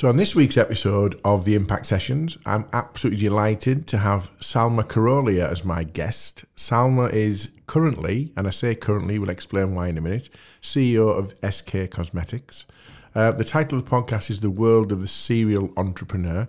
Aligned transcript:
So, 0.00 0.08
on 0.08 0.16
this 0.16 0.34
week's 0.34 0.56
episode 0.56 1.20
of 1.26 1.44
the 1.44 1.54
Impact 1.54 1.84
Sessions, 1.84 2.38
I'm 2.46 2.64
absolutely 2.72 3.20
delighted 3.20 3.86
to 3.88 3.98
have 3.98 4.30
Salma 4.38 4.82
Karolia 4.82 5.46
as 5.52 5.62
my 5.62 5.84
guest. 5.84 6.46
Salma 6.56 7.12
is 7.12 7.50
currently, 7.66 8.32
and 8.34 8.46
I 8.46 8.50
say 8.50 8.74
currently, 8.74 9.18
we'll 9.18 9.28
explain 9.28 9.74
why 9.74 9.88
in 9.88 9.98
a 9.98 10.00
minute, 10.00 10.30
CEO 10.62 11.14
of 11.14 11.34
SK 11.52 11.90
Cosmetics. 11.90 12.64
Uh, 13.14 13.32
the 13.32 13.44
title 13.44 13.78
of 13.78 13.84
the 13.84 13.90
podcast 13.90 14.30
is 14.30 14.40
The 14.40 14.48
World 14.48 14.90
of 14.90 15.02
the 15.02 15.06
Serial 15.06 15.70
Entrepreneur, 15.76 16.48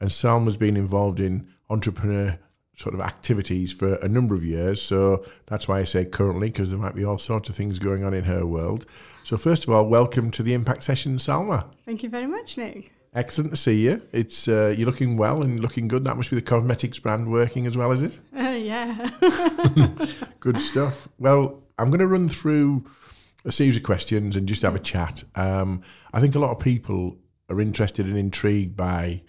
and 0.00 0.10
Salma's 0.10 0.56
been 0.56 0.76
involved 0.76 1.20
in 1.20 1.46
entrepreneur 1.70 2.36
sort 2.78 2.94
of 2.94 3.00
activities 3.00 3.72
for 3.72 3.94
a 3.94 4.08
number 4.08 4.34
of 4.34 4.44
years. 4.44 4.80
So 4.80 5.24
that's 5.46 5.66
why 5.66 5.80
I 5.80 5.84
say 5.84 6.04
currently, 6.04 6.48
because 6.48 6.70
there 6.70 6.78
might 6.78 6.94
be 6.94 7.04
all 7.04 7.18
sorts 7.18 7.48
of 7.48 7.56
things 7.56 7.80
going 7.80 8.04
on 8.04 8.14
in 8.14 8.24
her 8.24 8.46
world. 8.46 8.86
So, 9.24 9.36
first 9.36 9.64
of 9.64 9.70
all, 9.70 9.86
welcome 9.86 10.30
to 10.30 10.42
the 10.42 10.54
Impact 10.54 10.84
Session, 10.84 11.16
Salma. 11.16 11.66
Thank 11.84 12.02
you 12.02 12.08
very 12.08 12.26
much, 12.26 12.56
Nick. 12.56 12.92
Excellent 13.14 13.50
to 13.50 13.56
see 13.56 13.84
you. 13.84 14.00
It's 14.12 14.46
uh, 14.46 14.74
you're 14.76 14.86
looking 14.86 15.16
well 15.16 15.42
and 15.42 15.60
looking 15.60 15.88
good. 15.88 16.04
That 16.04 16.16
must 16.16 16.30
be 16.30 16.36
the 16.36 16.42
cosmetics 16.42 16.98
brand 17.00 17.30
working 17.30 17.66
as 17.66 17.76
well, 17.76 17.90
is 17.90 18.02
it? 18.02 18.12
Uh, 18.36 18.42
yeah. 18.50 19.10
good 20.40 20.60
stuff. 20.60 21.08
Well, 21.18 21.64
I'm 21.78 21.88
going 21.88 22.00
to 22.00 22.06
run 22.06 22.28
through 22.28 22.84
a 23.44 23.50
series 23.50 23.76
of 23.76 23.82
questions 23.82 24.36
and 24.36 24.46
just 24.46 24.62
have 24.62 24.76
a 24.76 24.80
chat. 24.80 25.24
Um, 25.34 25.82
I 26.12 26.20
think 26.20 26.34
a 26.34 26.38
lot 26.38 26.52
of 26.52 26.60
people 26.60 27.18
are 27.50 27.60
interested 27.60 28.06
and 28.06 28.16
intrigued 28.16 28.76
by 28.76 29.22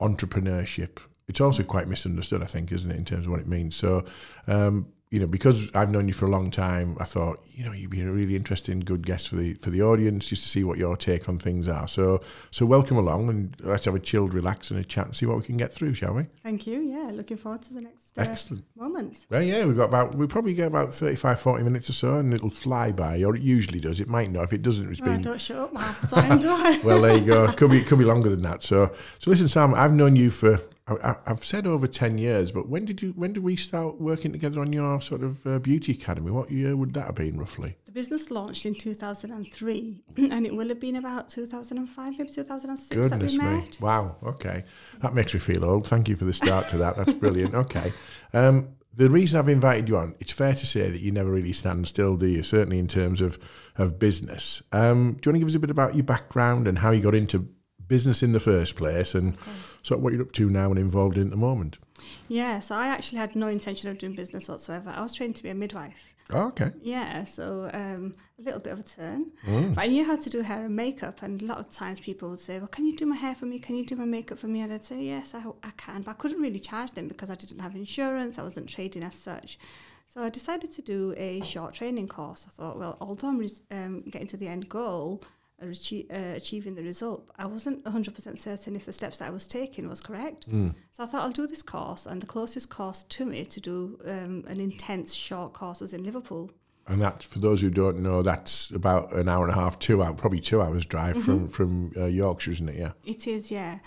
entrepreneurship 0.00 0.98
it's 1.32 1.40
also 1.40 1.62
quite 1.62 1.88
misunderstood, 1.88 2.42
I 2.42 2.44
think, 2.44 2.70
isn't 2.70 2.90
it, 2.90 2.96
in 2.98 3.06
terms 3.06 3.24
of 3.24 3.30
what 3.32 3.40
it 3.40 3.46
means. 3.46 3.74
So, 3.74 4.04
um, 4.46 4.88
you 5.08 5.18
know, 5.18 5.26
because 5.26 5.74
I've 5.74 5.90
known 5.90 6.08
you 6.08 6.14
for 6.14 6.26
a 6.26 6.30
long 6.30 6.50
time, 6.50 6.96
I 7.00 7.04
thought, 7.04 7.42
you 7.52 7.64
know, 7.64 7.72
you'd 7.72 7.88
be 7.88 8.02
a 8.02 8.10
really 8.10 8.36
interesting, 8.36 8.80
good 8.80 9.06
guest 9.06 9.28
for 9.28 9.36
the 9.36 9.54
for 9.54 9.70
the 9.70 9.80
audience, 9.82 10.26
just 10.26 10.42
to 10.42 10.48
see 10.48 10.62
what 10.62 10.76
your 10.76 10.94
take 10.94 11.28
on 11.28 11.38
things 11.38 11.68
are. 11.68 11.88
So, 11.88 12.20
so 12.50 12.66
welcome 12.66 12.98
along, 12.98 13.30
and 13.30 13.56
let's 13.60 13.86
have 13.86 13.94
a 13.94 13.98
chilled, 13.98 14.34
relax, 14.34 14.70
and 14.70 14.78
a 14.78 14.84
chat, 14.84 15.06
and 15.06 15.16
see 15.16 15.24
what 15.24 15.38
we 15.38 15.42
can 15.42 15.56
get 15.56 15.72
through, 15.72 15.94
shall 15.94 16.14
we? 16.14 16.24
Thank 16.42 16.66
you. 16.66 16.80
Yeah, 16.80 17.10
looking 17.12 17.38
forward 17.38 17.62
to 17.62 17.74
the 17.74 17.82
next 17.82 18.18
uh, 18.18 18.22
Excellent. 18.22 18.64
moment. 18.74 19.26
Well, 19.28 19.42
yeah, 19.42 19.64
we've 19.66 19.76
got 19.76 19.90
about 19.90 20.14
we 20.14 20.26
probably 20.26 20.54
get 20.54 20.66
about 20.68 20.94
35, 20.94 21.40
40 21.40 21.64
minutes 21.64 21.90
or 21.90 21.94
so, 21.94 22.16
and 22.16 22.32
it'll 22.32 22.48
fly 22.48 22.90
by, 22.92 23.22
or 23.22 23.36
it 23.36 23.42
usually 23.42 23.80
does. 23.80 24.00
It 24.00 24.08
might 24.08 24.30
not. 24.30 24.44
If 24.44 24.54
it 24.54 24.62
doesn't, 24.62 24.90
it's 24.90 25.00
well, 25.02 25.12
been. 25.12 25.22
don't 25.22 25.40
shut 25.40 25.58
up 25.58 25.76
half 25.76 26.00
the 26.10 26.16
time, 26.16 26.38
do 26.38 26.48
I? 26.48 26.80
well, 26.82 27.02
there 27.02 27.18
you 27.18 27.26
go. 27.26 27.52
Could 27.52 27.70
be 27.70 27.82
could 27.82 27.98
be 27.98 28.06
longer 28.06 28.30
than 28.30 28.40
that. 28.42 28.62
So, 28.62 28.90
so 29.18 29.30
listen, 29.30 29.48
Sam, 29.48 29.74
I've 29.74 29.92
known 29.92 30.16
you 30.16 30.30
for 30.30 30.58
I, 31.02 31.16
have 31.26 31.44
said 31.44 31.66
over 31.66 31.86
ten 31.86 32.18
years, 32.18 32.52
but 32.52 32.68
when 32.68 32.84
did 32.84 33.02
you? 33.02 33.12
When 33.12 33.32
did 33.32 33.42
we 33.42 33.56
start 33.56 34.00
working 34.00 34.32
together 34.32 34.60
on 34.60 34.72
your 34.72 35.00
sort 35.00 35.22
of 35.22 35.46
uh, 35.46 35.58
beauty 35.58 35.92
academy? 35.92 36.30
What 36.30 36.50
year 36.50 36.76
would 36.76 36.94
that 36.94 37.06
have 37.06 37.14
been 37.14 37.38
roughly? 37.38 37.76
The 37.84 37.92
business 37.92 38.30
launched 38.30 38.66
in 38.66 38.74
two 38.74 38.94
thousand 38.94 39.32
and 39.32 39.50
three, 39.52 40.02
and 40.16 40.46
it 40.46 40.54
will 40.54 40.68
have 40.68 40.80
been 40.80 40.96
about 40.96 41.28
two 41.28 41.46
thousand 41.46 41.78
and 41.78 41.88
five, 41.88 42.18
maybe 42.18 42.30
two 42.30 42.42
thousand 42.42 42.70
and 42.70 42.78
six. 42.78 43.00
Goodness 43.00 43.36
me! 43.36 43.64
Wow. 43.80 44.16
Okay, 44.22 44.64
that 45.00 45.14
makes 45.14 45.34
me 45.34 45.40
feel 45.40 45.64
old. 45.64 45.86
Thank 45.86 46.08
you 46.08 46.16
for 46.16 46.24
the 46.24 46.32
start 46.32 46.68
to 46.70 46.78
that. 46.78 46.96
That's 46.96 47.14
brilliant. 47.14 47.54
Okay. 47.54 47.92
Um, 48.32 48.76
the 48.94 49.08
reason 49.08 49.38
I've 49.38 49.48
invited 49.48 49.88
you 49.88 49.96
on, 49.96 50.14
it's 50.20 50.32
fair 50.32 50.52
to 50.52 50.66
say 50.66 50.90
that 50.90 51.00
you 51.00 51.12
never 51.12 51.30
really 51.30 51.54
stand 51.54 51.88
still, 51.88 52.16
do 52.16 52.26
you? 52.26 52.42
Certainly 52.42 52.78
in 52.78 52.88
terms 52.88 53.20
of 53.20 53.38
of 53.76 53.98
business. 53.98 54.62
Um, 54.72 55.16
do 55.20 55.28
you 55.28 55.32
want 55.32 55.36
to 55.36 55.38
give 55.38 55.48
us 55.48 55.54
a 55.54 55.60
bit 55.60 55.70
about 55.70 55.94
your 55.94 56.04
background 56.04 56.68
and 56.68 56.78
how 56.78 56.90
you 56.90 57.02
got 57.02 57.14
into 57.14 57.48
business 57.92 58.22
in 58.22 58.32
the 58.32 58.40
first 58.40 58.74
place 58.74 59.14
and 59.14 59.36
sort 59.82 59.98
of 59.98 60.02
what 60.02 60.14
you're 60.14 60.22
up 60.22 60.32
to 60.32 60.48
now 60.48 60.70
and 60.70 60.78
involved 60.78 61.18
in 61.18 61.24
at 61.24 61.30
the 61.30 61.36
moment. 61.36 61.78
Yeah, 62.26 62.58
so 62.60 62.74
I 62.74 62.86
actually 62.86 63.18
had 63.18 63.36
no 63.36 63.48
intention 63.48 63.90
of 63.90 63.98
doing 63.98 64.14
business 64.14 64.48
whatsoever. 64.48 64.88
I 64.96 65.02
was 65.02 65.12
trained 65.12 65.36
to 65.36 65.42
be 65.42 65.50
a 65.50 65.54
midwife. 65.54 66.14
Oh, 66.30 66.46
okay. 66.46 66.70
Yeah, 66.80 67.24
so 67.24 67.68
um, 67.74 68.14
a 68.38 68.42
little 68.42 68.60
bit 68.60 68.72
of 68.72 68.78
a 68.78 68.82
turn. 68.82 69.32
Mm. 69.46 69.74
But 69.74 69.84
I 69.84 69.88
knew 69.88 70.06
how 70.06 70.16
to 70.16 70.30
do 70.30 70.40
hair 70.40 70.64
and 70.64 70.74
makeup, 70.74 71.20
and 71.20 71.42
a 71.42 71.44
lot 71.44 71.58
of 71.58 71.68
times 71.68 72.00
people 72.00 72.30
would 72.30 72.40
say, 72.40 72.58
Well, 72.58 72.68
can 72.68 72.86
you 72.86 72.96
do 72.96 73.04
my 73.04 73.16
hair 73.16 73.34
for 73.34 73.44
me? 73.44 73.58
Can 73.58 73.76
you 73.76 73.84
do 73.84 73.96
my 73.96 74.06
makeup 74.06 74.38
for 74.38 74.46
me? 74.46 74.62
And 74.62 74.72
I'd 74.72 74.84
say, 74.84 75.02
Yes, 75.02 75.34
I, 75.34 75.42
I 75.62 75.72
can. 75.76 76.00
But 76.00 76.12
I 76.12 76.14
couldn't 76.14 76.40
really 76.40 76.60
charge 76.60 76.92
them 76.92 77.08
because 77.08 77.30
I 77.30 77.34
didn't 77.34 77.58
have 77.58 77.76
insurance, 77.76 78.38
I 78.38 78.42
wasn't 78.42 78.70
trading 78.70 79.04
as 79.04 79.14
such. 79.14 79.58
So 80.06 80.22
I 80.22 80.30
decided 80.30 80.72
to 80.72 80.82
do 80.82 81.14
a 81.18 81.42
short 81.42 81.74
training 81.74 82.08
course. 82.08 82.46
I 82.48 82.50
thought, 82.50 82.78
well, 82.78 82.96
although 83.00 83.28
I'm 83.28 83.46
um, 83.70 84.00
getting 84.08 84.28
to 84.28 84.38
the 84.38 84.48
end 84.48 84.70
goal, 84.70 85.22
achieve, 85.70 86.06
uh, 86.10 86.34
achieving 86.34 86.74
the 86.74 86.82
result. 86.82 87.30
I 87.38 87.46
wasn't 87.46 87.84
100% 87.84 88.38
certain 88.38 88.76
if 88.76 88.86
the 88.86 88.92
steps 88.92 89.18
that 89.18 89.28
I 89.28 89.30
was 89.30 89.46
taking 89.46 89.88
was 89.88 90.00
correct. 90.00 90.48
Mm. 90.50 90.74
So 90.92 91.02
I 91.02 91.06
thought 91.06 91.22
I'll 91.22 91.30
do 91.30 91.46
this 91.46 91.62
course, 91.62 92.06
and 92.06 92.20
the 92.20 92.26
closest 92.26 92.70
course 92.70 93.04
to 93.04 93.24
me 93.24 93.44
to 93.44 93.60
do 93.60 93.98
um, 94.04 94.44
an 94.46 94.60
intense 94.60 95.14
short 95.14 95.52
course 95.52 95.80
was 95.80 95.92
in 95.92 96.04
Liverpool. 96.04 96.50
And 96.88 97.00
that, 97.00 97.22
for 97.22 97.38
those 97.38 97.60
who 97.60 97.70
don't 97.70 98.00
know, 98.00 98.22
that's 98.22 98.70
about 98.70 99.12
an 99.12 99.28
hour 99.28 99.44
and 99.44 99.52
a 99.52 99.56
half, 99.56 99.78
two 99.78 100.02
hours, 100.02 100.16
probably 100.18 100.40
two 100.40 100.60
hours 100.60 100.84
drive 100.84 101.16
mm-hmm. 101.16 101.46
from 101.46 101.48
from 101.48 101.92
uh, 101.96 102.06
Yorkshire, 102.06 102.50
isn't 102.50 102.68
it? 102.68 102.76
Yeah. 102.76 102.92
It 103.04 103.26
is, 103.26 103.50
yeah. 103.50 103.78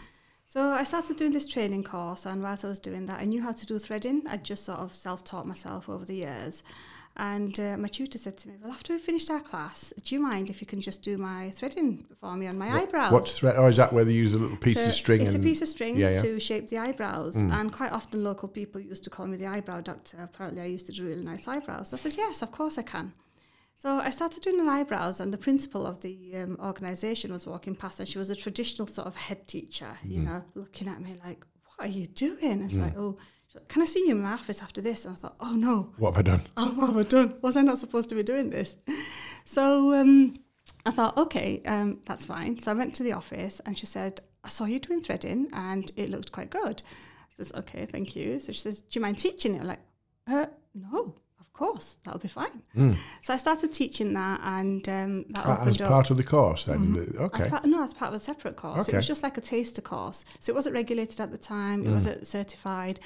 So 0.56 0.72
I 0.72 0.86
started 0.86 1.18
doing 1.18 1.34
this 1.34 1.46
training 1.46 1.84
course, 1.84 2.26
and 2.26 2.42
whilst 2.42 2.64
I 2.64 2.70
was 2.70 2.80
doing 2.80 3.08
that, 3.08 3.20
I 3.20 3.26
knew 3.26 3.42
how 3.42 3.52
to 3.52 3.66
do 3.66 3.78
threading. 3.78 4.24
I'd 4.30 4.46
just 4.46 4.64
sort 4.64 4.80
of 4.80 4.96
self-taught 4.96 5.46
myself 5.46 5.90
over 5.90 6.06
the 6.06 6.16
years. 6.16 6.64
And 7.18 7.60
uh, 7.60 7.76
my 7.76 7.90
tutor 7.90 8.18
said 8.18 8.38
to 8.38 8.48
me, 8.48 8.54
Well, 8.64 8.72
after 8.72 8.94
we 8.94 9.00
finished 9.00 9.30
our 9.30 9.42
class, 9.42 9.92
do 10.02 10.16
you 10.16 10.22
mind 10.22 10.50
if 10.50 10.62
you 10.62 10.68
can 10.68 10.80
just 10.80 11.04
do 11.04 11.18
my 11.18 11.50
threading 11.50 12.06
for 12.22 12.38
me 12.38 12.48
on 12.48 12.58
my 12.58 12.70
what, 12.70 12.84
eyebrows? 12.84 13.12
What's 13.12 13.38
thread? 13.38 13.56
Oh, 13.58 13.68
is 13.68 13.76
that 13.76 13.92
where 13.92 14.06
they 14.06 14.14
use 14.14 14.34
a 14.34 14.38
little 14.38 14.56
piece 14.56 14.80
so 14.80 14.86
of 14.86 14.94
string? 14.94 15.20
It's 15.20 15.36
a 15.36 15.40
piece 15.40 15.62
of 15.62 15.68
string 15.68 15.98
yeah, 15.98 16.12
yeah. 16.12 16.22
to 16.22 16.40
shape 16.40 16.70
the 16.70 16.78
eyebrows. 16.78 17.36
Mm. 17.36 17.52
And 17.52 17.74
quite 17.74 17.92
often, 17.92 18.24
local 18.24 18.48
people 18.48 18.80
used 18.80 19.04
to 19.04 19.10
call 19.10 19.28
me 19.28 19.36
the 19.36 19.48
eyebrow 19.48 19.82
doctor. 19.82 20.20
Apparently, 20.24 20.62
I 20.62 20.68
used 20.68 20.86
to 20.86 20.94
do 20.94 21.04
really 21.06 21.26
nice 21.26 21.50
eyebrows. 21.50 21.90
So 21.90 21.98
I 21.98 22.00
said, 22.00 22.14
Yes, 22.16 22.42
of 22.42 22.54
course 22.54 22.78
I 22.78 22.84
can. 22.84 23.12
So 23.78 24.00
I 24.00 24.10
started 24.10 24.42
doing 24.42 24.64
the 24.64 24.72
eyebrows, 24.72 25.20
and 25.20 25.34
the 25.34 25.38
principal 25.38 25.86
of 25.86 26.02
the 26.02 26.38
um, 26.38 26.58
organisation 26.64 27.32
was 27.32 27.46
walking 27.46 27.76
past, 27.76 28.00
and 28.00 28.08
she 28.08 28.18
was 28.18 28.30
a 28.30 28.36
traditional 28.36 28.88
sort 28.88 29.08
of 29.08 29.16
head 29.16 29.48
teacher, 29.48 29.98
mm. 30.06 30.12
you 30.12 30.22
know, 30.22 30.44
looking 30.56 30.88
at 30.88 31.02
me 31.02 31.16
like, 31.24 31.46
What 31.66 31.88
are 31.88 31.92
you 31.92 32.08
doing? 32.08 32.64
It's 32.64 32.76
mm. 32.76 32.82
like, 32.82 32.98
Oh, 32.98 33.18
can 33.68 33.82
I 33.82 33.86
see 33.86 34.00
you 34.08 34.12
in 34.12 34.22
my 34.22 34.34
office 34.34 34.62
after 34.62 34.82
this? 34.82 35.06
And 35.06 35.14
I 35.14 35.18
thought, 35.18 35.36
oh 35.40 35.54
no. 35.54 35.94
What 35.98 36.16
have 36.16 36.20
I 36.20 36.32
done? 36.32 36.42
Oh, 36.58 36.72
what 36.76 36.88
have 36.88 36.98
I 36.98 37.04
done? 37.04 37.36
Was 37.42 37.58
I 37.58 37.62
not 37.62 37.78
supposed 37.78 38.10
to 38.10 38.16
be 38.16 38.24
doing 38.24 38.50
this? 38.50 38.76
So 39.46 39.94
um, 39.94 40.36
I 40.86 40.92
thought, 40.92 41.18
okay, 41.18 41.62
um, 41.66 42.00
that's 42.06 42.26
fine. 42.26 42.60
So 42.60 42.72
I 42.72 42.74
went 42.74 42.96
to 42.96 43.04
the 43.04 43.14
office 43.14 43.62
and 43.66 43.78
she 43.78 43.86
said, 43.86 44.20
I 44.44 44.50
saw 44.50 44.66
you 44.66 44.80
doing 44.80 45.02
threading 45.02 45.50
and 45.54 45.92
it 45.96 46.10
looked 46.10 46.32
quite 46.32 46.50
good. 46.50 46.82
I 46.84 47.38
says, 47.38 47.52
okay, 47.56 47.86
thank 47.86 48.16
you. 48.16 48.40
So 48.40 48.52
she 48.52 48.60
says, 48.60 48.82
do 48.82 49.00
you 49.00 49.02
mind 49.02 49.20
teaching 49.20 49.56
it? 49.56 49.62
I'm 49.62 49.68
like, 49.68 49.82
uh, 50.28 50.48
no, 50.74 51.16
course, 51.56 51.98
that'll 52.04 52.20
be 52.20 52.28
fine. 52.28 52.62
Mm. 52.76 52.98
So 53.22 53.34
I 53.34 53.38
started 53.38 53.74
teaching 53.74 54.14
that, 54.14 54.42
and 54.44 54.88
um, 54.90 55.26
that 55.30 55.46
uh, 55.46 55.66
as 55.66 55.78
part 55.78 56.12
of 56.12 56.18
the 56.18 56.24
course. 56.24 56.66
Then, 56.66 56.80
mm-hmm. 56.80 57.24
okay. 57.24 57.44
As 57.44 57.50
part, 57.50 57.66
no, 57.66 57.84
as 57.84 57.94
part 57.94 58.10
of 58.10 58.16
a 58.16 58.24
separate 58.24 58.56
course. 58.56 58.82
Okay. 58.82 58.94
It 58.94 58.96
was 58.98 59.08
just 59.08 59.24
like 59.24 59.38
a 59.38 59.42
taster 59.42 59.82
course, 59.82 60.26
so 60.40 60.52
it 60.52 60.56
wasn't 60.56 60.76
regulated 60.76 61.20
at 61.20 61.32
the 61.32 61.38
time. 61.38 61.86
It 61.86 61.90
mm. 61.90 61.94
wasn't 61.94 62.28
certified. 62.28 63.00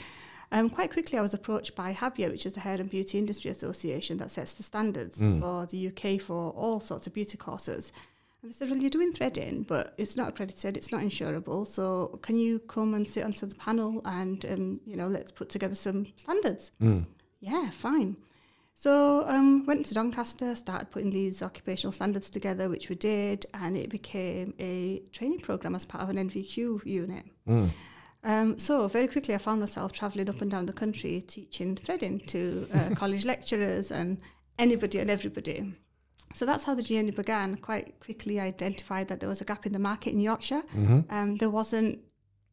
Um, 0.52 0.70
quite 0.70 0.92
quickly, 0.92 1.20
I 1.20 1.22
was 1.22 1.34
approached 1.34 1.76
by 1.76 1.94
HABIA, 1.94 2.32
which 2.32 2.46
is 2.46 2.54
the 2.54 2.60
Hair 2.62 2.76
and 2.82 2.90
Beauty 2.90 3.20
Industry 3.20 3.52
Association 3.52 4.18
that 4.18 4.32
sets 4.32 4.54
the 4.54 4.64
standards 4.64 5.20
mm. 5.20 5.40
for 5.40 5.68
the 5.68 5.88
UK 5.90 6.20
for 6.20 6.52
all 6.52 6.80
sorts 6.80 7.06
of 7.06 7.14
beauty 7.14 7.38
courses. 7.38 7.92
And 8.42 8.52
they 8.52 8.56
said, 8.56 8.70
Well, 8.70 8.80
you're 8.80 8.90
doing 8.90 9.12
threading, 9.12 9.64
but 9.64 9.94
it's 9.98 10.16
not 10.16 10.30
accredited, 10.30 10.76
it's 10.76 10.92
not 10.92 11.02
insurable. 11.02 11.68
So 11.68 12.20
can 12.24 12.40
you 12.40 12.60
come 12.60 12.94
and 12.94 13.08
sit 13.08 13.24
onto 13.24 13.46
the 13.46 13.56
panel 13.56 14.02
and, 14.06 14.44
um, 14.46 14.80
you 14.86 14.96
know, 14.96 15.08
let's 15.08 15.32
put 15.32 15.50
together 15.50 15.76
some 15.76 16.08
standards? 16.18 16.72
Mm. 16.82 17.06
Yeah, 17.42 17.70
fine. 17.70 18.18
So 18.80 19.28
um, 19.28 19.66
went 19.66 19.86
to 19.88 19.94
Doncaster, 19.94 20.56
started 20.56 20.90
putting 20.90 21.10
these 21.10 21.44
occupational 21.44 21.92
standards 21.92 22.30
together, 22.30 22.70
which 22.70 22.88
we 22.88 22.96
did, 22.96 23.46
and 23.54 23.76
it 23.76 23.90
became 23.90 24.54
a 24.58 25.02
training 25.12 25.42
program 25.42 25.76
as 25.76 25.84
part 25.84 26.02
of 26.02 26.10
an 26.10 26.16
NVQ 26.16 26.86
unit. 26.86 27.26
Mm. 27.46 27.70
Um, 28.24 28.58
so 28.58 28.88
very 28.88 29.10
quickly, 29.10 29.36
I 29.36 29.38
found 29.38 29.60
myself 29.60 29.92
travelling 29.92 30.30
up 30.30 30.40
and 30.40 30.50
down 30.50 30.66
the 30.66 30.72
country 30.72 31.20
teaching 31.20 31.76
threading 31.76 32.22
to 32.28 32.70
uh, 32.74 32.92
college 32.96 33.26
lecturers 33.26 33.92
and 33.92 34.18
anybody 34.58 35.00
and 35.00 35.12
everybody. 35.12 35.74
So 36.34 36.46
that's 36.46 36.64
how 36.64 36.74
the 36.74 36.84
journey 36.84 37.12
began. 37.12 37.58
Quite 37.58 38.00
quickly, 38.00 38.40
I 38.40 38.46
identified 38.46 39.10
that 39.10 39.20
there 39.20 39.28
was 39.28 39.42
a 39.42 39.46
gap 39.46 39.66
in 39.66 39.74
the 39.74 39.80
market 39.80 40.14
in 40.14 40.22
Yorkshire. 40.22 40.64
Mm-hmm. 40.74 41.00
Um, 41.10 41.36
there 41.36 41.50
wasn't 41.50 42.00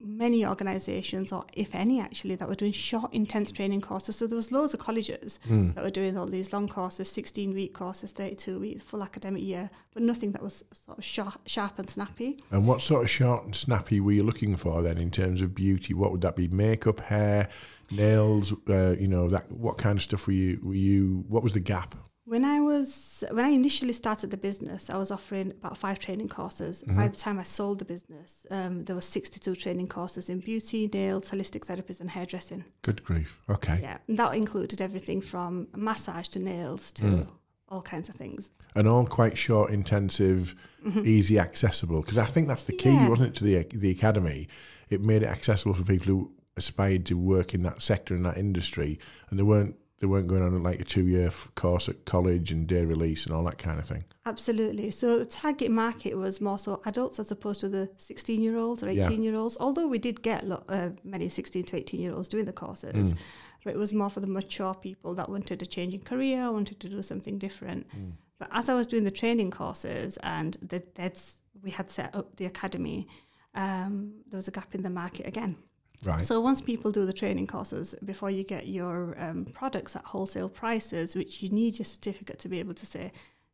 many 0.00 0.44
organisations, 0.44 1.32
or 1.32 1.44
if 1.52 1.74
any 1.74 2.00
actually, 2.00 2.34
that 2.34 2.48
were 2.48 2.54
doing 2.54 2.72
short, 2.72 3.12
intense 3.12 3.50
training 3.50 3.80
courses. 3.80 4.16
So 4.16 4.26
there 4.26 4.36
was 4.36 4.52
loads 4.52 4.74
of 4.74 4.80
colleges 4.80 5.38
mm. 5.48 5.74
that 5.74 5.82
were 5.82 5.90
doing 5.90 6.16
all 6.16 6.26
these 6.26 6.52
long 6.52 6.68
courses, 6.68 7.10
16 7.10 7.54
week 7.54 7.72
courses, 7.72 8.12
32 8.12 8.60
weeks, 8.60 8.82
full 8.82 9.02
academic 9.02 9.42
year, 9.42 9.70
but 9.94 10.02
nothing 10.02 10.32
that 10.32 10.42
was 10.42 10.64
sort 10.72 10.98
of 10.98 11.04
sharp, 11.04 11.40
sharp 11.46 11.78
and 11.78 11.88
snappy. 11.88 12.42
And 12.50 12.66
what 12.66 12.82
sort 12.82 13.04
of 13.04 13.10
sharp 13.10 13.44
and 13.44 13.54
snappy 13.54 14.00
were 14.00 14.12
you 14.12 14.22
looking 14.22 14.56
for 14.56 14.82
then 14.82 14.98
in 14.98 15.10
terms 15.10 15.40
of 15.40 15.54
beauty? 15.54 15.94
What 15.94 16.12
would 16.12 16.20
that 16.22 16.36
be? 16.36 16.48
Makeup, 16.48 17.00
hair, 17.00 17.48
nails? 17.90 18.52
Uh, 18.68 18.96
you 18.98 19.08
know 19.08 19.28
that. 19.28 19.50
What 19.50 19.78
kind 19.78 19.98
of 19.98 20.02
stuff 20.02 20.26
were 20.26 20.32
you? 20.32 20.60
Were 20.62 20.74
you? 20.74 21.24
What 21.28 21.42
was 21.42 21.52
the 21.52 21.60
gap? 21.60 21.94
When 22.28 22.44
I 22.44 22.58
was 22.58 23.22
when 23.30 23.44
I 23.44 23.50
initially 23.50 23.92
started 23.92 24.32
the 24.32 24.36
business, 24.36 24.90
I 24.90 24.98
was 24.98 25.12
offering 25.12 25.52
about 25.52 25.78
five 25.78 26.00
training 26.00 26.28
courses. 26.28 26.82
Mm-hmm. 26.82 26.96
By 26.96 27.06
the 27.06 27.16
time 27.16 27.38
I 27.38 27.44
sold 27.44 27.78
the 27.78 27.84
business, 27.84 28.44
um, 28.50 28.84
there 28.84 28.96
were 28.96 29.00
sixty-two 29.00 29.54
training 29.54 29.86
courses 29.86 30.28
in 30.28 30.40
beauty, 30.40 30.90
nails, 30.92 31.30
holistic 31.30 31.64
therapies, 31.64 32.00
and 32.00 32.10
hairdressing. 32.10 32.64
Good 32.82 33.04
grief! 33.04 33.40
Okay. 33.48 33.78
Yeah, 33.80 33.98
and 34.08 34.18
that 34.18 34.34
included 34.34 34.82
everything 34.82 35.20
from 35.20 35.68
massage 35.76 36.26
to 36.28 36.40
nails 36.40 36.90
to 36.92 37.04
mm. 37.04 37.28
all 37.68 37.82
kinds 37.82 38.08
of 38.08 38.16
things. 38.16 38.50
And 38.74 38.88
all 38.88 39.06
quite 39.06 39.38
short, 39.38 39.70
intensive, 39.70 40.56
mm-hmm. 40.84 41.06
easy 41.06 41.38
accessible. 41.38 42.02
Because 42.02 42.18
I 42.18 42.26
think 42.26 42.48
that's 42.48 42.64
the 42.64 42.76
key, 42.76 42.90
yeah. 42.90 43.08
wasn't 43.08 43.28
it, 43.28 43.34
to 43.36 43.44
the 43.44 43.62
the 43.72 43.92
academy? 43.92 44.48
It 44.88 45.00
made 45.00 45.22
it 45.22 45.28
accessible 45.28 45.74
for 45.74 45.84
people 45.84 46.08
who 46.08 46.32
aspired 46.56 47.06
to 47.06 47.14
work 47.14 47.54
in 47.54 47.62
that 47.62 47.82
sector 47.82 48.16
in 48.16 48.24
that 48.24 48.36
industry, 48.36 48.98
and 49.30 49.38
they 49.38 49.44
weren't 49.44 49.76
they 49.98 50.06
weren't 50.06 50.26
going 50.26 50.42
on 50.42 50.62
like 50.62 50.80
a 50.80 50.84
two 50.84 51.06
year 51.06 51.30
course 51.54 51.88
at 51.88 52.04
college 52.04 52.52
and 52.52 52.66
day 52.66 52.84
release 52.84 53.24
and 53.24 53.34
all 53.34 53.44
that 53.44 53.58
kind 53.58 53.78
of 53.78 53.86
thing. 53.86 54.04
Absolutely. 54.26 54.90
So 54.90 55.18
the 55.18 55.24
target 55.24 55.70
market 55.70 56.16
was 56.16 56.40
more 56.40 56.58
so 56.58 56.82
adults 56.84 57.18
as 57.18 57.30
opposed 57.30 57.60
to 57.62 57.68
the 57.68 57.88
16 57.96 58.42
year 58.42 58.56
olds 58.56 58.82
or 58.82 58.88
18 58.88 59.02
yeah. 59.02 59.10
year 59.10 59.34
olds, 59.34 59.56
although 59.58 59.86
we 59.86 59.98
did 59.98 60.22
get 60.22 60.44
uh, 60.68 60.90
many 61.02 61.28
16 61.28 61.64
to 61.64 61.76
18 61.76 62.00
year 62.00 62.12
olds 62.12 62.28
doing 62.28 62.44
the 62.44 62.52
courses. 62.52 63.14
Mm. 63.14 63.18
But 63.64 63.74
it 63.74 63.78
was 63.78 63.92
more 63.92 64.10
for 64.10 64.20
the 64.20 64.26
mature 64.26 64.74
people 64.74 65.14
that 65.14 65.28
wanted 65.28 65.62
a 65.62 65.66
change 65.66 65.94
in 65.94 66.00
career, 66.00 66.52
wanted 66.52 66.78
to 66.80 66.88
do 66.88 67.02
something 67.02 67.38
different. 67.38 67.88
Mm. 67.96 68.12
But 68.38 68.48
as 68.52 68.68
I 68.68 68.74
was 68.74 68.86
doing 68.86 69.04
the 69.04 69.10
training 69.10 69.50
courses 69.50 70.18
and 70.22 70.58
the, 70.60 70.82
that's, 70.94 71.40
we 71.62 71.70
had 71.70 71.90
set 71.90 72.14
up 72.14 72.36
the 72.36 72.44
academy, 72.44 73.08
um, 73.54 74.12
there 74.28 74.36
was 74.36 74.46
a 74.46 74.50
gap 74.50 74.74
in 74.74 74.82
the 74.82 74.90
market 74.90 75.26
again. 75.26 75.56
Right. 76.04 76.24
So 76.24 76.40
once 76.40 76.60
people 76.60 76.92
do 76.92 77.06
the 77.06 77.12
training 77.12 77.46
courses, 77.46 77.94
before 78.04 78.30
you 78.30 78.44
get 78.44 78.68
your 78.68 79.16
um, 79.18 79.44
products 79.46 79.96
at 79.96 80.04
wholesale 80.04 80.48
prices, 80.48 81.16
which 81.16 81.42
you 81.42 81.48
need 81.48 81.78
your 81.78 81.86
certificate 81.86 82.38
to 82.40 82.48
be 82.48 82.58
able 82.58 82.74
to 82.74 82.86
say, 82.86 83.12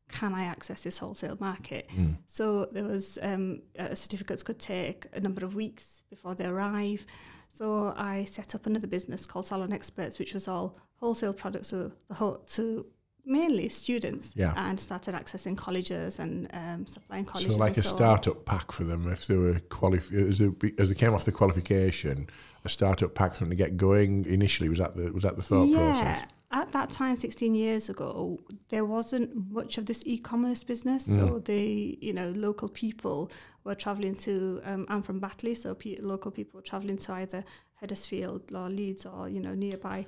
can 0.09 0.35
I 0.35 0.45
access 0.45 0.83
this 0.83 0.99
wholesale 0.99 1.37
market? 1.41 1.89
Mm. 1.97 2.17
So 2.27 2.67
there 2.67 2.85
was 2.85 3.19
um, 3.23 3.63
uh, 3.79 3.95
certificates 3.95 4.43
could 4.43 4.59
take 4.59 5.07
a 5.13 5.21
number 5.21 5.45
of 5.45 5.55
weeks 5.55 6.03
before 6.11 6.35
they 6.35 6.47
arrive. 6.47 7.07
So 7.55 7.95
I 7.97 8.25
set 8.25 8.55
up 8.55 8.67
another 8.67 8.87
business 8.87 9.27
called 9.27 9.47
Salon 9.47 9.73
Experts, 9.73 10.19
which 10.19 10.35
was 10.35 10.49
all 10.49 10.79
wholesale 10.97 11.33
products 11.33 11.69
to 11.71 11.93
the 12.09 12.15
whole 12.15 12.39
to 12.39 12.87
mainly 13.25 13.69
students 13.69 14.33
yeah. 14.37 14.53
and 14.57 14.79
started 14.79 15.15
accessing 15.15 15.57
colleges 15.57 16.19
and 16.19 16.49
um, 16.53 16.87
supplying 16.87 17.25
colleges. 17.25 17.53
So 17.53 17.59
like 17.59 17.77
a 17.77 17.83
so 17.83 17.95
startup 17.95 18.39
on. 18.39 18.45
pack 18.45 18.73
for 18.73 18.85
them 18.85 19.11
if 19.11 19.27
they 19.27 19.37
were 19.37 19.61
qualified 19.69 20.19
as 20.19 20.39
they, 20.39 20.51
as 20.79 20.89
they 20.89 20.95
came 20.95 21.15
off 21.15 21.25
the 21.25 21.33
qualification, 21.33 22.29
a 22.65 22.69
startup 22.69 23.15
pack 23.15 23.35
for 23.35 23.41
them 23.41 23.51
to 23.51 23.57
get 23.57 23.77
going 23.77 24.25
initially 24.27 24.69
was 24.69 24.79
that 24.79 24.97
the 24.97 25.13
was 25.13 25.23
that 25.23 25.37
the 25.37 25.43
thought 25.43 25.71
process? 25.73 25.97
yeah. 25.99 26.13
process? 26.13 26.29
At 26.55 26.71
that 26.73 26.91
time, 26.91 27.17
16 27.17 27.55
years 27.55 27.89
ago, 27.89 28.39
there 28.69 28.85
wasn't 28.85 29.51
much 29.51 29.79
of 29.79 29.87
this 29.87 30.03
e-commerce 30.05 30.63
business. 30.63 31.09
Mm. 31.09 31.17
So 31.17 31.39
the, 31.39 31.99
you 31.99 32.13
know, 32.13 32.29
local 32.37 32.69
people 32.69 33.31
were 33.65 33.75
travelling 33.75 34.15
to, 34.17 34.61
um, 34.67 34.85
I'm 34.91 35.01
from 35.01 35.19
Batley, 35.19 35.55
so 35.55 35.75
pe- 35.75 35.97
local 36.03 36.31
people 36.31 36.59
were 36.59 36.63
travelling 36.63 36.99
to 36.99 37.13
either 37.15 37.43
Huddersfield 37.81 38.55
or 38.55 38.69
Leeds 38.69 39.07
or, 39.07 39.31
you 39.31 39.41
know, 39.41 39.55
nearby. 39.55 40.05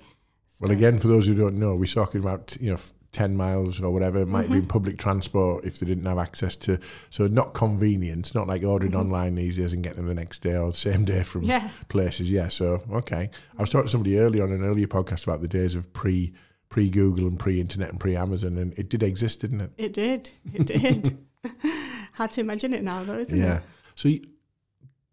Well, 0.61 0.71
again, 0.71 0.99
for 0.99 1.09
those 1.09 1.27
who 1.27 1.35
don't 1.35 1.59
know, 1.59 1.75
we're 1.77 1.87
talking 1.87 2.21
about, 2.21 2.59
you 2.61 2.73
know, 2.73 2.79
10 3.15 3.37
miles 3.37 3.81
or 3.81 3.91
whatever. 3.91 4.21
It 4.21 4.29
might 4.29 4.47
mm-hmm. 4.47 4.61
be 4.61 4.67
public 4.67 4.99
transport 4.99 5.65
if 5.65 5.79
they 5.79 5.87
didn't 5.87 6.05
have 6.05 6.19
access 6.19 6.57
to. 6.57 6.79
So, 7.09 7.27
not 7.27 7.55
convenience, 7.55 8.35
not 8.35 8.47
like 8.47 8.63
ordering 8.63 8.93
mm-hmm. 8.93 9.01
online 9.01 9.37
these 9.37 9.57
days 9.57 9.73
and 9.73 9.83
getting 9.83 9.99
them 9.99 10.09
the 10.09 10.15
next 10.15 10.41
day 10.41 10.57
or 10.57 10.73
the 10.73 10.77
same 10.77 11.05
day 11.05 11.23
from 11.23 11.45
yeah. 11.45 11.71
places. 11.89 12.31
Yeah. 12.31 12.49
So, 12.49 12.83
okay. 12.93 13.31
I 13.57 13.63
was 13.63 13.71
talking 13.71 13.87
to 13.87 13.91
somebody 13.91 14.19
earlier 14.19 14.43
on 14.43 14.53
an 14.53 14.65
earlier 14.65 14.87
podcast 14.87 15.25
about 15.25 15.41
the 15.41 15.49
days 15.49 15.75
of 15.75 15.93
pre 15.93 16.35
pre 16.69 16.91
Google 16.91 17.29
and 17.29 17.39
pre 17.39 17.61
internet 17.61 17.91
and 17.91 18.01
pre 18.01 18.17
Amazon, 18.17 18.59
and 18.59 18.73
it 18.75 18.91
did 18.91 19.03
exist, 19.03 19.41
didn't 19.41 19.61
it? 19.61 19.71
It 19.79 19.93
did. 19.93 20.31
It 20.53 20.67
did. 20.67 21.19
Hard 22.15 22.33
to 22.33 22.41
imagine 22.41 22.75
it 22.75 22.83
now, 22.83 23.05
though, 23.05 23.19
isn't 23.19 23.39
yeah. 23.39 23.45
it? 23.45 23.49
Yeah. 23.49 23.61
So, 23.95 24.11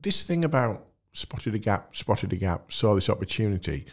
this 0.02 0.24
thing 0.24 0.44
about 0.44 0.88
spotted 1.14 1.54
a 1.54 1.60
gap, 1.60 1.96
spotted 1.96 2.34
a 2.34 2.36
gap, 2.36 2.72
saw 2.72 2.96
this 2.96 3.10
opportunity, 3.10 3.86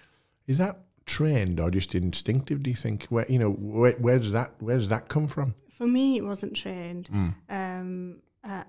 is 0.46 0.58
that 0.58 0.78
trained 1.08 1.58
or 1.58 1.70
just 1.70 1.94
instinctive? 1.94 2.62
Do 2.62 2.70
you 2.70 2.76
think? 2.76 3.04
Where 3.04 3.26
you 3.28 3.38
know 3.38 3.50
where, 3.50 3.92
where 3.92 4.18
does 4.18 4.32
that 4.32 4.52
where 4.60 4.76
does 4.76 4.88
that 4.90 5.08
come 5.08 5.26
from? 5.26 5.54
For 5.70 5.86
me, 5.86 6.16
it 6.16 6.24
wasn't 6.24 6.54
trained. 6.54 7.08
Mm. 7.12 7.34
Um, 7.48 8.22
uh, 8.44 8.64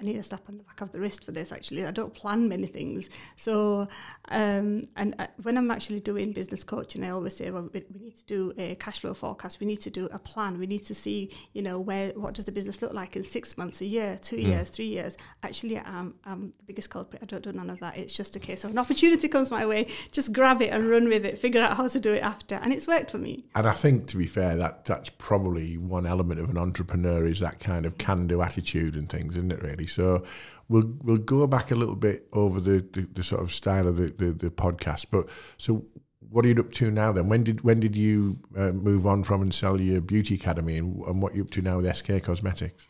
I 0.00 0.04
need 0.04 0.16
a 0.16 0.22
slap 0.22 0.48
on 0.48 0.56
the 0.56 0.64
back 0.64 0.80
of 0.80 0.92
the 0.92 1.00
wrist 1.00 1.24
for 1.24 1.32
this. 1.32 1.52
Actually, 1.52 1.84
I 1.86 1.90
don't 1.90 2.14
plan 2.14 2.48
many 2.48 2.66
things. 2.66 3.10
So, 3.36 3.88
um, 4.28 4.84
and 4.96 5.14
uh, 5.18 5.26
when 5.42 5.58
I'm 5.58 5.70
actually 5.70 6.00
doing 6.00 6.32
business 6.32 6.64
coaching, 6.64 7.04
I 7.04 7.10
always 7.10 7.36
say, 7.36 7.50
well, 7.50 7.68
we, 7.72 7.84
we, 7.92 8.00
need 8.00 8.16
to 8.16 8.24
do 8.24 8.52
a 8.56 8.76
cash 8.76 9.00
flow 9.00 9.14
forecast. 9.14 9.60
We 9.60 9.66
need 9.66 9.80
to 9.82 9.90
do 9.90 10.08
a 10.12 10.18
plan. 10.18 10.58
We 10.58 10.66
need 10.66 10.84
to 10.84 10.94
see, 10.94 11.30
you 11.52 11.62
know, 11.62 11.78
where 11.78 12.12
what 12.12 12.34
does 12.34 12.46
the 12.46 12.52
business 12.52 12.80
look 12.80 12.92
like 12.92 13.16
in 13.16 13.24
six 13.24 13.58
months, 13.58 13.80
a 13.80 13.86
year, 13.86 14.18
two 14.20 14.36
mm. 14.36 14.44
years, 14.46 14.70
three 14.70 14.86
years. 14.86 15.16
Actually, 15.42 15.78
I'm, 15.78 16.14
I'm 16.24 16.52
the 16.58 16.64
biggest 16.66 16.90
culprit. 16.90 17.22
I 17.22 17.26
don't 17.26 17.42
do 17.42 17.52
none 17.52 17.68
of 17.68 17.80
that. 17.80 17.96
It's 17.96 18.14
just 18.14 18.36
a 18.36 18.38
case 18.38 18.64
of 18.64 18.70
an 18.70 18.78
opportunity 18.78 19.28
comes 19.28 19.50
my 19.50 19.66
way, 19.66 19.86
just 20.12 20.32
grab 20.32 20.62
it 20.62 20.68
and 20.68 20.88
run 20.88 21.08
with 21.08 21.24
it. 21.24 21.38
Figure 21.38 21.60
out 21.62 21.76
how 21.76 21.86
to 21.88 22.00
do 22.00 22.14
it 22.14 22.22
after, 22.22 22.56
and 22.56 22.72
it's 22.72 22.86
worked 22.86 23.10
for 23.10 23.18
me. 23.18 23.44
And 23.54 23.66
I 23.66 23.72
think, 23.72 24.06
to 24.08 24.16
be 24.16 24.26
fair, 24.26 24.56
that 24.56 24.84
that's 24.84 25.10
probably 25.10 25.76
one 25.76 26.06
element 26.06 26.40
of 26.40 26.50
an 26.50 26.58
entrepreneur 26.58 27.26
is 27.26 27.40
that 27.40 27.60
kind 27.60 27.86
of 27.86 27.98
can-do 27.98 28.42
attitude 28.42 28.94
and 28.94 29.08
things, 29.08 29.36
isn't 29.36 29.52
it? 29.52 29.62
Really. 29.62 29.86
So 29.90 30.24
we'll 30.68 30.92
we'll 31.02 31.18
go 31.18 31.46
back 31.46 31.70
a 31.70 31.74
little 31.74 31.96
bit 31.96 32.26
over 32.32 32.60
the, 32.60 32.84
the, 32.92 33.08
the 33.12 33.22
sort 33.22 33.42
of 33.42 33.52
style 33.52 33.88
of 33.88 33.96
the, 33.96 34.14
the, 34.16 34.32
the, 34.32 34.50
podcast. 34.50 35.06
But 35.10 35.28
so 35.56 35.84
what 36.30 36.44
are 36.44 36.48
you 36.48 36.60
up 36.60 36.72
to 36.72 36.90
now 36.90 37.12
then? 37.12 37.28
When 37.28 37.44
did 37.44 37.62
when 37.62 37.80
did 37.80 37.96
you 37.96 38.38
uh, 38.56 38.72
move 38.72 39.06
on 39.06 39.24
from 39.24 39.42
and 39.42 39.54
sell 39.54 39.80
your 39.80 40.00
beauty 40.00 40.34
academy 40.34 40.78
and, 40.78 41.02
and 41.04 41.20
what 41.20 41.32
are 41.32 41.36
you 41.36 41.42
up 41.42 41.50
to 41.50 41.62
now 41.62 41.78
with 41.78 41.96
SK 41.96 42.22
Cosmetics? 42.22 42.86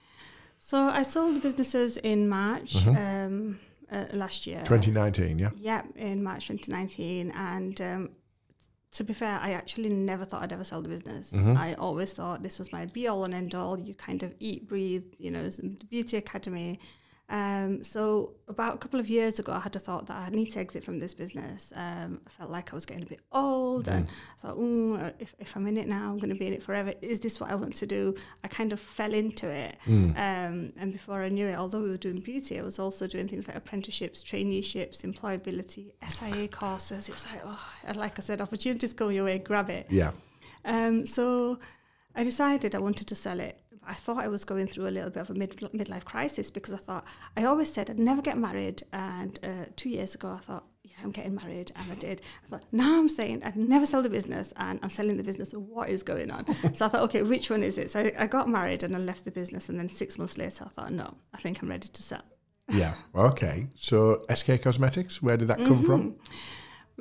So 0.59 0.79
I 0.79 1.03
sold 1.03 1.37
the 1.37 1.41
businesses 1.41 1.97
in 1.97 2.29
March. 2.29 2.75
Mm-hmm. 2.75 2.97
Um, 2.97 3.61
uh, 3.93 4.05
last 4.13 4.47
year. 4.47 4.61
2019, 4.61 5.39
yeah? 5.39 5.51
Yeah, 5.57 5.83
in 5.97 6.23
March 6.23 6.47
2019. 6.47 7.33
And 7.33 7.81
um, 7.81 8.11
to 8.93 9.05
be 9.05 9.13
fair, 9.13 9.39
I 9.41 9.53
actually 9.53 9.91
never 9.91 10.25
thought 10.25 10.43
I'd 10.43 10.53
ever 10.53 10.65
sell 10.65 10.83
the 10.83 10.89
business. 10.89 11.33
Mm-hmm. 11.33 11.57
I 11.57 11.75
always 11.75 12.13
thought 12.13 12.43
this 12.43 12.59
was 12.59 12.73
my 12.73 12.87
be 12.87 13.07
all 13.07 13.25
and 13.25 13.33
end 13.33 13.55
all. 13.55 13.79
You 13.79 13.95
kind 13.95 14.23
of 14.23 14.35
eat, 14.41 14.69
breathe, 14.69 15.05
you 15.19 15.31
know, 15.31 15.49
the 15.49 15.85
beauty 15.89 16.17
academy. 16.17 16.81
Um, 17.31 17.85
so 17.85 18.33
about 18.49 18.75
a 18.75 18.79
couple 18.79 18.99
of 18.99 19.09
years 19.09 19.39
ago, 19.39 19.53
I 19.53 19.61
had 19.61 19.77
a 19.77 19.79
thought 19.79 20.07
that 20.07 20.17
I 20.17 20.31
need 20.31 20.51
to 20.53 20.59
exit 20.59 20.83
from 20.83 20.99
this 20.99 21.15
business. 21.15 21.73
Um, 21.77 22.21
I 22.27 22.31
felt 22.31 22.51
like 22.51 22.73
I 22.73 22.75
was 22.75 22.85
getting 22.85 23.05
a 23.05 23.07
bit 23.07 23.21
old, 23.31 23.87
mm. 23.87 23.93
and 23.93 24.09
I 24.09 24.41
thought, 24.41 24.57
uh, 24.59 25.13
if, 25.21 25.35
if 25.39 25.57
I'm 25.57 25.67
in 25.69 25.77
it 25.77 25.87
now, 25.87 26.11
I'm 26.11 26.19
going 26.19 26.31
to 26.31 26.39
be 26.39 26.49
in 26.49 26.53
it 26.53 26.63
forever. 26.63 26.93
Is 27.01 27.21
this 27.21 27.41
what 27.41 27.51
I 27.51 27.55
want 27.55 27.77
to 27.77 27.87
do? 27.87 28.17
I 28.43 28.49
kind 28.49 28.73
of 28.73 28.81
fell 28.81 29.15
into 29.15 29.49
it, 29.49 29.77
mm. 29.87 30.11
um, 30.17 30.73
and 30.77 30.93
before 30.93 31.23
I 31.23 31.29
knew 31.29 31.47
it, 31.47 31.55
although 31.55 31.83
we 31.83 31.91
were 31.91 31.97
doing 31.97 32.19
beauty, 32.19 32.59
I 32.59 32.63
was 32.63 32.81
also 32.81 33.07
doing 33.07 33.29
things 33.29 33.47
like 33.47 33.57
apprenticeships, 33.57 34.25
traineeships, 34.25 35.03
employability, 35.05 35.93
SIA 36.09 36.49
courses. 36.49 37.09
It's 37.09 37.25
like, 37.33 37.43
oh, 37.45 37.71
like 37.95 38.19
I 38.19 38.23
said, 38.23 38.41
opportunities 38.41 38.93
go 38.93 39.09
your 39.09 39.25
way, 39.25 39.39
grab 39.39 39.71
it. 39.71 39.87
Yeah. 39.89 40.11
Um, 40.65 41.07
so 41.07 41.61
I 42.15 42.25
decided 42.25 42.75
I 42.75 42.81
wanted 42.81 43.07
to 43.07 43.15
sell 43.15 43.39
it. 43.39 43.57
I 43.91 43.95
thought 43.95 44.19
I 44.25 44.29
was 44.29 44.45
going 44.45 44.69
through 44.69 44.87
a 44.87 44.95
little 44.97 45.11
bit 45.11 45.21
of 45.23 45.31
a 45.31 45.35
mid 45.35 45.57
midlife 45.57 46.05
crisis 46.05 46.49
because 46.49 46.73
I 46.73 46.77
thought 46.77 47.05
I 47.37 47.45
always 47.45 47.73
said 47.73 47.91
I'd 47.91 47.99
never 47.99 48.23
get 48.23 48.39
married, 48.39 48.85
and 48.93 49.37
uh, 49.43 49.65
two 49.75 49.89
years 49.89 50.15
ago 50.15 50.29
I 50.33 50.37
thought, 50.39 50.65
yeah, 50.85 50.95
I'm 51.03 51.11
getting 51.11 51.35
married, 51.35 51.73
and 51.75 51.91
I 51.91 51.97
did. 51.97 52.21
I 52.45 52.49
thought 52.49 52.65
now 52.71 53.01
I'm 53.01 53.09
saying 53.09 53.43
I'd 53.43 53.57
never 53.57 53.85
sell 53.85 54.01
the 54.01 54.09
business, 54.09 54.55
and 54.57 54.79
I'm 54.85 54.91
selling 54.91 55.17
the 55.17 55.25
business. 55.25 55.53
What 55.53 55.89
is 55.89 56.05
going 56.05 56.31
on? 56.31 56.47
so 56.75 56.87
I 56.87 56.89
thought, 56.89 57.03
okay, 57.03 57.25
which 57.25 57.51
one 57.51 57.65
is 57.65 57.79
it? 57.79 57.91
So 57.91 57.99
I, 58.01 58.13
I 58.17 58.27
got 58.27 58.49
married 58.49 58.85
and 58.85 58.95
I 58.95 59.01
left 59.01 59.25
the 59.25 59.33
business, 59.33 59.69
and 59.69 59.77
then 59.77 59.89
six 59.89 60.19
months 60.19 60.39
later 60.39 60.67
I 60.67 60.69
thought, 60.69 60.93
no, 60.93 61.13
I 61.35 61.39
think 61.39 61.61
I'm 61.61 61.69
ready 61.69 61.89
to 61.89 62.03
sell. 62.03 62.23
yeah. 62.69 62.95
Okay. 63.13 63.67
So 63.75 64.23
SK 64.33 64.63
Cosmetics, 64.63 65.21
where 65.21 65.37
did 65.37 65.49
that 65.49 65.59
come 65.59 65.79
mm-hmm. 65.79 65.87
from? 65.87 66.17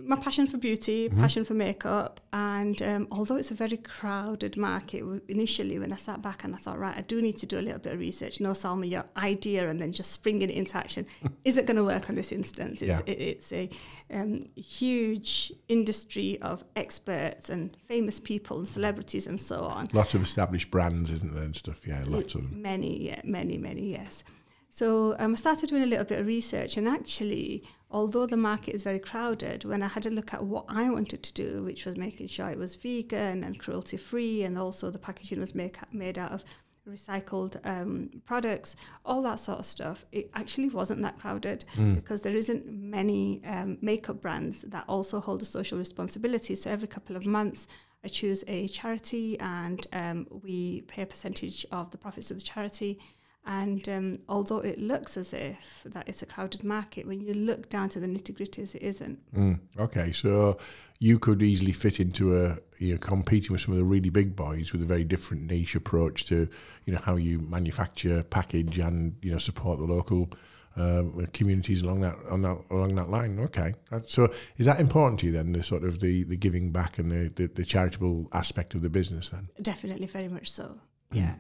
My 0.04 0.16
passion 0.16 0.48
for 0.48 0.58
beauty, 0.58 1.10
mm-hmm. 1.10 1.20
passion 1.20 1.46
for 1.46 1.54
makeup, 1.54 2.20
and 2.34 2.82
um, 2.82 3.08
although 3.12 3.36
it's 3.36 3.52
a 3.52 3.56
very 3.56 3.78
crowded 3.78 4.58
market, 4.58 5.04
initially 5.28 5.80
when 5.80 5.92
I 5.94 5.96
sat 5.96 6.22
back 6.22 6.44
and 6.44 6.54
I 6.54 6.58
thought, 6.58 6.80
right, 6.80 6.98
I 6.98 7.02
do 7.02 7.22
need 7.22 7.38
to 7.38 7.46
do 7.46 7.60
a 7.60 7.62
little 7.62 7.80
bit 7.80 7.94
of 7.94 8.00
research. 8.00 8.40
No, 8.40 8.50
Salma, 8.50 8.90
your 8.90 9.06
idea 9.18 9.70
and 9.70 9.82
then 9.82 9.92
just 9.92 10.12
springing 10.12 10.50
it 10.50 10.56
into 10.56 10.78
action, 10.78 11.06
is 11.46 11.58
it 11.58 11.66
going 11.66 11.78
to 11.78 11.84
work 11.84 12.10
on 12.10 12.16
this 12.16 12.32
instance? 12.32 12.82
It's, 12.82 13.02
yeah. 13.06 13.14
it, 13.14 13.20
it's 13.20 13.52
a 13.54 13.70
um, 14.12 14.42
huge 14.56 15.52
industry 15.68 16.40
of 16.42 16.64
experts 16.76 17.50
and 17.50 17.76
famous 17.86 18.20
people 18.20 18.60
and 18.60 18.68
celebrities 18.68 19.28
and 19.28 19.40
so 19.40 19.62
on. 19.62 19.90
Lots 19.94 20.14
of 20.14 20.24
established 20.24 20.72
brands, 20.72 21.12
isn't 21.12 21.34
there, 21.34 21.44
and 21.44 21.56
stuff? 21.56 21.88
Yeah, 21.88 22.04
lots 22.06 22.36
of 22.36 22.42
them. 22.42 22.62
Many, 22.62 23.04
yeah, 23.04 23.22
many, 23.24 23.58
many, 23.58 23.92
yes. 23.92 24.24
So 24.70 25.16
um, 25.20 25.34
I 25.34 25.36
started 25.36 25.70
doing 25.70 25.84
a 25.84 25.88
little 25.88 26.06
bit 26.06 26.20
of 26.20 26.28
research, 26.28 26.78
and 26.78 26.88
actually, 26.88 27.64
although 27.90 28.26
the 28.26 28.38
market 28.38 28.76
is 28.76 28.84
very 28.84 29.00
crowded, 29.00 29.66
when 29.66 29.82
I 29.82 29.88
had 29.88 30.06
a 30.06 30.10
look 30.10 30.34
at 30.34 30.44
what 30.44 30.66
I 30.70 30.90
wanted 30.90 31.24
to 31.24 31.34
do, 31.34 31.64
which 31.64 31.86
was 31.86 31.98
making 31.98 32.28
sure 32.28 32.50
it 32.50 32.58
was 32.58 32.76
vegan 32.76 33.44
and 33.44 33.60
cruelty 33.60 33.98
free, 33.98 34.44
and 34.44 34.58
also 34.58 34.90
the 34.90 35.00
packaging 35.00 35.40
was 35.40 35.56
make, 35.56 35.78
made 35.92 36.18
out 36.18 36.32
of 36.32 36.44
recycled 36.90 37.58
um, 37.66 38.10
products, 38.26 38.76
all 39.06 39.22
that 39.24 39.40
sort 39.40 39.60
of 39.60 39.66
stuff, 39.66 40.06
it 40.12 40.30
actually 40.34 40.70
wasn't 40.70 41.02
that 41.02 41.20
crowded 41.20 41.66
mm. 41.76 41.96
because 41.96 42.22
there 42.22 42.36
isn't 42.36 42.66
many 42.68 43.42
um, 43.46 43.78
makeup 43.82 44.22
brands 44.22 44.62
that 44.64 44.84
also 44.88 45.20
hold 45.20 45.42
a 45.42 45.46
social 45.46 45.78
responsibility. 45.78 46.56
So 46.56 46.72
every 46.72 46.88
couple 46.88 47.16
of 47.16 47.26
months, 47.26 47.68
I 48.04 48.08
choose 48.08 48.44
a 48.48 48.68
charity 48.70 49.40
and 49.40 49.86
um, 49.94 50.28
we 50.30 50.82
pay 50.82 51.02
a 51.02 51.06
percentage 51.06 51.66
of 51.72 51.92
the 51.92 51.98
profits 51.98 52.32
of 52.32 52.38
the 52.38 52.44
charity 52.44 53.00
And 53.46 53.88
um, 53.90 54.20
although 54.30 54.60
it 54.60 54.80
looks 54.80 55.18
as 55.18 55.34
if 55.34 55.84
that 55.86 56.08
it's 56.08 56.22
a 56.22 56.26
crowded 56.26 56.64
market, 56.64 57.08
when 57.08 57.20
you 57.20 57.34
look 57.34 57.70
down 57.70 57.90
to 57.90 58.00
the 58.00 58.06
nitty 58.06 58.36
gritties, 58.36 58.76
it 58.76 58.84
isn't. 58.84 59.20
Mm, 59.34 59.60
okay, 59.80 60.12
so 60.12 60.58
you 61.00 61.18
could 61.18 61.42
easily 61.42 61.72
fit 61.72 62.00
into 62.00 62.38
a 62.38 62.58
you 62.78 62.94
know 62.94 63.00
competing 63.00 63.52
with 63.54 63.62
some 63.62 63.74
of 63.74 63.80
the 63.80 63.86
really 63.86 64.10
big 64.10 64.36
boys 64.36 64.72
with 64.72 64.84
a 64.84 64.86
very 64.86 65.04
different 65.04 65.44
niche 65.50 65.76
approach 65.76 66.26
to 66.26 66.48
you 66.86 66.94
know 66.94 67.00
how 67.04 67.16
you 67.16 67.40
manufacture, 67.40 68.22
package, 68.24 68.78
and 68.78 69.16
you 69.22 69.32
know 69.32 69.40
support 69.40 69.80
the 69.80 69.86
local 69.86 70.30
um, 70.76 71.28
communities 71.34 71.82
along 71.82 72.02
that, 72.02 72.16
on 72.30 72.42
that 72.42 72.58
along 72.70 72.96
that 72.96 73.10
line. 73.10 73.40
Okay, 73.40 73.74
so 74.06 74.28
is 74.58 74.66
that 74.66 74.80
important 74.80 75.20
to 75.22 75.28
you 75.28 75.32
then? 75.32 75.54
The 75.54 75.64
sort 75.64 75.84
of 75.84 76.00
the, 76.00 76.24
the 76.24 76.38
giving 76.38 76.72
back 76.72 76.98
and 76.98 77.12
the, 77.12 77.30
the, 77.30 77.48
the 77.48 77.66
charitable 77.66 78.28
aspect 78.34 78.76
of 78.76 78.82
the 78.82 78.90
business 78.90 79.30
then? 79.30 79.50
Definitely, 79.62 80.08
very 80.08 80.28
much 80.28 80.52
so. 80.52 80.80
Yeah. 81.12 81.36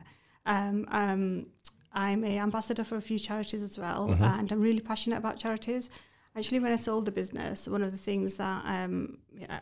Mm. 0.47 0.69
Um, 0.69 0.87
um, 0.89 1.45
I'm 1.93 2.23
a 2.23 2.39
ambassador 2.39 2.83
for 2.83 2.97
a 2.97 3.01
few 3.01 3.19
charities 3.19 3.63
as 3.63 3.77
well, 3.77 4.09
mm-hmm. 4.09 4.23
and 4.23 4.51
I'm 4.51 4.61
really 4.61 4.79
passionate 4.79 5.17
about 5.17 5.37
charities. 5.37 5.89
Actually, 6.35 6.59
when 6.59 6.71
I 6.71 6.75
sold 6.75 7.05
the 7.05 7.11
business, 7.11 7.67
one 7.67 7.81
of 7.81 7.91
the 7.91 7.97
things 7.97 8.35
that 8.35 8.63
um, 8.63 9.17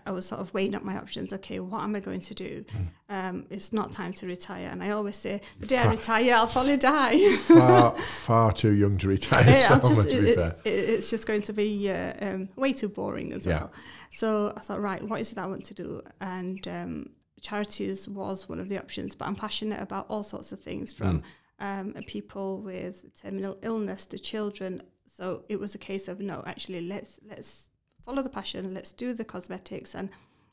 I 0.05 0.11
was 0.11 0.25
sort 0.25 0.41
of 0.41 0.53
weighing 0.53 0.75
up 0.75 0.83
my 0.83 0.97
options. 0.97 1.31
Okay, 1.31 1.61
what 1.61 1.81
am 1.81 1.95
I 1.95 2.01
going 2.01 2.19
to 2.19 2.33
do? 2.33 2.65
Mm. 3.09 3.29
Um, 3.29 3.45
it's 3.49 3.71
not 3.71 3.93
time 3.93 4.11
to 4.13 4.27
retire, 4.27 4.67
and 4.69 4.83
I 4.83 4.89
always 4.89 5.15
say, 5.15 5.39
the 5.59 5.65
day 5.65 5.77
far, 5.77 5.87
I 5.87 5.91
retire, 5.91 6.33
I'll 6.35 6.47
probably 6.47 6.77
die. 6.95 7.37
far, 7.37 7.95
far 7.95 8.51
too 8.51 8.73
young 8.73 8.97
to 8.97 9.07
retire. 9.07 9.45
Yeah, 9.49 9.79
so 9.79 9.87
just, 9.95 10.07
it, 10.09 10.37
it, 10.37 10.61
it's 10.65 11.09
just 11.09 11.25
going 11.25 11.41
to 11.43 11.53
be 11.53 11.89
uh, 11.89 12.13
um, 12.19 12.49
way 12.57 12.73
too 12.73 12.89
boring 12.89 13.31
as 13.31 13.45
yeah. 13.45 13.59
well. 13.59 13.71
So 14.11 14.53
I 14.55 14.59
thought, 14.59 14.81
right, 14.81 15.01
what 15.01 15.21
is 15.21 15.31
it 15.31 15.37
I 15.37 15.45
want 15.45 15.63
to 15.65 15.73
do? 15.73 16.01
And 16.19 16.67
um, 16.67 17.09
charities 17.41 18.09
was 18.09 18.49
one 18.49 18.59
of 18.59 18.67
the 18.67 18.77
options, 18.77 19.15
but 19.15 19.25
I'm 19.25 19.35
passionate 19.35 19.81
about 19.81 20.07
all 20.09 20.21
sorts 20.21 20.51
of 20.51 20.59
things 20.59 20.91
from. 20.91 21.21
Mm 21.21 21.23
um, 21.59 21.93
people 22.05 22.61
with 22.61 23.05
terminal 23.19 23.57
illness 23.61 24.05
to 24.07 24.19
children. 24.19 24.83
So 25.05 25.43
it 25.49 25.59
was 25.59 25.75
a 25.75 25.77
case 25.77 26.07
of 26.07 26.19
no, 26.19 26.43
actually, 26.45 26.81
let's 26.81 27.19
let's 27.27 27.69
follow 28.05 28.21
the 28.21 28.29
passion. 28.29 28.73
Let's 28.73 28.93
do 28.93 29.13
the 29.13 29.25
cosmetics 29.25 29.95
and 29.95 30.09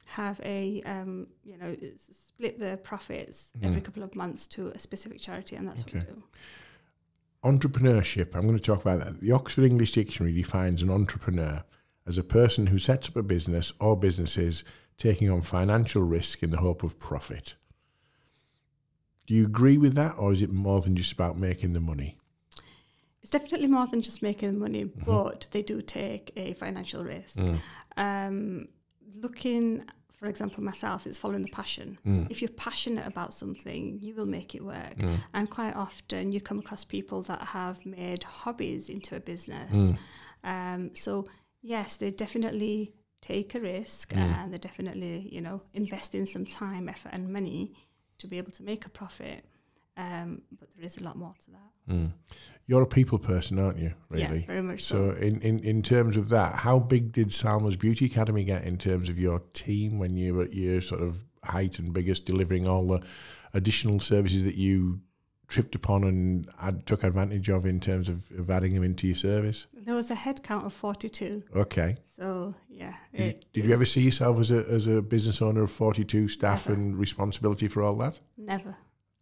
have 0.06 0.40
a 0.44 0.82
um, 0.82 1.26
you 1.44 1.56
know 1.56 1.76
split 2.10 2.58
the 2.58 2.78
profits 2.82 3.52
mm. 3.58 3.66
every 3.66 3.80
couple 3.80 4.02
of 4.02 4.14
months 4.14 4.46
to 4.48 4.68
a 4.68 4.78
specific 4.78 5.20
charity, 5.20 5.56
and 5.56 5.68
that's 5.68 5.82
okay. 5.82 5.98
what 5.98 6.08
we 6.08 6.14
do. 6.14 6.22
Entrepreneurship. 7.44 8.34
I'm 8.34 8.46
going 8.46 8.56
to 8.56 8.62
talk 8.62 8.80
about 8.80 9.00
that. 9.00 9.20
The 9.20 9.32
Oxford 9.32 9.64
English 9.64 9.92
Dictionary 9.92 10.32
defines 10.32 10.82
an 10.82 10.90
entrepreneur 10.90 11.62
as 12.06 12.16
a 12.16 12.24
person 12.24 12.68
who 12.68 12.78
sets 12.78 13.08
up 13.08 13.16
a 13.16 13.22
business 13.22 13.72
or 13.80 13.96
businesses 13.96 14.64
taking 14.96 15.30
on 15.30 15.42
financial 15.42 16.02
risk 16.02 16.42
in 16.42 16.50
the 16.50 16.58
hope 16.58 16.82
of 16.82 16.98
profit. 16.98 17.54
Do 19.26 19.34
you 19.34 19.44
agree 19.44 19.78
with 19.78 19.94
that, 19.94 20.16
or 20.18 20.32
is 20.32 20.42
it 20.42 20.52
more 20.52 20.80
than 20.80 20.96
just 20.96 21.12
about 21.12 21.38
making 21.38 21.72
the 21.72 21.80
money? 21.80 22.18
It's 23.22 23.30
definitely 23.30 23.68
more 23.68 23.86
than 23.86 24.02
just 24.02 24.20
making 24.20 24.52
the 24.52 24.60
money, 24.60 24.84
mm-hmm. 24.84 25.04
but 25.04 25.48
they 25.50 25.62
do 25.62 25.80
take 25.80 26.30
a 26.36 26.52
financial 26.54 27.04
risk. 27.04 27.38
Mm. 27.38 27.58
Um, 27.96 28.68
looking, 29.16 29.84
for 30.12 30.26
example, 30.26 30.62
myself, 30.62 31.06
it's 31.06 31.16
following 31.16 31.40
the 31.40 31.48
passion. 31.48 31.98
Mm. 32.04 32.30
If 32.30 32.42
you're 32.42 32.50
passionate 32.50 33.06
about 33.06 33.32
something, 33.32 33.98
you 34.02 34.14
will 34.14 34.26
make 34.26 34.54
it 34.54 34.62
work. 34.62 34.96
Mm. 34.98 35.16
And 35.32 35.48
quite 35.48 35.74
often, 35.74 36.32
you 36.32 36.40
come 36.42 36.58
across 36.58 36.84
people 36.84 37.22
that 37.22 37.40
have 37.42 37.86
made 37.86 38.24
hobbies 38.24 38.90
into 38.90 39.16
a 39.16 39.20
business. 39.20 39.72
Mm. 39.72 39.96
Um, 40.44 40.90
so, 40.94 41.26
yes, 41.62 41.96
they 41.96 42.10
definitely 42.10 42.92
take 43.22 43.54
a 43.54 43.60
risk 43.60 44.12
mm. 44.12 44.18
and 44.18 44.52
they 44.52 44.58
definitely, 44.58 45.30
you 45.32 45.40
know, 45.40 45.62
invest 45.72 46.14
in 46.14 46.26
some 46.26 46.44
time, 46.44 46.90
effort, 46.90 47.12
and 47.14 47.32
money 47.32 47.72
to 48.24 48.28
be 48.28 48.38
able 48.38 48.52
to 48.52 48.62
make 48.62 48.86
a 48.86 48.90
profit. 48.90 49.44
Um, 49.96 50.42
but 50.58 50.68
there 50.72 50.84
is 50.84 50.96
a 50.96 51.04
lot 51.04 51.16
more 51.16 51.34
to 51.44 51.50
that. 51.52 51.94
Mm. 51.94 52.12
You're 52.66 52.82
a 52.82 52.86
people 52.86 53.18
person, 53.18 53.58
aren't 53.58 53.78
you? 53.78 53.92
Really, 54.08 54.40
yeah, 54.40 54.46
very 54.46 54.62
much 54.62 54.82
so. 54.82 55.12
So, 55.12 55.16
in, 55.18 55.40
in, 55.40 55.60
in 55.60 55.82
terms 55.82 56.16
of 56.16 56.30
that, 56.30 56.56
how 56.56 56.78
big 56.78 57.12
did 57.12 57.32
Salma's 57.32 57.76
Beauty 57.76 58.06
Academy 58.06 58.42
get 58.42 58.64
in 58.64 58.78
terms 58.78 59.08
of 59.08 59.18
your 59.18 59.42
team 59.52 59.98
when 59.98 60.16
you 60.16 60.34
were 60.34 60.44
at 60.44 60.52
your 60.52 60.80
sort 60.80 61.02
of 61.02 61.24
height 61.44 61.78
and 61.78 61.92
biggest, 61.92 62.24
delivering 62.24 62.66
all 62.66 62.88
the 62.88 63.02
additional 63.52 64.00
services 64.00 64.42
that 64.42 64.56
you 64.56 65.00
tripped 65.48 65.74
upon 65.74 66.04
and 66.04 66.48
took 66.86 67.04
advantage 67.04 67.48
of 67.48 67.66
in 67.66 67.80
terms 67.80 68.08
of, 68.08 68.30
of 68.38 68.50
adding 68.50 68.74
them 68.74 68.82
into 68.82 69.06
your 69.06 69.16
service? 69.16 69.66
There 69.74 69.94
was 69.94 70.10
a 70.10 70.14
head 70.14 70.42
count 70.42 70.66
of 70.66 70.72
42. 70.72 71.42
Okay. 71.54 71.96
So, 72.08 72.54
yeah. 72.68 72.94
Did, 73.12 73.20
it, 73.20 73.44
did 73.52 73.64
you 73.66 73.72
ever 73.72 73.86
see 73.86 74.02
yourself 74.02 74.38
as 74.40 74.50
a, 74.50 74.66
as 74.68 74.86
a 74.86 75.02
business 75.02 75.42
owner 75.42 75.62
of 75.62 75.70
42 75.70 76.28
staff 76.28 76.68
never. 76.68 76.80
and 76.80 76.98
responsibility 76.98 77.68
for 77.68 77.82
all 77.82 77.94
that? 77.96 78.20
Never. 78.36 78.76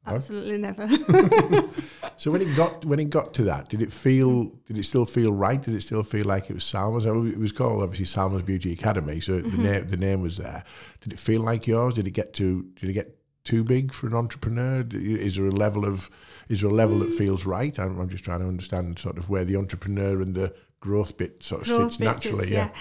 Absolutely 0.04 0.58
never. 0.58 0.88
so 2.16 2.32
when 2.32 2.42
it 2.42 2.56
got 2.56 2.84
when 2.84 2.98
it 2.98 3.08
got 3.08 3.32
to 3.34 3.44
that, 3.44 3.68
did 3.68 3.80
it 3.80 3.92
feel 3.92 4.46
did 4.66 4.76
it 4.76 4.84
still 4.84 5.06
feel 5.06 5.32
right? 5.32 5.62
Did 5.62 5.74
it 5.74 5.82
still 5.82 6.02
feel 6.02 6.26
like 6.26 6.50
it 6.50 6.54
was 6.54 6.64
Salma's? 6.64 7.06
It 7.06 7.38
was 7.38 7.52
called 7.52 7.82
obviously 7.82 8.06
Salma's 8.06 8.42
Beauty 8.42 8.72
Academy, 8.72 9.20
so 9.20 9.34
mm-hmm. 9.34 9.50
the 9.50 9.62
name 9.62 9.88
the 9.88 9.96
name 9.96 10.20
was 10.20 10.38
there. 10.38 10.64
Did 11.00 11.12
it 11.12 11.20
feel 11.20 11.42
like 11.42 11.68
yours? 11.68 11.94
Did 11.94 12.08
it 12.08 12.12
get 12.12 12.32
to 12.34 12.62
did 12.74 12.90
it 12.90 12.94
get 12.94 13.16
too 13.44 13.64
big 13.64 13.92
for 13.92 14.06
an 14.06 14.14
entrepreneur? 14.14 14.84
Is 14.92 15.36
there 15.36 15.46
a 15.46 15.50
level 15.50 15.84
of 15.84 16.10
is 16.48 16.60
there 16.60 16.70
a 16.70 16.74
level 16.74 16.98
that 17.00 17.12
feels 17.12 17.44
right? 17.46 17.78
I'm, 17.78 17.98
I'm 17.98 18.08
just 18.08 18.24
trying 18.24 18.40
to 18.40 18.48
understand 18.48 18.98
sort 18.98 19.18
of 19.18 19.28
where 19.28 19.44
the 19.44 19.56
entrepreneur 19.56 20.20
and 20.20 20.34
the 20.34 20.54
growth 20.80 21.16
bit 21.16 21.42
sort 21.42 21.62
of 21.62 21.68
growth 21.68 21.92
sits 21.92 22.00
naturally. 22.00 22.52
yeah. 22.52 22.70
yeah. 22.74 22.80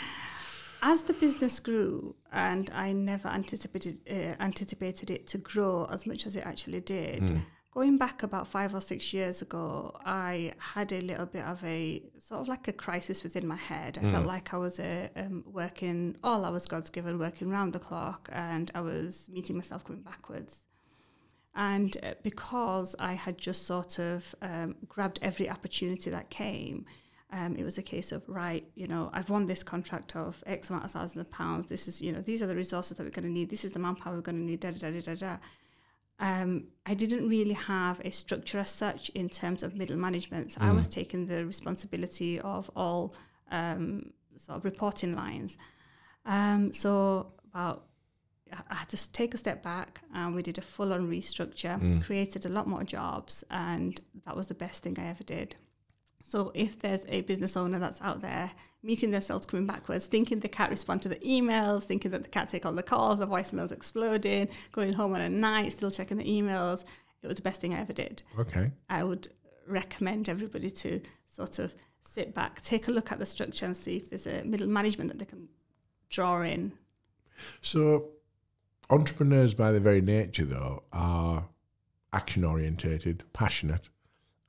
As 0.84 1.04
the 1.04 1.14
business 1.14 1.60
grew, 1.60 2.16
and 2.32 2.72
I 2.74 2.92
never 2.92 3.28
anticipated 3.28 4.02
uh, 4.10 4.42
anticipated 4.42 5.12
it 5.12 5.28
to 5.28 5.38
grow 5.38 5.86
as 5.92 6.08
much 6.08 6.26
as 6.26 6.36
it 6.36 6.46
actually 6.46 6.82
did. 6.82 7.22
Mm. 7.24 7.42
Going 7.72 7.98
back 7.98 8.22
about 8.22 8.50
five 8.50 8.76
or 8.76 8.82
six 8.82 9.14
years 9.14 9.42
ago, 9.42 9.96
I 10.06 10.52
had 10.58 10.92
a 10.92 11.00
little 11.00 11.26
bit 11.26 11.46
of 11.46 11.64
a 11.64 12.04
sort 12.20 12.42
of 12.42 12.50
like 12.50 12.68
a 12.68 12.74
crisis 12.74 13.24
within 13.24 13.48
my 13.48 13.56
head. 13.56 13.98
I 13.98 14.04
mm. 14.04 14.12
felt 14.12 14.26
like 14.26 14.54
I 14.54 14.58
was 14.58 14.78
uh, 14.78 15.08
um, 15.16 15.46
working 15.46 16.18
all 16.22 16.44
hours 16.44 16.68
God's 16.68 16.90
given, 16.90 17.18
working 17.18 17.50
round 17.50 17.72
the 17.72 17.80
clock, 17.80 18.28
and 18.34 18.70
I 18.76 18.82
was 18.82 19.30
meeting 19.32 19.56
myself 19.56 19.86
going 19.86 20.02
backwards. 20.02 20.66
And 21.56 21.96
uh, 22.04 22.16
because 22.24 22.94
I 23.00 23.14
had 23.14 23.38
just 23.38 23.66
sort 23.66 24.00
of 24.00 24.36
um, 24.42 24.76
grabbed 24.90 25.20
every 25.22 25.50
opportunity 25.50 26.10
that 26.10 26.30
came, 26.30 26.86
um, 27.32 27.56
it 27.56 27.64
was 27.64 27.78
a 27.78 27.82
case 27.82 28.12
of 28.12 28.28
right, 28.28 28.66
you 28.76 28.88
know, 28.88 29.10
I've 29.14 29.30
won 29.30 29.46
this 29.46 29.64
contract 29.64 30.18
of 30.18 30.44
X 30.46 30.70
amount 30.70 30.84
of 30.84 30.92
thousands 30.92 31.22
of 31.22 31.32
pounds. 31.32 31.68
This 31.68 31.88
is, 31.88 32.02
you 32.02 32.12
know, 32.12 32.20
these 32.20 32.42
are 32.42 32.48
the 32.48 32.56
resources 32.56 32.98
that 32.98 33.06
we're 33.06 33.12
going 33.12 33.24
to 33.24 33.32
need. 33.32 33.50
This 33.50 33.64
is 33.64 33.72
the 33.72 33.80
manpower 33.80 34.16
we're 34.16 34.22
going 34.22 34.40
to 34.40 34.44
need. 34.44 34.60
Da 34.60 34.72
da 34.72 34.92
da 34.92 35.00
da 35.00 35.16
da 35.16 35.38
um, 36.22 36.68
I 36.86 36.94
didn't 36.94 37.28
really 37.28 37.56
have 37.56 38.00
a 38.06 38.12
structure 38.12 38.60
as 38.60 38.70
such 38.70 39.10
in 39.10 39.28
terms 39.28 39.64
of 39.64 39.76
middle 39.76 39.98
management. 39.98 40.52
So 40.54 40.62
mm. 40.62 40.68
I 40.68 40.72
was 40.72 40.88
taking 40.88 41.26
the 41.26 41.46
responsibility 41.46 42.40
of 42.40 42.70
all 42.76 43.16
um, 43.50 44.14
sort 44.38 44.60
of 44.60 44.64
reporting 44.64 45.16
lines. 45.16 45.58
Um, 46.26 46.74
so 46.74 47.34
about 47.50 47.88
I 48.70 48.76
had 48.76 48.90
to 48.90 49.12
take 49.14 49.34
a 49.34 49.38
step 49.38 49.64
back 49.64 50.02
and 50.14 50.36
we 50.36 50.44
did 50.44 50.58
a 50.58 50.62
full 50.62 50.94
on 50.94 51.10
restructure, 51.10 51.82
mm. 51.82 52.04
created 52.04 52.46
a 52.46 52.50
lot 52.50 52.68
more 52.68 52.84
jobs, 52.84 53.44
and 53.50 54.00
that 54.26 54.36
was 54.36 54.48
the 54.48 54.54
best 54.54 54.84
thing 54.84 54.98
I 55.00 55.08
ever 55.08 55.24
did. 55.24 55.56
So 56.22 56.52
if 56.54 56.80
there's 56.80 57.06
a 57.08 57.22
business 57.22 57.58
owner 57.58 57.80
that's 57.80 58.02
out 58.02 58.22
there 58.22 58.52
meeting 58.84 59.12
themselves 59.12 59.46
coming 59.46 59.68
backwards, 59.68 60.08
thinking 60.08 60.40
they 60.40 60.48
can't 60.48 60.72
respond 60.72 61.02
to 61.04 61.10
the 61.10 61.18
emails, 61.18 61.84
thinking 61.84 62.12
that 62.12 62.24
they 62.24 62.30
can't 62.30 62.50
take 62.50 62.66
all 62.66 62.74
the 62.74 62.84
calls, 62.84 63.20
the 63.20 63.28
voicemails 63.28 63.72
exploding, 63.72 64.48
going 64.72 64.94
home 64.94 65.14
on 65.14 65.22
a 65.22 65.30
night, 65.30 65.72
still 65.72 65.92
checking 65.92 66.18
the 66.18 66.24
emails, 66.24 66.84
it 67.22 67.28
was 67.28 67.38
the 67.38 67.44
best 67.44 67.62
thing 67.62 67.74
I 67.74 67.82
ever 67.82 67.94
did. 67.94 68.24
Okay. 68.40 68.72
I 68.90 69.04
would 69.04 69.28
recommend 69.68 70.30
everybody 70.30 70.70
to 70.70 71.02
sort 71.28 71.60
of 71.60 71.76
sit 72.02 72.34
back, 72.34 72.62
take 72.62 72.88
a 72.88 72.92
look 72.92 73.12
at 73.12 73.20
the 73.20 73.26
structure 73.26 73.66
and 73.66 73.78
see 73.78 73.98
if 73.98 74.10
there's 74.10 74.28
a 74.28 74.44
middle 74.44 74.68
management 74.68 75.10
that 75.10 75.20
they 75.20 75.26
can 75.26 75.48
draw 76.10 76.42
in. 76.42 76.74
So 77.62 78.10
entrepreneurs 78.90 79.54
by 79.54 79.72
their 79.72 79.80
very 79.80 80.02
nature 80.02 80.46
though 80.46 80.84
are 80.92 81.48
action 82.12 82.44
orientated, 82.44 83.24
passionate. 83.34 83.90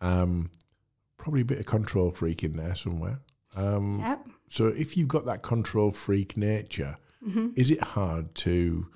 Um, 0.00 0.50
probably 1.22 1.42
a 1.42 1.44
bit 1.44 1.60
of 1.60 1.66
control 1.66 2.10
freak 2.10 2.42
in 2.42 2.56
there 2.56 2.74
somewhere. 2.74 3.20
Um, 3.54 4.00
yep. 4.00 4.26
So 4.50 4.66
if 4.66 4.96
you've 4.96 5.08
got 5.08 5.24
that 5.26 5.42
control 5.42 5.92
freak 5.92 6.36
nature, 6.36 6.96
mm-hmm. 7.24 7.50
is 7.54 7.70
it 7.70 7.80
hard 7.80 8.34
to 8.36 8.88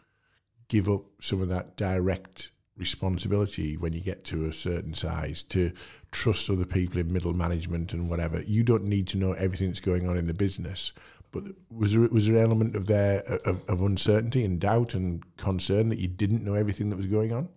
give 0.68 0.88
up 0.90 1.04
some 1.20 1.40
of 1.40 1.48
that 1.48 1.76
direct 1.76 2.50
responsibility 2.76 3.76
when 3.76 3.92
you 3.92 4.00
get 4.00 4.24
to 4.24 4.44
a 4.44 4.52
certain 4.52 4.92
size 4.92 5.44
to 5.44 5.72
trust 6.10 6.50
other 6.50 6.66
people 6.66 6.98
in 6.98 7.12
middle 7.12 7.32
management 7.32 7.92
and 7.92 8.10
whatever? 8.10 8.42
You 8.42 8.64
don't 8.64 8.84
need 8.84 9.06
to 9.08 9.18
know 9.18 9.32
everything 9.32 9.68
that's 9.68 9.80
going 9.80 10.08
on 10.08 10.16
in 10.16 10.26
the 10.26 10.34
business. 10.34 10.92
But 11.30 11.44
was 11.70 11.92
there 11.92 12.08
was 12.10 12.26
there 12.26 12.38
an 12.38 12.42
element 12.42 12.74
of 12.74 12.86
there 12.86 13.20
of, 13.44 13.62
of 13.68 13.82
uncertainty 13.82 14.44
and 14.44 14.58
doubt 14.58 14.94
and 14.94 15.22
concern 15.36 15.90
that 15.90 16.00
you 16.00 16.08
didn't 16.08 16.44
know 16.44 16.54
everything 16.54 16.90
that 16.90 16.96
was 16.96 17.06
going 17.06 17.32
on? 17.32 17.50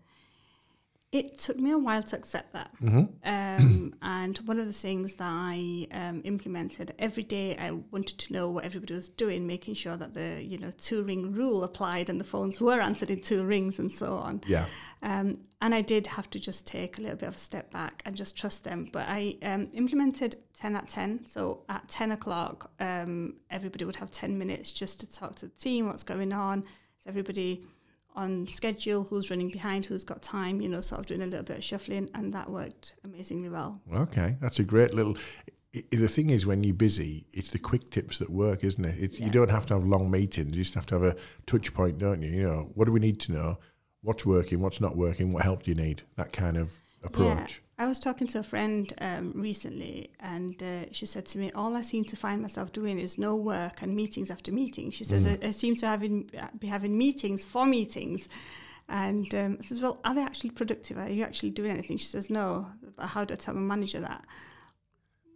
It 1.11 1.39
took 1.39 1.57
me 1.57 1.71
a 1.71 1.77
while 1.77 2.03
to 2.03 2.15
accept 2.15 2.53
that. 2.53 2.69
Mm-hmm. 2.83 3.05
Um, 3.23 3.95
and 4.03 4.37
one 4.39 4.59
of 4.59 4.67
the 4.67 4.73
things 4.73 5.15
that 5.15 5.31
I 5.31 5.87
um, 5.91 6.21
implemented 6.23 6.93
every 6.99 7.23
day, 7.23 7.57
I 7.57 7.71
wanted 7.71 8.19
to 8.19 8.33
know 8.33 8.51
what 8.51 8.63
everybody 8.63 8.93
was 8.93 9.09
doing, 9.09 9.47
making 9.47 9.73
sure 9.73 9.97
that 9.97 10.13
the 10.13 10.43
you 10.43 10.59
know 10.59 10.69
two 10.77 11.01
ring 11.01 11.33
rule 11.33 11.63
applied 11.63 12.09
and 12.09 12.19
the 12.19 12.25
phones 12.25 12.61
were 12.61 12.79
answered 12.79 13.09
in 13.09 13.21
two 13.21 13.43
rings 13.43 13.79
and 13.79 13.91
so 13.91 14.17
on. 14.17 14.41
Yeah. 14.45 14.65
Um, 15.01 15.39
and 15.61 15.73
I 15.73 15.81
did 15.81 16.05
have 16.07 16.29
to 16.31 16.39
just 16.39 16.67
take 16.67 16.97
a 16.97 17.01
little 17.01 17.17
bit 17.17 17.29
of 17.29 17.35
a 17.35 17.39
step 17.39 17.71
back 17.71 18.03
and 18.05 18.15
just 18.15 18.37
trust 18.37 18.63
them. 18.63 18.89
But 18.91 19.05
I 19.07 19.37
um, 19.41 19.69
implemented 19.73 20.35
10 20.59 20.75
at 20.75 20.89
10. 20.89 21.25
So 21.25 21.63
at 21.69 21.87
10 21.89 22.11
o'clock, 22.11 22.71
um, 22.79 23.35
everybody 23.49 23.85
would 23.85 23.95
have 23.95 24.11
10 24.11 24.37
minutes 24.37 24.71
just 24.71 24.99
to 24.99 25.11
talk 25.11 25.35
to 25.37 25.47
the 25.47 25.55
team, 25.55 25.87
what's 25.87 26.03
going 26.03 26.33
on. 26.33 26.63
So 26.99 27.09
everybody 27.09 27.65
on 28.15 28.47
schedule, 28.47 29.03
who's 29.03 29.29
running 29.29 29.49
behind, 29.49 29.85
who's 29.85 30.03
got 30.03 30.21
time, 30.21 30.61
you 30.61 30.69
know, 30.69 30.81
sort 30.81 30.99
of 30.99 31.05
doing 31.05 31.21
a 31.21 31.25
little 31.25 31.43
bit 31.43 31.57
of 31.57 31.63
shuffling, 31.63 32.09
and 32.13 32.33
that 32.33 32.49
worked 32.49 32.95
amazingly 33.03 33.49
well. 33.49 33.81
Okay, 33.93 34.37
that's 34.41 34.59
a 34.59 34.63
great 34.63 34.93
little. 34.93 35.17
the 35.91 36.07
thing 36.07 36.29
is, 36.29 36.45
when 36.45 36.63
you're 36.63 36.73
busy, 36.73 37.27
it's 37.31 37.51
the 37.51 37.59
quick 37.59 37.89
tips 37.91 38.19
that 38.19 38.29
work, 38.29 38.63
isn't 38.63 38.83
it? 38.83 39.13
Yeah. 39.13 39.25
You 39.25 39.31
don't 39.31 39.49
have 39.49 39.65
to 39.67 39.75
have 39.75 39.85
long 39.85 40.09
meetings. 40.09 40.55
You 40.55 40.63
just 40.63 40.73
have 40.75 40.85
to 40.87 40.95
have 40.95 41.03
a 41.03 41.15
touch 41.45 41.73
point, 41.73 41.99
don't 41.99 42.21
you? 42.21 42.31
You 42.31 42.43
know, 42.43 42.71
what 42.73 42.85
do 42.85 42.91
we 42.91 42.99
need 42.99 43.19
to 43.21 43.31
know? 43.31 43.59
What's 44.01 44.25
working? 44.25 44.61
What's 44.61 44.81
not 44.81 44.95
working? 44.95 45.31
What 45.31 45.43
help 45.43 45.63
do 45.63 45.71
you 45.71 45.75
need? 45.75 46.03
That 46.15 46.31
kind 46.31 46.57
of 46.57 46.77
approach. 47.03 47.61
I 47.79 47.87
was 47.87 47.97
talking 47.97 48.27
to 48.27 48.39
a 48.39 48.43
friend 48.43 48.91
um, 48.99 49.31
recently, 49.33 50.09
and 50.19 50.61
uh, 50.61 50.91
she 50.91 51.05
said 51.05 51.25
to 51.27 51.37
me, 51.37 51.49
"All 51.53 51.77
I 51.77 51.81
seem 51.81 52.03
to 52.05 52.17
find 52.17 52.41
myself 52.41 52.73
doing 52.73 52.99
is 52.99 53.17
no 53.17 53.37
work 53.37 53.81
and 53.81 53.95
meetings 53.95 54.29
after 54.29 54.51
meetings." 54.51 54.95
She 54.95 55.05
says, 55.05 55.25
mm. 55.25 55.41
I, 55.41 55.47
I, 55.47 55.51
seem 55.51 55.77
to 55.77 55.87
having, 55.87 56.29
be 56.59 56.67
having 56.67 56.97
meetings 56.97 57.45
for 57.45 57.65
meetings." 57.65 58.27
And 58.89 59.33
um, 59.33 59.57
I 59.61 59.65
says, 59.65 59.81
"Well, 59.81 60.01
are 60.03 60.13
they 60.13 60.21
actually 60.21 60.49
productive? 60.49 60.97
Are 60.97 61.09
you 61.09 61.23
actually 61.23 61.51
doing 61.51 61.71
anything?" 61.71 61.95
She 61.95 62.05
says, 62.05 62.29
"No." 62.29 62.67
But 62.97 63.07
how 63.07 63.23
do 63.23 63.33
I 63.33 63.37
tell 63.37 63.53
the 63.53 63.61
manager 63.61 64.01
that? 64.01 64.25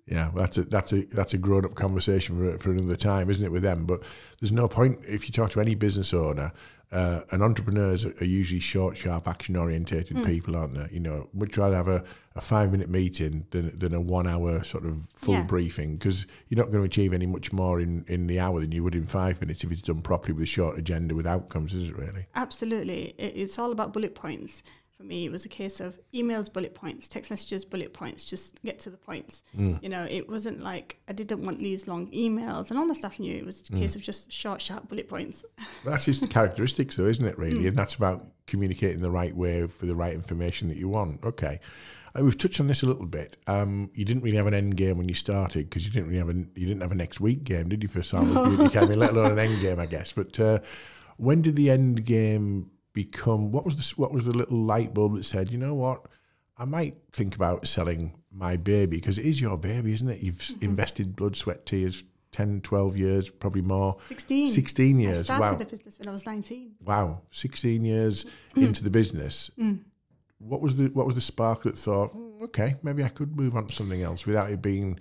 Yeah, 0.05 0.31
that's 0.35 0.57
a 0.57 0.63
that's 0.63 0.91
a 0.91 1.05
that's 1.05 1.33
a 1.33 1.37
grown 1.37 1.63
up 1.65 1.75
conversation 1.75 2.37
for 2.37 2.57
for 2.59 2.71
another 2.71 2.97
time, 2.97 3.29
isn't 3.29 3.45
it? 3.45 3.51
With 3.51 3.63
them, 3.63 3.85
but 3.85 4.03
there's 4.41 4.51
no 4.51 4.67
point 4.67 4.99
if 5.07 5.27
you 5.27 5.31
talk 5.31 5.51
to 5.51 5.61
any 5.61 5.75
business 5.75 6.13
owner 6.13 6.51
uh, 6.93 7.21
and 7.31 7.41
entrepreneurs 7.41 8.05
are, 8.05 8.23
usually 8.23 8.59
short, 8.59 8.95
sharp, 8.95 9.27
action 9.27 9.55
orientated 9.55 10.15
mm. 10.15 10.25
people, 10.25 10.55
aren't 10.55 10.75
they? 10.75 10.87
You 10.93 10.99
know, 10.99 11.27
much 11.33 11.57
rather 11.57 11.75
have 11.75 11.87
a, 11.87 12.03
a 12.35 12.41
five 12.41 12.71
minute 12.71 12.87
meeting 12.87 13.47
than, 13.49 13.77
than 13.79 13.95
a 13.95 13.99
one 13.99 14.27
hour 14.27 14.63
sort 14.63 14.85
of 14.85 15.07
full 15.15 15.33
yeah. 15.33 15.43
briefing 15.43 15.97
because 15.97 16.27
you're 16.47 16.63
not 16.63 16.71
going 16.71 16.83
to 16.83 16.85
achieve 16.85 17.11
any 17.11 17.25
much 17.25 17.51
more 17.51 17.79
in, 17.79 18.05
in 18.07 18.27
the 18.27 18.39
hour 18.39 18.59
than 18.59 18.71
you 18.71 18.83
would 18.83 18.93
in 18.93 19.05
five 19.05 19.41
minutes 19.41 19.63
if 19.63 19.71
it's 19.71 19.81
done 19.81 20.01
properly 20.01 20.33
with 20.33 20.43
a 20.43 20.47
short 20.47 20.77
agenda 20.77 21.15
with 21.15 21.25
outcomes, 21.25 21.73
is 21.73 21.89
it 21.89 21.97
really? 21.97 22.27
Absolutely. 22.35 23.15
It's 23.17 23.57
all 23.57 23.71
about 23.71 23.91
bullet 23.91 24.13
points 24.13 24.61
for 25.03 25.09
me, 25.09 25.25
it 25.25 25.31
was 25.31 25.43
a 25.43 25.49
case 25.49 25.79
of 25.81 25.99
emails, 26.13 26.51
bullet 26.51 26.73
points, 26.73 27.09
text 27.09 27.29
messages, 27.29 27.65
bullet 27.65 27.93
points, 27.93 28.23
just 28.23 28.61
get 28.63 28.79
to 28.79 28.89
the 28.89 28.97
points. 28.97 29.43
Mm. 29.57 29.83
You 29.83 29.89
know, 29.89 30.07
it 30.09 30.29
wasn't 30.29 30.61
like 30.61 30.97
I 31.09 31.13
didn't 31.13 31.43
want 31.43 31.59
these 31.59 31.87
long 31.87 32.07
emails, 32.11 32.69
and 32.69 32.79
all 32.79 32.85
my 32.85 32.93
staff 32.93 33.19
knew 33.19 33.35
it 33.35 33.45
was 33.45 33.61
a 33.61 33.73
mm. 33.73 33.79
case 33.79 33.95
of 33.95 34.01
just 34.01 34.31
short, 34.31 34.61
sharp 34.61 34.87
bullet 34.87 35.09
points. 35.09 35.43
That's 35.83 36.05
just 36.05 36.21
the 36.21 36.27
characteristics, 36.39 36.95
though, 36.95 37.07
isn't 37.07 37.25
it, 37.25 37.37
really? 37.37 37.63
Mm. 37.63 37.69
And 37.69 37.77
that's 37.77 37.95
about 37.95 38.25
communicating 38.47 39.01
the 39.01 39.11
right 39.11 39.35
way 39.35 39.67
for 39.67 39.85
the 39.85 39.95
right 39.95 40.13
information 40.13 40.69
that 40.69 40.77
you 40.77 40.87
want. 40.87 41.23
Okay. 41.25 41.59
Uh, 42.17 42.23
we've 42.23 42.37
touched 42.37 42.59
on 42.59 42.67
this 42.67 42.83
a 42.83 42.85
little 42.85 43.07
bit. 43.07 43.35
Um, 43.47 43.89
you 43.93 44.05
didn't 44.05 44.23
really 44.23 44.37
have 44.37 44.47
an 44.47 44.53
end 44.53 44.77
game 44.77 44.97
when 44.97 45.09
you 45.09 45.15
started 45.15 45.69
because 45.69 45.85
you 45.85 45.91
didn't 45.91 46.07
really 46.07 46.19
have 46.19 46.29
a 46.29 46.59
you 46.59 46.67
didn't 46.67 46.81
have 46.81 46.91
a 46.91 46.95
next 46.95 47.19
week 47.19 47.43
game, 47.43 47.67
did 47.67 47.83
you? 47.83 47.89
For 47.89 48.03
Salma's 48.03 48.47
Beauty 48.47 48.65
Academy, 48.65 48.95
let 48.95 49.11
alone 49.11 49.33
an 49.33 49.39
end 49.39 49.59
game, 49.59 49.79
I 49.79 49.85
guess. 49.85 50.13
But 50.13 50.39
uh, 50.39 50.59
when 51.17 51.41
did 51.41 51.55
the 51.55 51.69
end 51.71 52.05
game 52.05 52.69
become 52.93 53.51
what 53.51 53.65
was 53.65 53.75
the 53.75 54.01
what 54.01 54.11
was 54.11 54.25
the 54.25 54.37
little 54.37 54.57
light 54.57 54.93
bulb 54.93 55.15
that 55.15 55.23
said, 55.23 55.51
you 55.51 55.57
know 55.57 55.73
what, 55.73 56.05
I 56.57 56.65
might 56.65 56.95
think 57.11 57.35
about 57.35 57.67
selling 57.67 58.13
my 58.31 58.55
baby 58.57 58.97
because 58.97 59.17
it 59.17 59.25
is 59.25 59.41
your 59.41 59.57
baby, 59.57 59.93
isn't 59.93 60.09
it? 60.09 60.21
You've 60.21 60.37
mm-hmm. 60.37 60.65
invested 60.65 61.15
blood, 61.15 61.35
sweat, 61.35 61.65
tears. 61.65 62.03
10, 62.33 62.61
12 62.61 62.97
years, 62.97 63.29
probably 63.29 63.61
more. 63.61 63.95
16. 64.07 64.49
16 64.49 64.99
years. 64.99 65.19
I 65.19 65.35
started 65.35 65.43
wow. 65.43 65.55
the 65.55 65.65
business 65.65 65.99
when 65.99 66.07
I 66.07 66.11
was 66.11 66.25
19. 66.25 66.71
Wow. 66.83 67.21
16 67.29 67.85
years 67.85 68.25
mm. 68.55 68.65
into 68.65 68.83
the 68.83 68.89
business. 68.89 69.51
Mm. 69.55 69.81
What 70.39 70.59
was 70.59 70.75
the 70.75 70.87
what 70.87 71.05
was 71.05 71.13
the 71.13 71.21
spark 71.21 71.61
that 71.61 71.77
thought, 71.77 72.11
mm, 72.17 72.41
okay, 72.41 72.75
maybe 72.81 73.03
I 73.03 73.09
could 73.09 73.37
move 73.37 73.55
on 73.55 73.67
to 73.67 73.75
something 73.75 74.01
else 74.01 74.25
without 74.25 74.49
it 74.49 74.63
being 74.63 74.99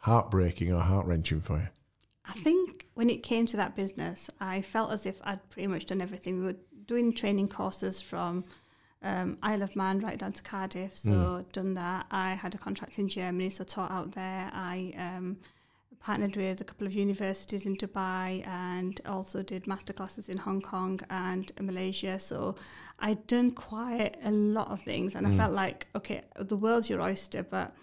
heartbreaking 0.00 0.70
or 0.70 0.80
heart 0.80 1.06
wrenching 1.06 1.40
for 1.40 1.56
you? 1.56 1.68
I 2.28 2.32
think 2.32 2.86
when 2.94 3.08
it 3.08 3.22
came 3.22 3.46
to 3.46 3.56
that 3.56 3.76
business, 3.76 4.28
I 4.40 4.62
felt 4.62 4.90
as 4.90 5.06
if 5.06 5.20
I'd 5.24 5.48
pretty 5.50 5.68
much 5.68 5.86
done 5.86 6.00
everything. 6.00 6.40
We 6.40 6.46
were 6.46 6.56
doing 6.86 7.12
training 7.12 7.48
courses 7.48 8.00
from 8.00 8.44
um, 9.02 9.38
Isle 9.42 9.62
of 9.62 9.76
Man 9.76 10.00
right 10.00 10.18
down 10.18 10.32
to 10.32 10.42
Cardiff. 10.42 10.96
So 10.96 11.10
mm. 11.10 11.52
done 11.52 11.74
that. 11.74 12.06
I 12.10 12.30
had 12.34 12.54
a 12.54 12.58
contract 12.58 12.98
in 12.98 13.08
Germany, 13.08 13.50
so 13.50 13.64
taught 13.64 13.90
out 13.90 14.12
there. 14.12 14.50
I 14.52 14.92
um, 14.98 15.36
partnered 16.00 16.36
with 16.36 16.60
a 16.60 16.64
couple 16.64 16.86
of 16.86 16.94
universities 16.94 17.66
in 17.66 17.76
Dubai 17.76 18.46
and 18.46 19.00
also 19.06 19.42
did 19.42 19.64
masterclasses 19.64 20.28
in 20.28 20.38
Hong 20.38 20.60
Kong 20.60 21.00
and 21.10 21.52
Malaysia. 21.60 22.18
So 22.18 22.56
I'd 22.98 23.26
done 23.26 23.52
quite 23.52 24.16
a 24.24 24.30
lot 24.30 24.70
of 24.70 24.82
things, 24.82 25.14
and 25.14 25.26
mm. 25.26 25.34
I 25.34 25.36
felt 25.36 25.52
like 25.52 25.86
okay, 25.94 26.22
the 26.38 26.56
world's 26.56 26.90
your 26.90 27.00
oyster, 27.00 27.42
but 27.42 27.74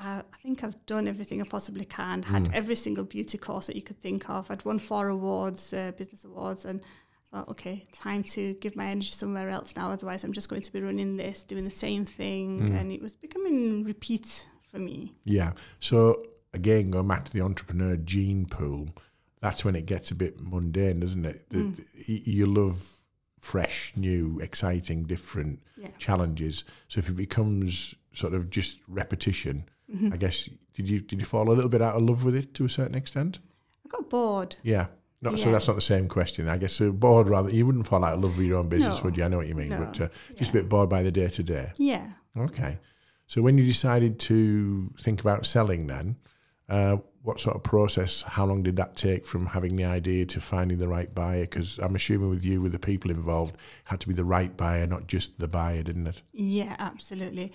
uh, 0.00 0.22
I 0.32 0.36
think 0.42 0.62
I've 0.62 0.84
done 0.86 1.08
everything 1.08 1.40
I 1.40 1.44
possibly 1.44 1.84
can. 1.84 2.22
Had 2.22 2.44
mm. 2.44 2.54
every 2.54 2.76
single 2.76 3.04
beauty 3.04 3.38
course 3.38 3.66
that 3.66 3.76
you 3.76 3.82
could 3.82 3.98
think 3.98 4.30
of. 4.30 4.50
I'd 4.50 4.64
won 4.64 4.78
four 4.78 5.08
awards, 5.08 5.72
uh, 5.72 5.92
business 5.96 6.24
awards, 6.24 6.64
and 6.64 6.80
thought, 7.30 7.48
okay, 7.48 7.86
time 7.92 8.22
to 8.22 8.54
give 8.54 8.76
my 8.76 8.86
energy 8.86 9.12
somewhere 9.12 9.48
else 9.50 9.74
now. 9.76 9.90
Otherwise, 9.90 10.24
I'm 10.24 10.32
just 10.32 10.48
going 10.48 10.62
to 10.62 10.72
be 10.72 10.80
running 10.80 11.16
this, 11.16 11.42
doing 11.42 11.64
the 11.64 11.70
same 11.70 12.04
thing, 12.04 12.68
mm. 12.68 12.80
and 12.80 12.92
it 12.92 13.02
was 13.02 13.16
becoming 13.16 13.84
repeat 13.84 14.46
for 14.70 14.78
me. 14.78 15.14
Yeah. 15.24 15.52
So 15.80 16.22
again, 16.52 16.90
going 16.90 17.08
back 17.08 17.24
to 17.24 17.32
the 17.32 17.40
entrepreneur 17.40 17.96
gene 17.96 18.46
pool, 18.46 18.90
that's 19.40 19.64
when 19.64 19.76
it 19.76 19.86
gets 19.86 20.10
a 20.10 20.14
bit 20.14 20.40
mundane, 20.40 21.00
doesn't 21.00 21.24
it? 21.24 21.48
Mm. 21.50 21.84
You 22.06 22.46
love 22.46 22.98
fresh, 23.40 23.92
new, 23.96 24.38
exciting, 24.40 25.04
different 25.04 25.60
yeah. 25.76 25.88
challenges. 25.98 26.64
So 26.88 26.98
if 26.98 27.08
it 27.08 27.16
becomes 27.16 27.94
sort 28.12 28.34
of 28.34 28.50
just 28.50 28.78
repetition, 28.88 29.68
mm-hmm. 29.92 30.12
I 30.12 30.16
guess 30.16 30.48
did 30.74 30.88
you 30.88 31.00
did 31.00 31.18
you 31.18 31.24
fall 31.24 31.48
a 31.48 31.52
little 31.52 31.68
bit 31.68 31.82
out 31.82 31.96
of 31.96 32.02
love 32.02 32.24
with 32.24 32.34
it 32.34 32.54
to 32.54 32.64
a 32.64 32.68
certain 32.68 32.94
extent? 32.94 33.38
I 33.84 33.88
got 33.88 34.08
bored. 34.08 34.56
Yeah. 34.62 34.86
Not, 35.20 35.36
yeah. 35.36 35.44
So 35.44 35.52
that's 35.52 35.66
not 35.66 35.74
the 35.74 35.82
same 35.82 36.08
question. 36.08 36.48
I 36.48 36.58
guess 36.58 36.74
so 36.74 36.92
bored 36.92 37.28
rather. 37.28 37.50
You 37.50 37.66
wouldn't 37.66 37.86
fall 37.86 38.04
out 38.04 38.14
of 38.14 38.20
love 38.22 38.38
with 38.38 38.46
your 38.46 38.58
own 38.58 38.68
business, 38.68 38.98
no. 38.98 39.04
would 39.04 39.16
you? 39.16 39.24
I 39.24 39.28
know 39.28 39.38
what 39.38 39.48
you 39.48 39.56
mean, 39.56 39.70
no. 39.70 39.78
but 39.78 40.00
uh, 40.00 40.08
just 40.36 40.54
yeah. 40.54 40.60
a 40.60 40.62
bit 40.62 40.68
bored 40.68 40.88
by 40.88 41.02
the 41.02 41.10
day 41.10 41.28
to 41.28 41.42
day. 41.42 41.72
Yeah. 41.76 42.06
Okay. 42.36 42.78
So 43.26 43.42
when 43.42 43.58
you 43.58 43.64
decided 43.64 44.20
to 44.20 44.92
think 45.00 45.20
about 45.20 45.44
selling, 45.44 45.88
then 45.88 46.16
uh, 46.68 46.98
what 47.22 47.40
sort 47.40 47.56
of 47.56 47.62
process? 47.62 48.22
How 48.22 48.46
long 48.46 48.62
did 48.62 48.76
that 48.76 48.94
take 48.94 49.26
from 49.26 49.46
having 49.46 49.76
the 49.76 49.84
idea 49.84 50.24
to 50.26 50.40
finding 50.40 50.78
the 50.78 50.88
right 50.88 51.12
buyer? 51.14 51.42
Because 51.42 51.78
I'm 51.78 51.96
assuming 51.96 52.30
with 52.30 52.44
you, 52.44 52.60
with 52.60 52.72
the 52.72 52.78
people 52.78 53.10
involved, 53.10 53.56
had 53.84 54.00
to 54.00 54.08
be 54.08 54.14
the 54.14 54.24
right 54.24 54.56
buyer, 54.56 54.86
not 54.86 55.08
just 55.08 55.38
the 55.38 55.48
buyer, 55.48 55.82
didn't 55.82 56.06
it? 56.06 56.22
Yeah, 56.32 56.76
absolutely. 56.78 57.52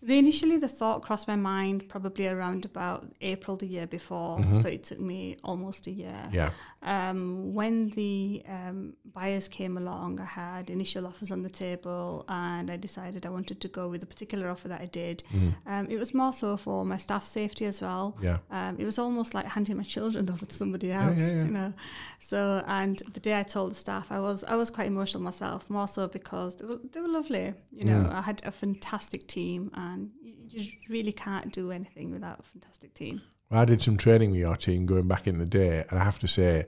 The 0.00 0.16
initially 0.16 0.58
the 0.58 0.68
thought 0.68 1.02
crossed 1.02 1.26
my 1.26 1.34
mind 1.34 1.88
probably 1.88 2.28
around 2.28 2.64
about 2.64 3.06
April 3.20 3.56
the 3.56 3.66
year 3.66 3.86
before, 3.86 4.38
mm-hmm. 4.38 4.60
so 4.60 4.68
it 4.68 4.84
took 4.84 5.00
me 5.00 5.36
almost 5.42 5.88
a 5.88 5.90
year. 5.90 6.22
Yeah. 6.32 6.50
Um, 6.82 7.52
when 7.52 7.90
the 7.90 8.44
um, 8.48 8.94
buyers 9.12 9.48
came 9.48 9.76
along, 9.76 10.20
I 10.20 10.24
had 10.24 10.70
initial 10.70 11.04
offers 11.04 11.32
on 11.32 11.42
the 11.42 11.48
table, 11.48 12.24
and 12.28 12.70
I 12.70 12.76
decided 12.76 13.26
I 13.26 13.30
wanted 13.30 13.60
to 13.60 13.68
go 13.68 13.88
with 13.88 14.04
a 14.04 14.06
particular 14.06 14.48
offer 14.48 14.68
that 14.68 14.80
I 14.80 14.86
did. 14.86 15.24
Mm. 15.34 15.54
Um, 15.66 15.86
it 15.90 15.98
was 15.98 16.14
more 16.14 16.32
so 16.32 16.56
for 16.56 16.84
my 16.84 16.96
staff 16.96 17.26
safety 17.26 17.64
as 17.64 17.80
well. 17.80 18.16
Yeah. 18.22 18.38
Um, 18.52 18.76
it 18.78 18.84
was 18.84 19.00
almost 19.00 19.34
like 19.34 19.46
handing 19.46 19.76
my 19.76 19.82
children 19.82 20.30
over 20.30 20.46
to 20.46 20.54
somebody 20.54 20.92
else. 20.92 21.16
Yeah, 21.18 21.26
yeah, 21.26 21.32
yeah. 21.32 21.44
You 21.44 21.50
know. 21.50 21.72
So, 22.20 22.62
and 22.68 23.02
the 23.12 23.20
day 23.20 23.38
I 23.38 23.42
told 23.42 23.72
the 23.72 23.76
staff, 23.76 24.12
I 24.12 24.20
was 24.20 24.44
I 24.44 24.54
was 24.54 24.70
quite 24.70 24.86
emotional 24.86 25.24
myself, 25.24 25.68
more 25.68 25.88
so 25.88 26.06
because 26.06 26.54
they 26.56 26.66
were, 26.66 26.78
they 26.92 27.00
were 27.00 27.08
lovely. 27.08 27.54
You 27.72 27.84
know. 27.84 28.08
I 28.12 28.22
had 28.22 28.42
a 28.44 28.52
fantastic 28.52 29.26
team, 29.26 29.70
and 29.94 30.10
you, 30.22 30.62
you 30.62 30.72
really 30.88 31.12
can't 31.12 31.52
do 31.52 31.70
anything 31.70 32.10
without 32.10 32.40
a 32.40 32.42
fantastic 32.42 32.94
team. 32.94 33.20
Well, 33.50 33.60
I 33.60 33.64
did 33.64 33.82
some 33.82 33.96
training 33.96 34.30
with 34.30 34.40
your 34.40 34.56
team 34.56 34.86
going 34.86 35.08
back 35.08 35.26
in 35.26 35.38
the 35.38 35.46
day, 35.46 35.84
and 35.88 35.98
I 35.98 36.04
have 36.04 36.18
to 36.20 36.28
say, 36.28 36.66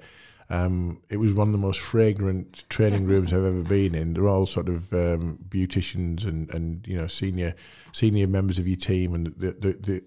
um, 0.48 1.00
it 1.09 1.18
was 1.18 1.33
one 1.33 1.48
of 1.48 1.52
the 1.52 1.59
most 1.59 1.78
fragrant 1.78 2.64
training 2.68 3.06
rooms 3.06 3.33
I've 3.33 3.44
ever 3.44 3.62
been 3.62 3.94
in. 3.94 4.14
They're 4.14 4.28
all 4.28 4.46
sort 4.46 4.68
of 4.68 4.92
um, 4.92 5.38
beauticians 5.48 6.24
and, 6.24 6.50
and 6.50 6.87
you 6.87 6.96
know 6.96 7.06
senior 7.06 7.54
senior 7.92 8.26
members 8.26 8.59
of 8.59 8.66
your 8.66 8.76
team, 8.76 9.14
and 9.14 9.26
the 9.28 9.52
the, 9.52 9.72
the 9.80 10.02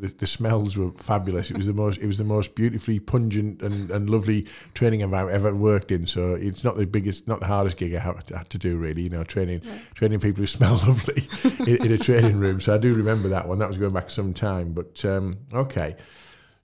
the, 0.00 0.08
the, 0.08 0.26
smells 0.26 0.76
were 0.76 0.90
fabulous. 0.92 1.50
It 1.50 1.56
was 1.56 1.66
the 1.66 1.72
most 1.72 1.98
it 1.98 2.06
was 2.06 2.18
the 2.18 2.24
most 2.24 2.54
beautifully 2.54 2.98
pungent 2.98 3.62
and, 3.62 3.90
and 3.90 4.08
lovely 4.10 4.46
training 4.74 5.00
environment 5.00 5.36
I've 5.36 5.44
ever 5.44 5.54
worked 5.54 5.90
in. 5.90 6.06
So 6.06 6.34
it's 6.34 6.64
not 6.64 6.76
the 6.76 6.86
biggest, 6.86 7.28
not 7.28 7.40
the 7.40 7.46
hardest 7.46 7.76
gig 7.76 7.94
I 7.94 8.00
had, 8.00 8.28
had 8.30 8.50
to 8.50 8.58
do 8.58 8.78
really. 8.78 9.02
You 9.02 9.10
know, 9.10 9.24
training 9.24 9.62
training 9.94 10.20
people 10.20 10.40
who 10.40 10.46
smell 10.46 10.74
lovely 10.86 11.28
in, 11.66 11.86
in, 11.86 11.92
a 11.92 11.98
training 11.98 12.38
room. 12.38 12.60
So 12.60 12.74
I 12.74 12.78
do 12.78 12.94
remember 12.94 13.28
that 13.28 13.46
one. 13.46 13.58
That 13.58 13.68
was 13.68 13.78
going 13.78 13.92
back 13.92 14.10
some 14.10 14.34
time. 14.34 14.72
But 14.72 15.04
um, 15.04 15.38
okay. 15.52 15.96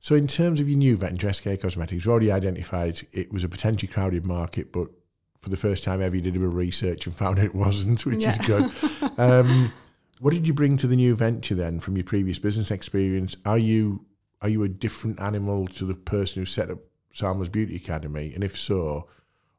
So 0.01 0.14
in 0.14 0.27
terms 0.27 0.61
of 0.61 0.68
your 0.68 0.79
new 0.79 0.96
venture, 0.96 1.33
SK 1.33 1.61
Cosmetics, 1.61 2.05
we've 2.05 2.11
already 2.12 2.31
identified 2.31 3.01
it 3.12 3.33
was 3.33 3.42
a 3.42 3.49
potentially 3.49 3.92
crowded 3.92 4.25
market, 4.25 4.72
but 4.72 4.88
for 5.40 5.51
the 5.51 5.57
first 5.57 5.85
time 5.85 6.03
ever, 6.03 6.16
you 6.16 6.22
did 6.22 6.37
a 6.37 6.38
bit 6.38 6.49
of 6.49 6.55
research 6.55 7.07
and 7.07 7.14
found 7.14 7.38
it 7.38 7.55
wasn't, 7.55 8.05
which 8.07 8.22
yeah. 8.22 8.31
is 8.31 8.38
good. 8.38 8.70
Um, 9.18 9.72
what 10.20 10.33
did 10.33 10.46
you 10.46 10.55
bring 10.55 10.76
to 10.79 10.87
the 10.87 10.96
new 10.96 11.14
venture 11.14 11.55
then 11.55 11.81
from 11.81 11.96
your 11.96 12.05
previous 12.05 12.38
business 12.38 12.70
experience? 12.70 13.37
Are 13.44 13.59
you 13.59 14.07
are 14.42 14.48
you 14.48 14.62
a 14.62 14.68
different 14.68 15.20
animal 15.20 15.66
to 15.66 15.85
the 15.85 15.94
person 15.94 16.42
who 16.42 16.46
set 16.46 16.70
up 16.70 16.79
Salma's 17.12 17.48
Beauty 17.48 17.76
Academy? 17.76 18.33
And 18.35 18.44
if 18.44 18.57
so, 18.57 19.09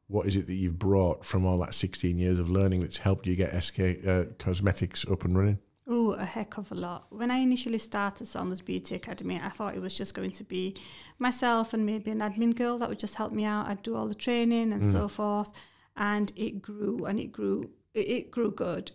what 0.06 0.26
is 0.26 0.36
it 0.36 0.46
that 0.46 0.54
you've 0.54 0.78
brought 0.78 1.24
from 1.24 1.44
all 1.44 1.58
that 1.58 1.74
16 1.74 2.16
years 2.16 2.38
of 2.38 2.48
learning 2.48 2.80
that's 2.80 2.98
helped 2.98 3.26
you 3.26 3.36
get 3.36 3.62
SK 3.62 4.06
uh, 4.06 4.24
Cosmetics 4.38 5.04
up 5.08 5.24
and 5.24 5.36
running? 5.36 5.58
Oh, 5.90 6.12
a 6.12 6.24
heck 6.24 6.58
of 6.58 6.70
a 6.70 6.74
lot. 6.74 7.06
When 7.10 7.30
I 7.30 7.38
initially 7.38 7.78
started 7.78 8.26
Salma's 8.26 8.60
Beauty 8.60 8.94
Academy, 8.94 9.40
I 9.42 9.48
thought 9.48 9.74
it 9.74 9.80
was 9.80 9.96
just 9.96 10.14
going 10.14 10.32
to 10.32 10.44
be 10.44 10.76
myself 11.18 11.72
and 11.72 11.86
maybe 11.86 12.10
an 12.10 12.20
admin 12.20 12.54
girl 12.54 12.78
that 12.78 12.88
would 12.88 12.98
just 12.98 13.14
help 13.14 13.32
me 13.32 13.44
out. 13.44 13.68
I'd 13.68 13.82
do 13.82 13.96
all 13.96 14.06
the 14.06 14.14
training 14.14 14.72
and 14.72 14.82
mm. 14.82 14.92
so 14.92 15.08
forth. 15.08 15.50
And 15.96 16.30
it 16.36 16.60
grew 16.62 17.06
and 17.06 17.18
it 17.18 17.32
grew, 17.32 17.70
it 17.94 18.30
grew 18.30 18.50
good. 18.50 18.92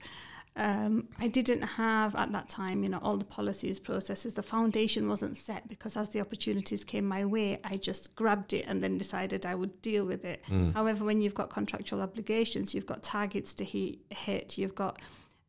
Um, 0.56 1.08
I 1.20 1.30
didn't 1.30 1.64
have 1.64 2.16
at 2.16 2.32
that 2.32 2.48
time, 2.48 2.84
you 2.84 2.90
know, 2.90 3.00
all 3.02 3.18
the 3.18 3.26
policies, 3.26 3.80
processes. 3.80 4.36
The 4.36 4.44
foundation 4.44 5.08
wasn't 5.08 5.38
set 5.38 5.68
because 5.68 5.98
as 5.98 6.10
the 6.10 6.22
opportunities 6.22 6.84
came 6.84 7.08
my 7.08 7.26
way, 7.26 7.60
I 7.64 7.78
just 7.78 8.16
grabbed 8.16 8.54
it 8.54 8.66
and 8.68 8.84
then 8.84 9.00
decided 9.00 9.46
I 9.46 9.56
would 9.56 9.82
deal 9.82 10.06
with 10.06 10.24
it. 10.24 10.44
Mm. 10.50 10.74
However, 10.74 11.06
when 11.06 11.22
you've 11.22 11.34
got 11.34 11.50
contractual 11.50 12.02
obligations, 12.02 12.74
you've 12.74 12.86
got 12.86 13.02
targets 13.02 13.56
to 13.56 13.64
hit, 13.66 14.58
you've 14.58 14.76
got 14.76 15.00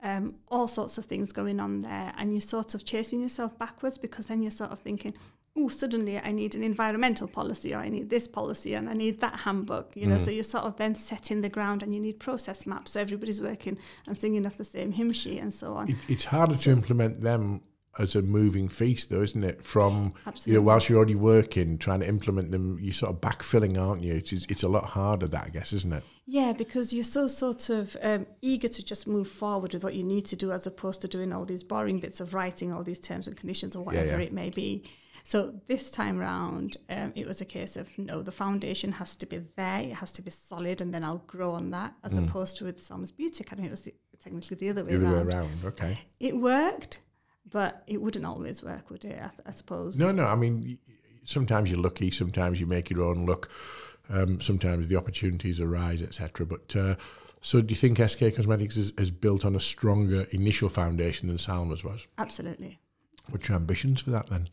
um, 0.02 0.36
all 0.48 0.68
sorts 0.68 0.96
of 0.96 1.04
things 1.04 1.32
going 1.32 1.60
on 1.60 1.80
there, 1.80 2.12
and 2.16 2.32
you're 2.32 2.40
sort 2.40 2.74
of 2.74 2.84
chasing 2.84 3.20
yourself 3.20 3.58
backwards 3.58 3.98
because 3.98 4.26
then 4.26 4.42
you're 4.42 4.50
sort 4.50 4.70
of 4.70 4.78
thinking, 4.78 5.14
oh, 5.56 5.68
suddenly 5.68 6.18
I 6.18 6.32
need 6.32 6.54
an 6.54 6.64
environmental 6.64 7.28
policy, 7.28 7.74
or 7.74 7.78
I 7.78 7.88
need 7.88 8.10
this 8.10 8.26
policy, 8.26 8.74
and 8.74 8.88
I 8.88 8.94
need 8.94 9.20
that 9.20 9.36
handbook. 9.40 9.96
You 9.96 10.06
know, 10.06 10.16
mm. 10.16 10.22
so 10.22 10.30
you're 10.30 10.44
sort 10.44 10.64
of 10.64 10.76
then 10.76 10.94
setting 10.94 11.42
the 11.42 11.48
ground, 11.48 11.82
and 11.82 11.94
you 11.94 12.00
need 12.00 12.18
process 12.18 12.66
maps, 12.66 12.92
so 12.92 13.00
everybody's 13.00 13.40
working 13.40 13.78
and 14.06 14.16
singing 14.16 14.46
off 14.46 14.56
the 14.56 14.64
same 14.64 14.92
hymn 14.92 15.12
sheet, 15.12 15.38
and 15.38 15.52
so 15.52 15.74
on. 15.74 15.90
It, 15.90 15.96
it's 16.08 16.24
harder 16.24 16.54
so, 16.54 16.64
to 16.64 16.70
implement 16.70 17.20
them 17.20 17.62
as 17.98 18.16
a 18.16 18.22
moving 18.22 18.68
feast, 18.68 19.10
though, 19.10 19.22
isn't 19.22 19.44
it? 19.44 19.62
From 19.62 20.14
Absolutely. 20.26 20.52
you 20.52 20.58
know, 20.58 20.66
whilst 20.66 20.88
you're 20.88 20.96
already 20.96 21.14
working, 21.14 21.78
trying 21.78 22.00
to 22.00 22.08
implement 22.08 22.50
them, 22.50 22.78
you're 22.80 22.92
sort 22.92 23.12
of 23.12 23.20
backfilling, 23.20 23.80
aren't 23.80 24.02
you? 24.02 24.14
It's 24.14 24.32
it's 24.32 24.62
a 24.62 24.68
lot 24.68 24.84
harder, 24.84 25.28
that 25.28 25.44
I 25.44 25.48
guess, 25.50 25.72
isn't 25.72 25.92
it? 25.92 26.02
Yeah, 26.26 26.52
because 26.52 26.92
you're 26.92 27.04
so 27.04 27.28
sort 27.28 27.68
of 27.68 27.96
um, 28.02 28.26
eager 28.40 28.68
to 28.68 28.84
just 28.84 29.06
move 29.06 29.28
forward 29.28 29.74
with 29.74 29.84
what 29.84 29.94
you 29.94 30.02
need 30.02 30.26
to 30.26 30.36
do, 30.36 30.50
as 30.50 30.66
opposed 30.66 31.02
to 31.02 31.08
doing 31.08 31.32
all 31.32 31.44
these 31.44 31.62
boring 31.62 32.00
bits 32.00 32.20
of 32.20 32.34
writing 32.34 32.72
all 32.72 32.82
these 32.82 32.98
terms 32.98 33.28
and 33.28 33.36
conditions 33.36 33.76
or 33.76 33.84
whatever 33.84 34.06
yeah, 34.06 34.16
yeah. 34.16 34.24
it 34.24 34.32
may 34.32 34.50
be. 34.50 34.84
So 35.26 35.54
this 35.66 35.90
time 35.90 36.18
round, 36.18 36.76
um, 36.90 37.12
it 37.14 37.26
was 37.26 37.40
a 37.40 37.46
case 37.46 37.76
of 37.76 37.90
no, 37.98 38.22
the 38.22 38.32
foundation 38.32 38.92
has 38.92 39.16
to 39.16 39.26
be 39.26 39.40
there, 39.56 39.80
it 39.80 39.94
has 39.94 40.12
to 40.12 40.22
be 40.22 40.30
solid, 40.30 40.80
and 40.80 40.92
then 40.92 41.02
I'll 41.02 41.24
grow 41.26 41.52
on 41.52 41.70
that, 41.70 41.94
as 42.04 42.12
mm. 42.12 42.28
opposed 42.28 42.58
to 42.58 42.64
with 42.64 42.82
Salma's 42.82 43.10
Beauty 43.10 43.42
Academy, 43.42 43.68
it 43.68 43.70
was 43.70 43.82
the, 43.82 43.94
technically 44.20 44.56
the 44.56 44.68
other 44.68 44.84
way 44.84 44.96
the 44.96 45.06
other 45.06 45.16
around. 45.16 45.26
way 45.26 45.34
around. 45.34 45.64
Okay, 45.64 45.98
it 46.20 46.36
worked 46.36 46.98
but 47.50 47.82
it 47.86 48.00
wouldn't 48.00 48.24
always 48.24 48.62
work, 48.62 48.90
would 48.90 49.04
it? 49.04 49.18
I, 49.20 49.30
I, 49.46 49.50
suppose. 49.50 49.98
No, 49.98 50.10
no. 50.10 50.26
I 50.26 50.34
mean, 50.34 50.78
sometimes 51.24 51.70
you're 51.70 51.80
lucky. 51.80 52.10
Sometimes 52.10 52.60
you 52.60 52.66
make 52.66 52.90
your 52.90 53.02
own 53.02 53.26
luck. 53.26 53.50
Um, 54.10 54.40
sometimes 54.40 54.88
the 54.88 54.96
opportunities 54.96 55.60
arise, 55.60 56.02
etc. 56.02 56.46
But 56.46 56.74
uh, 56.76 56.96
so, 57.40 57.60
do 57.60 57.72
you 57.72 57.76
think 57.76 57.98
SK 57.98 58.34
Cosmetics 58.34 58.76
is, 58.76 58.90
is 58.98 59.10
built 59.10 59.44
on 59.44 59.54
a 59.54 59.60
stronger 59.60 60.26
initial 60.30 60.68
foundation 60.68 61.28
than 61.28 61.38
Salma's 61.38 61.84
was? 61.84 62.06
Absolutely. 62.18 62.80
What's 63.30 63.48
your 63.48 63.56
ambitions 63.56 64.00
for 64.00 64.10
that 64.10 64.26
then? 64.26 64.48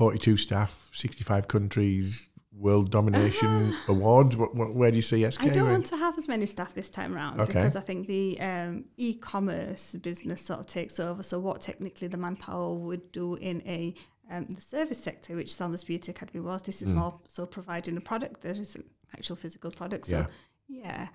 Forty-two 0.00 0.38
staff, 0.38 0.90
sixty-five 0.94 1.46
countries, 1.46 2.30
world 2.60 2.90
domination 2.90 3.74
awards? 3.88 4.34
What, 4.34 4.54
what, 4.54 4.74
where 4.74 4.90
do 4.90 4.96
you 4.96 5.02
see 5.02 5.30
SK? 5.30 5.44
I 5.44 5.48
don't 5.50 5.68
want 5.68 5.84
to 5.86 5.96
have 5.98 6.16
as 6.16 6.26
many 6.26 6.46
staff 6.46 6.72
this 6.72 6.88
time 6.88 7.14
around 7.14 7.38
okay. 7.38 7.52
because 7.52 7.76
I 7.76 7.82
think 7.82 8.06
the 8.06 8.40
um, 8.40 8.86
e-commerce 8.96 9.94
business 9.96 10.40
sort 10.40 10.60
of 10.60 10.66
takes 10.66 10.98
over. 10.98 11.22
So 11.22 11.38
what 11.38 11.60
technically 11.60 12.08
the 12.08 12.16
manpower 12.16 12.74
would 12.74 13.12
do 13.12 13.34
in 13.34 13.62
a 13.66 13.94
um, 14.30 14.46
the 14.48 14.62
service 14.62 15.02
sector, 15.02 15.36
which 15.36 15.52
Salma's 15.52 15.84
Beauty 15.84 16.12
Academy 16.12 16.40
was, 16.40 16.62
this 16.62 16.80
is 16.80 16.92
mm. 16.92 16.96
more 16.96 17.20
so 17.28 17.44
providing 17.44 17.98
a 17.98 18.00
product. 18.00 18.40
There 18.40 18.52
is 18.52 18.76
an 18.76 18.84
actual 19.12 19.36
physical 19.36 19.70
product. 19.70 20.06
So 20.06 20.26
yeah. 20.66 20.82
yeah. 20.82 21.08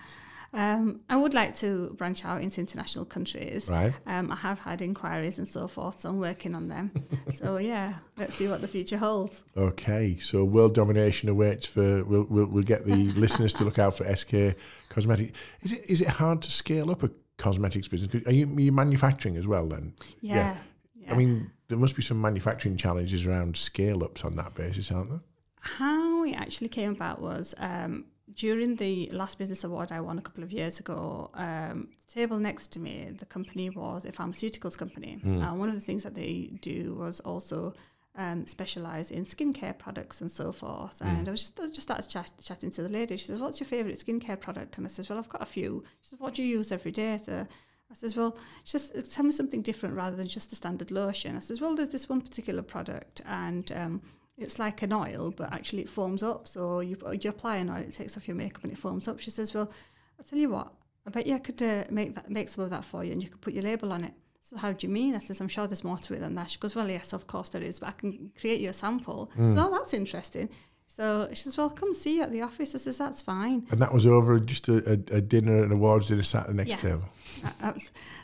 Um, 0.55 1.01
I 1.09 1.17
would 1.17 1.33
like 1.33 1.53
to 1.55 1.93
branch 1.97 2.23
out 2.23 2.41
into 2.41 2.61
international 2.61 3.05
countries. 3.05 3.69
Right. 3.69 3.93
Um, 4.05 4.31
I 4.31 4.35
have 4.35 4.59
had 4.59 4.81
inquiries 4.81 5.37
and 5.37 5.47
so 5.47 5.67
forth, 5.67 5.99
so 5.99 6.09
I'm 6.09 6.19
working 6.19 6.55
on 6.55 6.69
them. 6.69 6.91
so 7.33 7.57
yeah, 7.57 7.95
let's 8.17 8.35
see 8.35 8.47
what 8.47 8.61
the 8.61 8.67
future 8.67 8.97
holds. 8.97 9.43
Okay, 9.57 10.15
so 10.17 10.45
world 10.45 10.73
domination 10.73 11.29
awaits 11.29 11.65
for. 11.65 12.03
We'll 12.05 12.25
we'll, 12.29 12.45
we'll 12.45 12.63
get 12.63 12.85
the 12.85 12.95
listeners 13.15 13.53
to 13.55 13.65
look 13.65 13.79
out 13.79 13.97
for 13.97 14.15
SK 14.15 14.57
Cosmetic. 14.89 15.35
Is 15.61 15.73
it 15.73 15.85
is 15.89 16.01
it 16.01 16.07
hard 16.07 16.41
to 16.43 16.51
scale 16.51 16.89
up 16.89 17.03
a 17.03 17.11
cosmetics 17.37 17.87
business? 17.87 18.25
Are 18.25 18.31
you, 18.31 18.47
are 18.47 18.61
you 18.61 18.71
manufacturing 18.71 19.35
as 19.37 19.45
well 19.45 19.67
then? 19.67 19.93
Yeah. 20.21 20.35
yeah. 20.35 20.57
yeah. 20.95 21.13
I 21.13 21.17
mean, 21.17 21.51
there 21.67 21.77
must 21.77 21.95
be 21.95 22.01
some 22.01 22.21
manufacturing 22.21 22.77
challenges 22.77 23.25
around 23.25 23.57
scale 23.57 24.03
ups 24.03 24.23
on 24.23 24.35
that 24.37 24.55
basis, 24.55 24.91
aren't 24.91 25.09
there? 25.09 25.21
How 25.59 26.23
it 26.23 26.33
actually 26.33 26.69
came 26.69 26.91
about 26.91 27.21
was 27.21 27.55
um, 27.57 28.05
during 28.35 28.75
the 28.75 29.09
last 29.11 29.37
business 29.37 29.63
award 29.63 29.91
I 29.91 30.01
won 30.01 30.17
a 30.17 30.21
couple 30.21 30.43
of 30.43 30.51
years 30.51 30.79
ago, 30.79 31.29
um, 31.33 31.89
the 32.05 32.13
table 32.13 32.37
next 32.37 32.67
to 32.73 32.79
me, 32.79 33.11
the 33.17 33.25
company 33.25 33.69
was 33.69 34.05
a 34.05 34.11
pharmaceuticals 34.11 34.77
company. 34.77 35.19
Mm. 35.23 35.43
Uh, 35.43 35.55
one 35.55 35.69
of 35.69 35.75
the 35.75 35.81
things 35.81 36.03
that 36.03 36.15
they 36.15 36.51
do 36.61 36.95
was 36.95 37.19
also 37.21 37.73
um, 38.17 38.45
specialize 38.45 39.11
in 39.11 39.25
skincare 39.25 39.77
products 39.77 40.21
and 40.21 40.31
so 40.31 40.51
forth. 40.51 40.99
Mm. 40.99 41.07
And 41.07 41.27
I 41.27 41.31
was 41.31 41.41
just 41.41 41.59
I 41.59 41.67
just 41.67 41.81
started 41.81 42.09
chat, 42.09 42.31
chatting 42.43 42.71
to 42.71 42.83
the 42.83 42.89
lady. 42.89 43.17
She 43.17 43.25
says, 43.25 43.39
"What's 43.39 43.59
your 43.59 43.67
favorite 43.67 43.99
skincare 43.99 44.39
product?" 44.39 44.77
And 44.77 44.85
I 44.85 44.89
says, 44.89 45.09
"Well, 45.09 45.19
I've 45.19 45.29
got 45.29 45.41
a 45.41 45.45
few." 45.45 45.83
She 46.01 46.09
says, 46.09 46.19
"What 46.19 46.33
do 46.33 46.43
you 46.43 46.57
use 46.57 46.71
every 46.71 46.91
day?" 46.91 47.19
So 47.23 47.47
I 47.91 47.93
says, 47.93 48.15
"Well, 48.15 48.37
just 48.63 49.13
tell 49.13 49.25
me 49.25 49.31
something 49.31 49.61
different 49.61 49.95
rather 49.95 50.15
than 50.15 50.27
just 50.27 50.51
a 50.53 50.55
standard 50.55 50.91
lotion." 50.91 51.35
I 51.35 51.39
says, 51.39 51.59
"Well, 51.59 51.75
there's 51.75 51.89
this 51.89 52.07
one 52.09 52.21
particular 52.21 52.61
product, 52.61 53.21
and 53.25 53.69
um, 53.73 54.01
it's 54.37 54.59
like 54.59 54.81
an 54.81 54.93
oil, 54.93 55.31
but 55.35 55.51
actually 55.53 55.83
it 55.83 55.89
forms 55.89 56.21
up. 56.21 56.47
So 56.47 56.81
you 56.81 56.97
you 57.21 57.29
apply 57.29 57.57
an 57.57 57.69
oil, 57.69 57.77
it 57.77 57.93
takes 57.93 58.17
off 58.17 58.27
your 58.27 58.35
makeup, 58.35 58.63
and 58.63 58.71
it 58.71 58.77
forms 58.77 59.07
up. 59.07 59.19
She 59.19 59.31
says, 59.31 59.53
"Well, 59.53 59.71
I'll 60.19 60.25
tell 60.25 60.39
you 60.39 60.49
what. 60.49 60.73
I 61.07 61.11
bet 61.11 61.27
you 61.27 61.35
I 61.35 61.39
could 61.39 61.61
uh, 61.61 61.85
make 61.89 62.15
that 62.15 62.29
make 62.29 62.49
some 62.49 62.63
of 62.63 62.69
that 62.71 62.83
for 62.83 63.03
you, 63.03 63.11
and 63.13 63.23
you 63.23 63.29
could 63.29 63.41
put 63.41 63.53
your 63.53 63.63
label 63.63 63.93
on 63.93 64.03
it." 64.03 64.13
So 64.41 64.57
how 64.57 64.71
do 64.71 64.85
you 64.85 64.93
mean? 64.93 65.15
I 65.15 65.19
says, 65.19 65.39
"I'm 65.39 65.47
sure 65.47 65.67
there's 65.67 65.83
more 65.83 65.97
to 65.97 66.13
it 66.13 66.19
than 66.19 66.35
that." 66.35 66.51
She 66.51 66.59
goes, 66.59 66.75
"Well, 66.75 66.89
yes, 66.89 67.13
of 67.13 67.27
course 67.27 67.49
there 67.49 67.63
is, 67.63 67.79
but 67.79 67.89
I 67.89 67.93
can 67.93 68.31
create 68.39 68.59
you 68.59 68.69
a 68.69 68.73
sample." 68.73 69.31
Mm. 69.37 69.55
So 69.55 69.67
oh, 69.67 69.71
that's 69.71 69.93
interesting. 69.93 70.49
So 70.87 71.29
she 71.29 71.43
says, 71.43 71.57
"Well, 71.57 71.69
come 71.69 71.93
see 71.93 72.17
you 72.17 72.23
at 72.23 72.31
the 72.31 72.41
office." 72.41 72.75
I 72.75 72.77
says, 72.79 72.97
"That's 72.97 73.21
fine." 73.21 73.65
And 73.71 73.81
that 73.81 73.93
was 73.93 74.05
over 74.05 74.39
just 74.39 74.67
a, 74.67 74.77
a, 74.91 75.17
a 75.17 75.21
dinner 75.21 75.63
and 75.63 75.71
awards 75.71 76.09
dinner 76.09 76.23
sat 76.23 76.43
at 76.43 76.47
the 76.47 76.53
next 76.53 76.71
yeah. 76.71 76.75
table. 76.77 77.09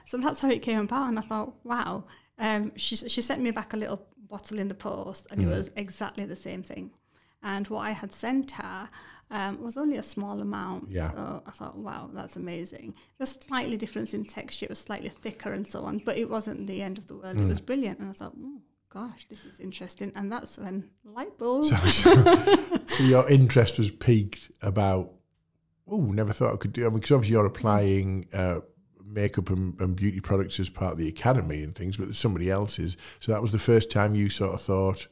so 0.06 0.18
that's 0.18 0.42
how 0.42 0.50
it 0.50 0.62
came 0.62 0.80
about, 0.80 1.08
and 1.10 1.18
I 1.18 1.22
thought, 1.22 1.54
wow. 1.64 2.04
Um, 2.38 2.72
she 2.76 2.96
she 2.96 3.22
sent 3.22 3.42
me 3.42 3.52
back 3.52 3.74
a 3.74 3.78
little 3.78 4.08
bottle 4.32 4.58
in 4.58 4.68
the 4.68 4.76
post, 4.76 5.28
and 5.30 5.40
mm. 5.40 5.46
it 5.46 5.48
was 5.48 5.70
exactly 5.76 6.26
the 6.26 6.36
same 6.36 6.64
thing. 6.64 6.92
And 7.44 7.68
what 7.68 7.82
I 7.82 7.92
had 7.92 8.14
sent 8.14 8.52
her 8.52 8.90
um, 9.30 9.62
was 9.62 9.78
only 9.78 9.98
a 9.98 10.04
small 10.04 10.40
amount. 10.42 10.90
Yeah. 10.90 11.12
So 11.12 11.44
I 11.46 11.52
thought, 11.52 11.78
wow, 11.78 12.10
that's 12.14 12.36
amazing. 12.36 12.96
There's 13.18 13.32
slightly 13.32 13.78
difference 13.78 14.14
in 14.14 14.26
texture; 14.26 14.66
it 14.66 14.70
was 14.70 14.80
slightly 14.80 15.10
thicker 15.10 15.54
and 15.54 15.68
so 15.68 15.84
on, 15.84 16.00
but 16.00 16.18
it 16.18 16.30
wasn't 16.30 16.68
the 16.68 16.82
end 16.82 16.98
of 16.98 17.08
the 17.08 17.16
world. 17.16 17.38
Mm. 17.38 17.46
It 17.46 17.50
was 17.50 17.60
brilliant, 17.60 18.00
and 18.00 18.10
I 18.10 18.14
thought, 18.14 18.34
oh, 18.42 18.62
gosh, 18.90 19.26
this 19.30 19.46
is 19.46 19.60
interesting. 19.60 20.12
And 20.16 20.32
that's 20.32 20.58
when 20.58 20.90
light 21.04 21.38
bulb. 21.38 21.66
So, 21.66 21.76
so 22.88 23.04
your 23.04 23.30
interest 23.30 23.78
was 23.78 23.92
piqued 23.92 24.52
about. 24.62 25.12
Oh, 25.88 26.00
never 26.00 26.32
thought 26.32 26.54
I 26.54 26.58
could 26.58 26.72
do. 26.72 26.86
I 26.86 26.90
mean, 26.90 27.00
because 27.00 27.12
obviously 27.12 27.34
you're 27.34 27.46
applying 27.46 28.28
uh, 28.34 28.60
makeup 29.06 29.50
and, 29.50 29.80
and, 29.80 29.96
beauty 29.96 30.20
products 30.20 30.60
as 30.60 30.70
part 30.70 30.94
of 30.94 30.98
the 30.98 31.08
academy 31.08 31.64
and 31.64 31.76
things, 31.76 31.98
but 31.98 32.16
somebody 32.16 32.50
else's. 32.50 32.98
So 33.20 33.32
that 33.32 33.42
was 33.42 33.52
the 33.52 33.60
first 33.60 33.92
time 33.92 34.16
you 34.16 34.30
sort 34.30 34.54
of 34.54 34.62
thought, 34.62 35.08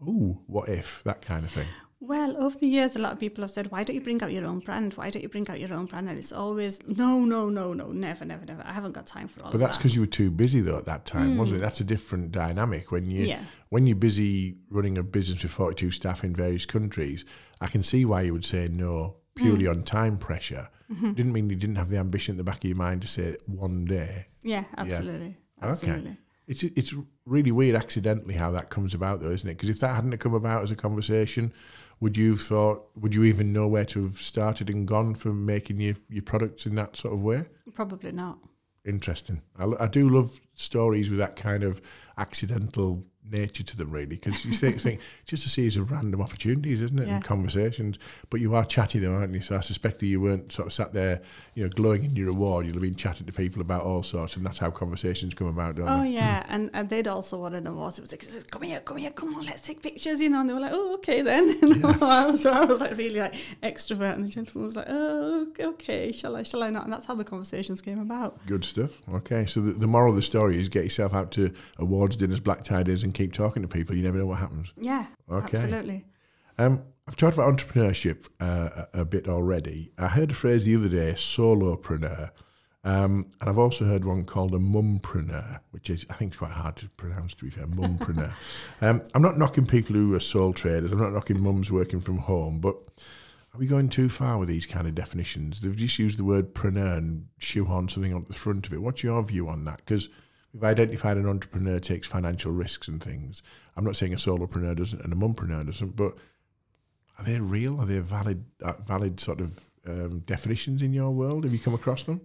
"Oh, 0.00 0.40
what 0.46 0.68
if?" 0.68 1.02
That 1.04 1.22
kind 1.22 1.44
of 1.44 1.50
thing. 1.50 1.66
Well, 2.00 2.36
over 2.36 2.58
the 2.58 2.66
years, 2.66 2.96
a 2.96 2.98
lot 2.98 3.12
of 3.12 3.18
people 3.18 3.42
have 3.42 3.50
said, 3.50 3.70
"Why 3.70 3.82
don't 3.82 3.96
you 3.96 4.02
bring 4.02 4.22
out 4.22 4.30
your 4.30 4.44
own 4.44 4.58
brand? 4.58 4.92
Why 4.92 5.08
don't 5.08 5.22
you 5.22 5.28
bring 5.28 5.48
out 5.48 5.58
your 5.58 5.72
own 5.72 5.86
brand?" 5.86 6.08
And 6.08 6.18
it's 6.18 6.32
always, 6.32 6.86
"No, 6.86 7.24
no, 7.24 7.48
no, 7.48 7.72
no, 7.72 7.92
never, 7.92 8.26
never, 8.26 8.44
never. 8.44 8.62
I 8.66 8.72
haven't 8.72 8.92
got 8.92 9.06
time 9.06 9.26
for 9.26 9.40
all." 9.40 9.46
That. 9.46 9.58
But 9.58 9.64
that's 9.64 9.78
because 9.78 9.94
you 9.94 10.02
were 10.02 10.06
too 10.06 10.30
busy 10.30 10.60
though 10.60 10.76
at 10.76 10.84
that 10.84 11.06
time, 11.06 11.34
mm. 11.34 11.38
wasn't 11.38 11.58
it? 11.58 11.62
That's 11.62 11.80
a 11.80 11.84
different 11.84 12.30
dynamic 12.30 12.92
when 12.92 13.10
you 13.10 13.24
yeah. 13.24 13.40
when 13.70 13.86
you're 13.86 13.96
busy 13.96 14.58
running 14.70 14.98
a 14.98 15.02
business 15.02 15.42
with 15.42 15.52
42 15.52 15.92
staff 15.92 16.24
in 16.24 16.36
various 16.36 16.66
countries. 16.66 17.24
I 17.60 17.68
can 17.68 17.82
see 17.82 18.04
why 18.04 18.22
you 18.22 18.34
would 18.34 18.44
say 18.44 18.68
no 18.68 19.16
purely 19.34 19.64
mm. 19.64 19.70
on 19.70 19.82
time 19.82 20.18
pressure. 20.18 20.68
Mm-hmm. 20.92 21.12
Didn't 21.12 21.32
mean 21.32 21.50
you 21.50 21.56
didn't 21.56 21.76
have 21.76 21.90
the 21.90 21.98
ambition 21.98 22.34
at 22.34 22.38
the 22.38 22.44
back 22.44 22.58
of 22.58 22.64
your 22.64 22.76
mind 22.76 23.02
to 23.02 23.08
say 23.08 23.36
one 23.46 23.84
day. 23.84 24.26
Yeah, 24.42 24.64
absolutely. 24.76 25.36
Yeah. 25.60 25.68
Absolutely. 25.68 26.10
Okay. 26.10 26.18
It's 26.46 26.62
it's 26.62 26.94
really 27.24 27.50
weird 27.50 27.74
accidentally 27.74 28.34
how 28.34 28.50
that 28.50 28.68
comes 28.68 28.92
about 28.92 29.20
though, 29.20 29.30
isn't 29.30 29.48
it? 29.48 29.54
Because 29.54 29.70
if 29.70 29.80
that 29.80 29.94
hadn't 29.94 30.16
come 30.18 30.34
about 30.34 30.62
as 30.62 30.70
a 30.70 30.76
conversation, 30.76 31.52
would 32.00 32.18
you 32.18 32.32
have 32.32 32.42
thought? 32.42 32.86
Would 32.96 33.14
you 33.14 33.24
even 33.24 33.50
know 33.50 33.66
where 33.66 33.86
to 33.86 34.02
have 34.02 34.18
started 34.18 34.68
and 34.68 34.86
gone 34.86 35.14
from 35.14 35.46
making 35.46 35.80
your 35.80 35.94
your 36.10 36.22
products 36.22 36.66
in 36.66 36.74
that 36.74 36.96
sort 36.96 37.14
of 37.14 37.22
way? 37.22 37.46
Probably 37.72 38.12
not. 38.12 38.38
Interesting. 38.84 39.40
I, 39.58 39.70
I 39.80 39.86
do 39.86 40.10
love 40.10 40.40
stories 40.54 41.08
with 41.08 41.18
that 41.18 41.36
kind 41.36 41.62
of 41.62 41.80
accidental 42.18 43.06
nature 43.30 43.62
to 43.62 43.76
them, 43.76 43.90
really, 43.90 44.06
because 44.06 44.44
you 44.44 44.52
think, 44.52 44.80
think 44.80 45.00
just 45.26 45.46
a 45.46 45.48
series 45.48 45.76
of 45.76 45.90
random 45.90 46.20
opportunities, 46.20 46.82
isn't 46.82 46.98
it, 46.98 47.06
yeah. 47.06 47.16
and 47.16 47.24
conversations. 47.24 47.98
But 48.30 48.40
you 48.40 48.54
are 48.54 48.64
chatty 48.64 48.98
though, 48.98 49.14
aren't 49.14 49.34
you? 49.34 49.40
So 49.40 49.56
I 49.56 49.60
suspect 49.60 50.00
that 50.00 50.06
you 50.06 50.20
weren't 50.20 50.52
sort 50.52 50.66
of 50.66 50.72
sat 50.72 50.92
there, 50.92 51.22
you 51.54 51.64
know, 51.64 51.70
glowing 51.70 52.04
in 52.04 52.16
your 52.16 52.28
award. 52.28 52.66
You'll 52.66 52.74
have 52.74 52.82
been 52.82 52.96
chatting 52.96 53.26
to 53.26 53.32
people 53.32 53.62
about 53.62 53.82
all 53.82 54.02
sorts, 54.02 54.36
and 54.36 54.44
that's 54.44 54.58
how 54.58 54.70
conversations 54.70 55.34
come 55.34 55.46
about, 55.46 55.76
don't 55.76 55.88
oh, 55.88 56.02
they? 56.02 56.10
yeah, 56.10 56.44
and, 56.48 56.70
and 56.74 56.88
they'd 56.88 57.08
also 57.08 57.38
want 57.38 57.54
an 57.54 57.66
award. 57.66 57.98
It 57.98 58.02
was 58.02 58.12
like, 58.12 58.50
come 58.50 58.62
here, 58.62 58.80
come 58.80 58.98
here, 58.98 59.10
come 59.10 59.34
on, 59.34 59.46
let's 59.46 59.60
take 59.60 59.82
pictures, 59.82 60.20
you 60.20 60.30
know. 60.30 60.40
And 60.40 60.48
they 60.48 60.54
were 60.54 60.60
like, 60.60 60.72
oh, 60.72 60.94
okay 60.94 61.22
then. 61.22 61.54
Yeah. 61.74 61.96
I, 62.02 62.26
was, 62.26 62.44
I 62.46 62.64
was 62.64 62.80
like 62.80 62.96
really 62.96 63.20
like 63.20 63.34
extrovert, 63.62 64.14
and 64.14 64.24
the 64.24 64.28
gentleman 64.28 64.66
was 64.66 64.76
like, 64.76 64.86
oh, 64.88 65.48
okay, 65.58 66.12
shall 66.12 66.36
I, 66.36 66.42
shall 66.42 66.62
I 66.62 66.70
not? 66.70 66.84
And 66.84 66.92
that's 66.92 67.06
how 67.06 67.14
the 67.14 67.24
conversations 67.24 67.80
came 67.80 67.98
about. 67.98 68.44
Good 68.46 68.64
stuff. 68.64 69.00
Okay, 69.12 69.46
so 69.46 69.60
the, 69.60 69.72
the 69.72 69.86
moral 69.86 70.10
of 70.10 70.16
the 70.16 70.22
story 70.22 70.58
is 70.58 70.68
get 70.68 70.84
yourself 70.84 71.14
out 71.14 71.30
to 71.32 71.52
awards 71.78 72.16
dinners, 72.16 72.40
black 72.40 72.62
tie 72.62 72.82
days, 72.82 73.02
and 73.02 73.13
keep 73.14 73.32
talking 73.32 73.62
to 73.62 73.68
people. 73.68 73.96
You 73.96 74.02
never 74.02 74.18
know 74.18 74.26
what 74.26 74.38
happens. 74.38 74.72
Yeah. 74.76 75.06
Okay. 75.30 75.58
Absolutely. 75.58 76.04
Um, 76.58 76.82
I've 77.06 77.16
talked 77.16 77.34
about 77.34 77.52
entrepreneurship 77.52 78.26
uh, 78.40 78.86
a, 78.94 79.00
a, 79.00 79.04
bit 79.04 79.28
already. 79.28 79.92
I 79.98 80.08
heard 80.08 80.30
a 80.30 80.34
phrase 80.34 80.64
the 80.64 80.76
other 80.76 80.88
day, 80.88 81.12
solopreneur. 81.16 82.30
Um, 82.84 83.30
and 83.40 83.48
I've 83.48 83.58
also 83.58 83.86
heard 83.86 84.04
one 84.04 84.24
called 84.24 84.54
a 84.54 84.58
mumpreneur, 84.58 85.60
which 85.70 85.88
is, 85.88 86.04
I 86.10 86.14
think, 86.14 86.32
is 86.34 86.38
quite 86.38 86.52
hard 86.52 86.76
to 86.76 86.88
pronounce, 86.90 87.34
to 87.34 87.44
be 87.44 87.50
fair, 87.50 87.66
mumpreneur. 87.66 88.32
um, 88.82 89.02
I'm 89.14 89.22
not 89.22 89.38
knocking 89.38 89.66
people 89.66 89.96
who 89.96 90.14
are 90.14 90.20
sole 90.20 90.52
traders. 90.52 90.92
I'm 90.92 91.00
not 91.00 91.12
knocking 91.12 91.40
mums 91.40 91.72
working 91.72 92.00
from 92.00 92.18
home, 92.18 92.60
but 92.60 92.76
are 93.54 93.58
we 93.58 93.66
going 93.66 93.88
too 93.88 94.08
far 94.08 94.38
with 94.38 94.48
these 94.48 94.66
kind 94.66 94.86
of 94.86 94.94
definitions? 94.94 95.60
They've 95.60 95.74
just 95.74 95.98
used 95.98 96.18
the 96.18 96.24
word 96.24 96.54
preneur 96.54 96.98
and 96.98 97.28
shoehorn 97.38 97.88
something 97.88 98.12
on 98.12 98.24
the 98.24 98.34
front 98.34 98.66
of 98.66 98.72
it. 98.72 98.82
What's 98.82 99.02
your 99.02 99.22
view 99.22 99.48
on 99.48 99.64
that? 99.64 99.78
Because 99.78 100.08
we've 100.54 100.64
identified 100.64 101.16
an 101.16 101.26
entrepreneur 101.26 101.80
takes 101.80 102.06
financial 102.06 102.52
risks 102.52 102.86
and 102.88 103.02
things. 103.02 103.42
I'm 103.76 103.84
not 103.84 103.96
saying 103.96 104.14
a 104.14 104.16
solopreneur 104.16 104.76
doesn't 104.76 105.02
and 105.02 105.12
a 105.12 105.16
mumpreneur 105.16 105.66
doesn't, 105.66 105.96
but 105.96 106.14
are 107.18 107.24
they 107.24 107.40
real? 107.40 107.80
Are 107.80 107.86
they 107.86 107.98
valid, 107.98 108.44
uh, 108.62 108.74
valid 108.74 109.18
sort 109.20 109.40
of 109.40 109.60
um, 109.86 110.20
definitions 110.20 110.80
in 110.80 110.92
your 110.92 111.10
world? 111.10 111.44
Have 111.44 111.52
you 111.52 111.58
come 111.58 111.74
across 111.74 112.04
them? 112.04 112.20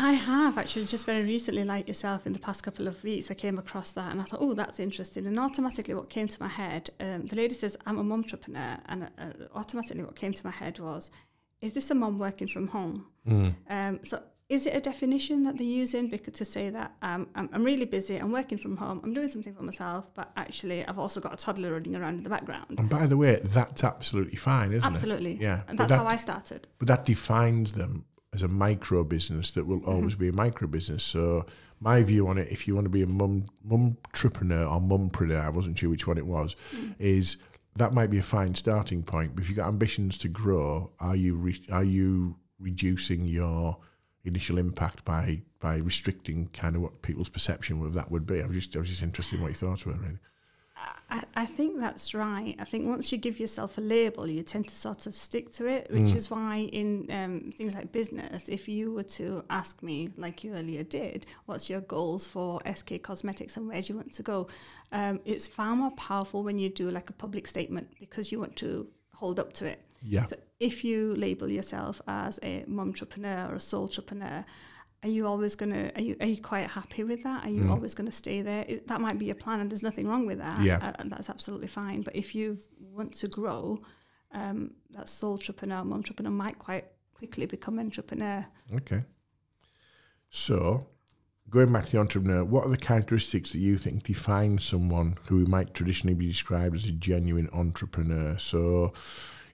I 0.00 0.14
have 0.14 0.58
actually 0.58 0.86
just 0.86 1.06
very 1.06 1.22
recently, 1.22 1.62
like 1.62 1.86
yourself, 1.86 2.26
in 2.26 2.32
the 2.32 2.40
past 2.40 2.64
couple 2.64 2.88
of 2.88 3.02
weeks, 3.04 3.30
I 3.30 3.34
came 3.34 3.58
across 3.58 3.92
that 3.92 4.10
and 4.10 4.20
I 4.20 4.24
thought, 4.24 4.40
oh, 4.42 4.54
that's 4.54 4.80
interesting. 4.80 5.24
And 5.24 5.38
automatically, 5.38 5.94
what 5.94 6.10
came 6.10 6.26
to 6.26 6.42
my 6.42 6.48
head, 6.48 6.90
um, 6.98 7.26
the 7.26 7.36
lady 7.36 7.54
says, 7.54 7.76
I'm 7.86 7.96
a 7.96 8.02
mom 8.02 8.24
entrepreneur, 8.24 8.78
and 8.86 9.04
uh, 9.04 9.44
automatically, 9.54 10.02
what 10.02 10.16
came 10.16 10.32
to 10.32 10.44
my 10.44 10.50
head 10.50 10.80
was, 10.80 11.12
is 11.60 11.74
this 11.74 11.92
a 11.92 11.94
mom 11.94 12.18
working 12.18 12.48
from 12.48 12.66
home? 12.66 13.06
Mm. 13.24 13.54
Um, 13.70 14.00
so, 14.02 14.20
is 14.48 14.66
it 14.66 14.74
a 14.74 14.80
definition 14.80 15.42
that 15.42 15.58
they're 15.58 15.66
using 15.66 16.08
because 16.08 16.34
to 16.34 16.44
say 16.44 16.70
that 16.70 16.92
um, 17.02 17.28
I'm, 17.34 17.50
I'm 17.52 17.64
really 17.64 17.84
busy, 17.84 18.16
I'm 18.16 18.32
working 18.32 18.56
from 18.56 18.78
home, 18.78 19.00
I'm 19.04 19.12
doing 19.12 19.28
something 19.28 19.54
for 19.54 19.62
myself, 19.62 20.06
but 20.14 20.30
actually, 20.36 20.86
I've 20.86 20.98
also 20.98 21.20
got 21.20 21.34
a 21.34 21.36
toddler 21.36 21.72
running 21.72 21.94
around 21.94 22.14
in 22.14 22.22
the 22.22 22.30
background. 22.30 22.78
And 22.78 22.88
by 22.88 23.06
the 23.06 23.16
way, 23.16 23.40
that's 23.44 23.84
absolutely 23.84 24.36
fine, 24.36 24.72
isn't 24.72 24.84
absolutely. 24.84 25.32
it? 25.32 25.34
Absolutely. 25.34 25.44
Yeah. 25.44 25.60
And 25.68 25.78
that's 25.78 25.90
that, 25.90 25.98
how 25.98 26.06
I 26.06 26.16
started. 26.16 26.66
But 26.78 26.88
that 26.88 27.04
defines 27.04 27.72
them 27.72 28.06
as 28.32 28.42
a 28.42 28.48
micro 28.48 29.04
business 29.04 29.50
that 29.52 29.66
will 29.66 29.84
always 29.84 30.14
mm-hmm. 30.14 30.22
be 30.22 30.28
a 30.28 30.32
micro 30.32 30.66
business. 30.66 31.04
So 31.04 31.44
my 31.80 32.02
view 32.02 32.28
on 32.28 32.38
it, 32.38 32.48
if 32.50 32.66
you 32.66 32.74
want 32.74 32.86
to 32.86 32.90
be 32.90 33.02
a 33.02 33.06
mum 33.06 33.46
mum 33.62 33.98
entrepreneur 34.06 34.64
or 34.64 34.80
mumpreneur, 34.80 35.44
I 35.44 35.50
wasn't 35.50 35.78
sure 35.78 35.90
which 35.90 36.06
one 36.06 36.18
it 36.18 36.26
was, 36.26 36.56
mm. 36.74 36.94
is 36.98 37.36
that 37.76 37.92
might 37.92 38.10
be 38.10 38.18
a 38.18 38.22
fine 38.22 38.54
starting 38.54 39.02
point. 39.02 39.34
But 39.34 39.44
if 39.44 39.50
you've 39.50 39.58
got 39.58 39.68
ambitions 39.68 40.18
to 40.18 40.28
grow, 40.28 40.92
are 41.00 41.16
you 41.16 41.36
re- 41.36 41.64
are 41.70 41.84
you 41.84 42.36
reducing 42.58 43.26
your 43.26 43.78
initial 44.28 44.58
impact 44.58 45.04
by 45.04 45.42
by 45.60 45.76
restricting 45.76 46.48
kind 46.52 46.76
of 46.76 46.82
what 46.82 47.02
people's 47.02 47.28
perception 47.28 47.84
of 47.84 47.94
that 47.94 48.10
would 48.10 48.26
be? 48.26 48.42
I 48.42 48.46
was 48.46 48.56
just 48.56 48.76
I 48.76 48.80
was 48.80 48.88
just 48.88 49.02
interested 49.02 49.36
in 49.36 49.42
what 49.42 49.48
your 49.48 49.56
thoughts 49.56 49.86
were 49.86 49.94
really. 49.94 50.18
I, 51.10 51.22
I, 51.34 51.46
think 51.46 51.80
that's 51.80 52.12
right. 52.14 52.54
I 52.58 52.64
think 52.64 52.86
once 52.86 53.10
you 53.10 53.18
give 53.18 53.40
yourself 53.40 53.78
a 53.78 53.80
label, 53.80 54.26
you 54.26 54.42
tend 54.42 54.68
to 54.68 54.76
sort 54.76 55.06
of 55.06 55.14
stick 55.14 55.50
to 55.52 55.66
it, 55.66 55.90
which 55.90 56.10
mm. 56.10 56.14
is 56.14 56.30
why 56.30 56.68
in 56.72 57.06
um, 57.10 57.52
things 57.52 57.74
like 57.74 57.92
business, 57.92 58.48
if 58.48 58.68
you 58.68 58.92
were 58.92 59.04
to 59.04 59.42
ask 59.48 59.82
me, 59.82 60.10
like 60.16 60.44
you 60.44 60.52
earlier 60.52 60.82
did, 60.82 61.26
what's 61.46 61.70
your 61.70 61.80
goals 61.80 62.26
for 62.26 62.60
SK 62.72 63.02
Cosmetics 63.02 63.56
and 63.56 63.68
where 63.68 63.80
do 63.80 63.92
you 63.92 63.96
want 63.96 64.12
to 64.12 64.22
go? 64.22 64.48
Um, 64.92 65.20
it's 65.24 65.46
far 65.48 65.74
more 65.74 65.92
powerful 65.92 66.42
when 66.42 66.58
you 66.58 66.68
do 66.68 66.90
like 66.90 67.08
a 67.08 67.14
public 67.14 67.46
statement 67.46 67.88
because 67.98 68.30
you 68.30 68.38
want 68.38 68.56
to 68.56 68.86
hold 69.14 69.40
up 69.40 69.52
to 69.54 69.66
it. 69.66 69.80
Yeah. 70.02 70.26
So 70.26 70.36
if 70.60 70.84
you 70.84 71.14
label 71.14 71.48
yourself 71.48 72.00
as 72.06 72.38
a 72.42 72.64
mom 72.66 72.88
entrepreneur 72.88 73.48
or 73.50 73.56
a 73.56 73.60
sole 73.60 73.84
entrepreneur, 73.84 74.44
are 75.02 75.08
you 75.08 75.26
always 75.26 75.54
going 75.54 75.72
to 75.72 75.94
are 75.96 76.02
you 76.02 76.16
are 76.20 76.26
you 76.26 76.40
quite 76.40 76.68
happy 76.68 77.04
with 77.04 77.22
that? 77.22 77.44
Are 77.44 77.50
you 77.50 77.64
mm. 77.64 77.70
always 77.70 77.94
going 77.94 78.08
to 78.08 78.16
stay 78.16 78.42
there? 78.42 78.64
It, 78.68 78.88
that 78.88 79.00
might 79.00 79.18
be 79.18 79.26
your 79.26 79.36
plan 79.36 79.60
and 79.60 79.70
there's 79.70 79.82
nothing 79.82 80.08
wrong 80.08 80.26
with 80.26 80.38
that. 80.38 80.60
Yeah. 80.60 80.92
uh, 80.98 81.04
that's 81.06 81.30
absolutely 81.30 81.68
fine. 81.68 82.02
But 82.02 82.16
if 82.16 82.34
you 82.34 82.58
want 82.80 83.12
to 83.14 83.28
grow 83.28 83.80
um, 84.32 84.72
that 84.90 85.08
sole 85.08 85.34
entrepreneur 85.34 85.78
entrepreneur 85.78 86.30
might 86.30 86.58
quite 86.58 86.86
quickly 87.14 87.46
become 87.46 87.78
entrepreneur. 87.78 88.44
Okay. 88.74 89.04
So 90.30 90.88
going 91.48 91.72
back 91.72 91.86
to 91.86 91.92
the 91.92 91.98
entrepreneur 91.98 92.44
what 92.44 92.66
are 92.66 92.70
the 92.70 92.76
characteristics 92.76 93.52
that 93.52 93.60
you 93.60 93.78
think 93.78 94.02
define 94.02 94.58
someone 94.58 95.16
who 95.28 95.46
might 95.46 95.72
traditionally 95.72 96.14
be 96.14 96.26
described 96.26 96.74
as 96.74 96.86
a 96.86 96.92
genuine 96.92 97.48
entrepreneur? 97.52 98.36
So 98.36 98.92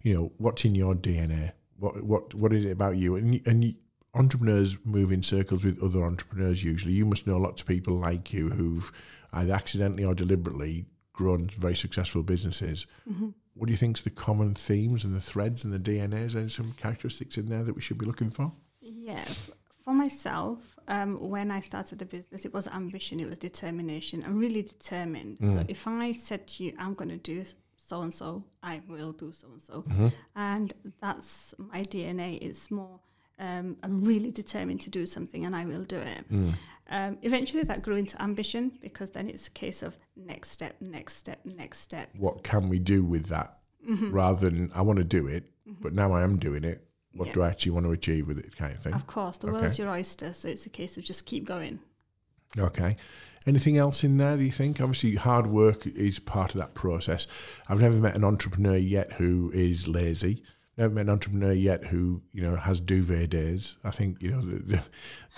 you 0.05 0.15
know 0.15 0.33
what's 0.39 0.65
in 0.65 0.77
your 0.77 0.95
dna 0.95 1.53
what 1.77 2.05
what 2.05 2.33
what 2.35 2.53
is 2.53 2.65
it 2.65 2.71
about 2.71 2.97
you 2.97 3.17
and 3.17 3.41
and 3.47 3.75
entrepreneurs 4.15 4.79
move 4.85 5.11
in 5.11 5.23
circles 5.23 5.65
with 5.65 5.83
other 5.83 6.05
entrepreneurs 6.05 6.63
usually. 6.63 6.95
You 6.95 7.05
must 7.05 7.27
know 7.27 7.37
lots 7.37 7.63
of 7.63 7.69
people 7.69 7.95
like 7.95 8.33
you 8.33 8.51
who've 8.51 8.93
either 9.33 9.53
accidentally 9.53 10.05
or 10.05 10.15
deliberately 10.15 10.87
grown 11.13 11.49
very 11.49 11.77
successful 11.77 12.23
businesses. 12.23 12.87
Mm-hmm. 13.11 13.31
What 13.55 13.67
do 13.67 13.73
you 13.73 13.77
think 13.77 13.99
is 13.99 14.03
the 14.03 14.11
common 14.11 14.55
themes 14.55 15.05
and 15.05 15.15
the 15.15 15.21
threads 15.21 15.65
and 15.65 15.73
the 15.73 15.79
DNA? 15.79 16.35
and 16.35 16.51
some 16.51 16.73
characteristics 16.77 17.37
in 17.37 17.49
there 17.49 17.63
that 17.63 17.75
we 17.75 17.81
should 17.81 17.99
be 17.99 18.07
looking 18.07 18.31
for? 18.31 18.53
Yeah. 18.81 19.25
For 19.85 19.93
myself, 19.93 20.77
um, 20.89 21.29
when 21.29 21.51
I 21.51 21.61
started 21.61 21.99
the 21.99 22.07
business, 22.07 22.45
it 22.45 22.55
was 22.55 22.67
ambition, 22.69 23.21
it 23.21 23.29
was 23.29 23.39
determination. 23.39 24.25
I'm 24.25 24.39
really 24.39 24.63
determined. 24.63 25.39
Mm. 25.39 25.53
So 25.53 25.65
if 25.69 25.87
I 25.87 26.13
said 26.13 26.49
to 26.49 26.65
you, 26.65 26.73
I'm 26.79 26.95
going 26.95 27.11
to 27.11 27.17
do 27.17 27.45
so 27.87 28.01
and 28.01 28.13
so, 28.13 28.45
I 28.63 28.81
will 28.89 29.13
do 29.13 29.33
so 29.33 29.49
and 29.53 29.61
so. 29.61 29.85
And 30.35 30.73
that's 31.01 31.55
my 31.59 31.83
DNA. 31.83 32.39
It's 32.41 32.71
more 32.71 33.01
um, 33.39 33.77
I'm 33.83 34.05
really 34.05 34.31
determined 34.31 34.81
to 34.83 34.91
do 34.91 35.07
something 35.07 35.45
and 35.45 35.57
I 35.57 35.65
will 35.65 35.85
do 35.85 35.97
it. 35.97 36.31
Mm. 36.31 36.53
Um, 36.91 37.19
eventually, 37.23 37.63
that 37.63 37.83
grew 37.83 37.97
into 37.97 38.21
ambition 38.23 38.73
because 38.81 39.11
then 39.11 39.29
it's 39.29 39.49
a 39.49 39.51
case 39.51 39.83
of 39.83 39.99
next 40.17 40.51
step, 40.51 40.77
next 40.81 41.17
step, 41.17 41.41
next 41.45 41.81
step. 41.81 42.11
What 42.17 42.45
can 42.45 42.69
we 42.69 42.79
do 42.79 43.03
with 43.03 43.27
that? 43.27 43.59
Mm-hmm. 43.89 44.13
Rather 44.13 44.49
than 44.49 44.71
I 44.75 44.83
want 44.83 44.99
to 44.99 45.05
do 45.05 45.27
it, 45.27 45.45
mm-hmm. 45.69 45.83
but 45.83 45.93
now 45.93 46.13
I 46.13 46.23
am 46.23 46.39
doing 46.39 46.65
it. 46.65 46.87
What 47.13 47.29
yeah. 47.29 47.35
do 47.35 47.43
I 47.43 47.49
actually 47.49 47.73
want 47.73 47.87
to 47.87 47.93
achieve 47.93 48.27
with 48.27 48.39
it, 48.39 48.57
kind 48.57 48.73
of 48.73 48.81
thing? 48.81 48.95
Of 48.95 49.07
course, 49.07 49.37
the 49.37 49.49
okay. 49.49 49.61
world's 49.61 49.79
your 49.79 49.89
oyster, 49.89 50.33
so 50.33 50.49
it's 50.49 50.67
a 50.67 50.71
case 50.71 50.97
of 50.97 51.05
just 51.05 51.27
keep 51.27 51.45
going. 51.45 51.81
Okay. 52.59 52.97
Anything 53.47 53.77
else 53.77 54.03
in 54.03 54.17
there, 54.17 54.37
do 54.39 54.43
you 54.43 54.53
think? 54.53 54.81
Obviously, 54.81 55.17
hard 55.17 55.47
work 55.47 55.87
is 55.87 56.19
part 56.19 56.55
of 56.55 56.61
that 56.61 56.75
process. 56.75 57.27
I've 57.69 57.81
never 57.81 57.97
met 57.97 58.15
an 58.15 58.25
entrepreneur 58.25 58.77
yet 58.77 59.13
who 59.15 59.51
is 59.53 59.87
lazy 59.87 60.43
never 60.77 60.93
met 60.93 61.03
an 61.03 61.11
entrepreneur 61.11 61.53
yet 61.53 61.85
who 61.85 62.23
you 62.33 62.43
know 62.43 62.57
has 62.57 62.81
duvet 62.81 63.31
days. 63.31 63.77
I 63.85 63.91
think 63.91 64.21
you 64.21 64.31
know, 64.31 64.41
the, 64.41 64.83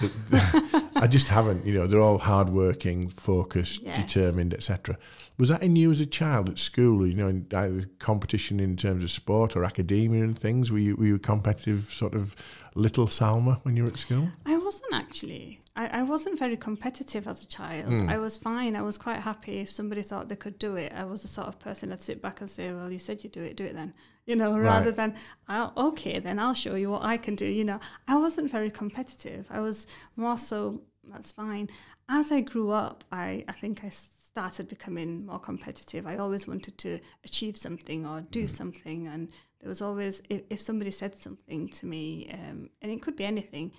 the, 0.01 0.07
the, 0.31 0.91
I 0.97 1.07
just 1.07 1.29
haven't. 1.29 1.67
You 1.67 1.75
know, 1.75 1.87
they're 1.87 2.01
all 2.01 2.19
hardworking, 2.19 3.09
focused, 3.11 3.83
yes. 3.83 3.97
determined, 3.99 4.55
etc. 4.55 4.99
Was 5.39 5.51
that 5.51 5.63
in 5.63 5.77
you 5.77 5.91
as 5.91 6.01
a 6.01 6.07
child 6.07 6.49
at 6.49 6.59
school? 6.59 7.07
You 7.07 7.15
know, 7.15 7.29
in 7.29 7.47
either 7.55 7.85
competition 7.99 8.61
in 8.61 8.77
terms 8.77 9.05
of 9.05 9.11
sport 9.11 9.57
or 9.57 9.65
academia 9.65 10.25
and 10.25 10.39
things. 10.39 10.73
Were 10.73 10.79
you 10.79 10.97
were 10.97 11.07
you 11.07 11.15
a 11.17 11.21
competitive 11.21 11.93
sort 11.93 12.15
of 12.15 12.35
little 12.75 13.07
Salma 13.07 13.61
when 13.63 13.77
you 13.77 13.85
were 13.85 13.91
at 13.91 13.99
school? 13.99 14.31
I 14.47 14.56
wasn't 14.67 14.93
actually. 14.93 15.61
I, 15.77 16.01
I 16.01 16.03
wasn't 16.03 16.39
very 16.39 16.57
competitive 16.57 17.29
as 17.29 17.43
a 17.43 17.47
child. 17.47 17.87
Mm. 17.87 18.11
I 18.11 18.19
was 18.19 18.37
fine. 18.37 18.75
I 18.75 18.83
was 18.83 18.99
quite 18.99 19.21
happy 19.21 19.59
if 19.61 19.71
somebody 19.71 20.03
thought 20.03 20.29
they 20.29 20.43
could 20.45 20.59
do 20.59 20.75
it. 20.75 20.93
I 20.93 21.05
was 21.05 21.23
the 21.23 21.29
sort 21.29 21.47
of 21.47 21.59
person 21.61 21.91
that'd 21.91 22.03
sit 22.03 22.21
back 22.21 22.41
and 22.41 22.51
say, 22.51 22.73
"Well, 22.73 22.91
you 22.91 22.99
said 22.99 23.23
you'd 23.23 23.33
do 23.33 23.43
it, 23.43 23.57
do 23.57 23.65
it 23.65 23.75
then." 23.75 23.95
You 24.27 24.35
know, 24.35 24.53
right. 24.53 24.73
rather 24.73 24.91
than, 24.91 25.15
oh, 25.49 25.73
"Okay, 25.89 26.19
then 26.19 26.41
I'll 26.41 26.61
show 26.65 26.75
you 26.75 26.91
what 26.91 27.05
I 27.05 27.17
can 27.17 27.37
do." 27.37 27.47
You 27.47 27.65
know, 27.65 27.81
I 28.09 28.17
wasn't 28.19 28.51
very 28.51 28.71
competitive. 28.71 29.47
I 29.51 29.61
was 29.61 29.87
more 30.17 30.39
so. 30.39 30.83
That's 31.13 31.31
fine. 31.31 31.69
As 32.09 32.33
I 32.33 32.41
grew 32.41 32.71
up, 32.71 33.05
I 33.13 33.45
I 33.47 33.53
think 33.53 33.85
I 33.85 33.91
started 33.91 34.69
becoming 34.69 35.27
more 35.27 35.39
competitive. 35.39 36.07
I 36.07 36.17
always 36.17 36.49
wanted 36.49 36.77
to 36.79 36.99
achieve 37.25 37.57
something 37.57 38.05
or 38.05 38.23
do 38.39 38.45
mm. 38.45 38.51
something, 38.61 39.07
and 39.07 39.29
there 39.61 39.69
was 39.69 39.81
always 39.81 40.23
if, 40.29 40.43
if 40.51 40.61
somebody 40.61 40.91
said 40.91 41.13
something 41.27 41.69
to 41.79 41.87
me, 41.87 42.29
um, 42.35 42.71
and 42.83 42.91
it 42.91 43.01
could 43.03 43.17
be 43.17 43.25
anything. 43.25 43.73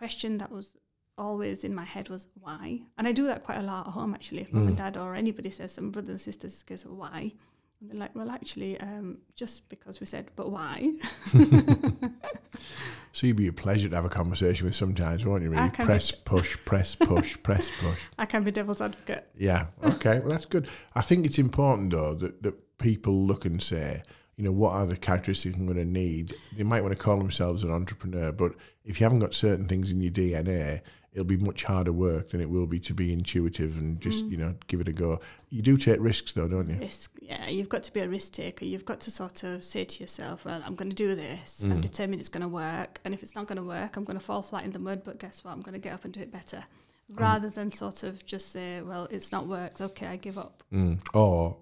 Question 0.00 0.38
that 0.38 0.50
was 0.50 0.72
always 1.18 1.62
in 1.62 1.74
my 1.74 1.84
head 1.84 2.08
was 2.08 2.26
why, 2.40 2.80
and 2.96 3.06
I 3.06 3.12
do 3.12 3.26
that 3.26 3.44
quite 3.44 3.58
a 3.58 3.62
lot 3.62 3.86
at 3.86 3.92
home 3.92 4.14
actually. 4.14 4.40
If 4.40 4.48
mm. 4.48 4.54
mum 4.54 4.68
and 4.68 4.74
mm. 4.74 4.78
dad 4.78 4.96
or 4.96 5.14
anybody 5.14 5.50
says, 5.50 5.72
some 5.72 5.90
brothers 5.90 6.08
and 6.08 6.20
sisters 6.22 6.62
goes 6.62 6.86
why, 6.86 7.34
And 7.80 7.90
they're 7.90 7.98
like, 7.98 8.14
well, 8.14 8.30
actually, 8.30 8.80
um, 8.80 9.18
just 9.34 9.68
because 9.68 10.00
we 10.00 10.06
said, 10.06 10.30
but 10.36 10.50
why? 10.50 10.90
so 13.12 13.26
you'd 13.26 13.36
be 13.36 13.48
a 13.48 13.52
pleasure 13.52 13.90
to 13.90 13.94
have 13.94 14.06
a 14.06 14.08
conversation 14.08 14.64
with 14.64 14.74
sometimes, 14.74 15.22
won't 15.26 15.42
you? 15.42 15.50
Really, 15.50 15.68
press, 15.68 16.10
push, 16.12 16.56
press, 16.64 16.94
push, 16.94 17.36
press, 17.42 17.70
push. 17.78 18.00
I 18.18 18.24
can 18.24 18.42
be 18.42 18.50
devil's 18.50 18.80
advocate. 18.80 19.28
Yeah. 19.36 19.66
Okay. 19.84 20.20
Well, 20.20 20.30
that's 20.30 20.46
good. 20.46 20.66
I 20.94 21.02
think 21.02 21.26
it's 21.26 21.38
important 21.38 21.90
though 21.90 22.14
that 22.14 22.42
that 22.42 22.78
people 22.78 23.26
look 23.26 23.44
and 23.44 23.62
say, 23.62 24.02
you 24.40 24.46
know, 24.46 24.52
what 24.52 24.72
are 24.72 24.86
the 24.86 24.96
characteristics 24.96 25.54
I'm 25.54 25.66
going 25.66 25.76
to 25.76 25.84
need? 25.84 26.34
They 26.56 26.62
might 26.62 26.80
want 26.80 26.96
to 26.96 27.02
call 27.02 27.18
themselves 27.18 27.62
an 27.62 27.70
entrepreneur, 27.70 28.32
but 28.32 28.52
if 28.86 28.98
you 28.98 29.04
haven't 29.04 29.18
got 29.18 29.34
certain 29.34 29.68
things 29.68 29.90
in 29.90 30.00
your 30.00 30.10
DNA, 30.10 30.80
it'll 31.12 31.26
be 31.26 31.36
much 31.36 31.64
harder 31.64 31.92
work 31.92 32.30
than 32.30 32.40
it 32.40 32.48
will 32.48 32.66
be 32.66 32.80
to 32.80 32.94
be 32.94 33.12
intuitive 33.12 33.76
and 33.76 34.00
just 34.00 34.24
mm. 34.24 34.30
you 34.30 34.38
know 34.38 34.54
give 34.66 34.80
it 34.80 34.88
a 34.88 34.94
go. 34.94 35.20
You 35.50 35.60
do 35.60 35.76
take 35.76 36.00
risks 36.00 36.32
though, 36.32 36.48
don't 36.48 36.70
you? 36.70 36.76
Risk, 36.76 37.18
yeah. 37.20 37.50
You've 37.50 37.68
got 37.68 37.82
to 37.82 37.92
be 37.92 38.00
a 38.00 38.08
risk 38.08 38.32
taker. 38.32 38.64
You've 38.64 38.86
got 38.86 39.00
to 39.00 39.10
sort 39.10 39.42
of 39.42 39.62
say 39.62 39.84
to 39.84 40.00
yourself, 40.00 40.46
"Well, 40.46 40.62
I'm 40.64 40.74
going 40.74 40.88
to 40.88 40.96
do 40.96 41.14
this. 41.14 41.62
Mm. 41.62 41.72
I'm 41.72 41.80
determined 41.82 42.20
it's 42.20 42.30
going 42.30 42.40
to 42.40 42.48
work. 42.48 42.98
And 43.04 43.12
if 43.12 43.22
it's 43.22 43.34
not 43.34 43.46
going 43.46 43.58
to 43.58 43.62
work, 43.62 43.98
I'm 43.98 44.04
going 44.04 44.18
to 44.18 44.24
fall 44.24 44.40
flat 44.40 44.64
in 44.64 44.70
the 44.72 44.78
mud. 44.78 45.02
But 45.04 45.18
guess 45.18 45.44
what? 45.44 45.50
I'm 45.50 45.60
going 45.60 45.74
to 45.74 45.78
get 45.80 45.92
up 45.92 46.06
and 46.06 46.14
do 46.14 46.20
it 46.20 46.32
better." 46.32 46.64
Rather 47.12 47.48
um, 47.48 47.52
than 47.52 47.72
sort 47.72 48.04
of 48.04 48.24
just 48.24 48.52
say, 48.52 48.80
"Well, 48.80 49.06
it's 49.10 49.32
not 49.32 49.46
worked. 49.46 49.82
Okay, 49.82 50.06
I 50.06 50.16
give 50.16 50.38
up." 50.38 50.62
Mm. 50.72 50.98
Or 51.12 51.58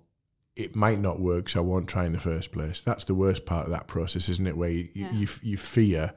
it 0.58 0.74
might 0.74 0.98
not 0.98 1.20
work, 1.20 1.48
so 1.48 1.60
I 1.60 1.62
won't 1.62 1.88
try 1.88 2.04
in 2.04 2.12
the 2.12 2.18
first 2.18 2.52
place. 2.52 2.80
That's 2.80 3.04
the 3.04 3.14
worst 3.14 3.46
part 3.46 3.66
of 3.66 3.72
that 3.72 3.86
process, 3.86 4.28
isn't 4.28 4.46
it? 4.46 4.56
Where 4.56 4.70
you, 4.70 4.88
yeah. 4.94 5.12
you, 5.12 5.28
you 5.42 5.56
fear 5.56 6.14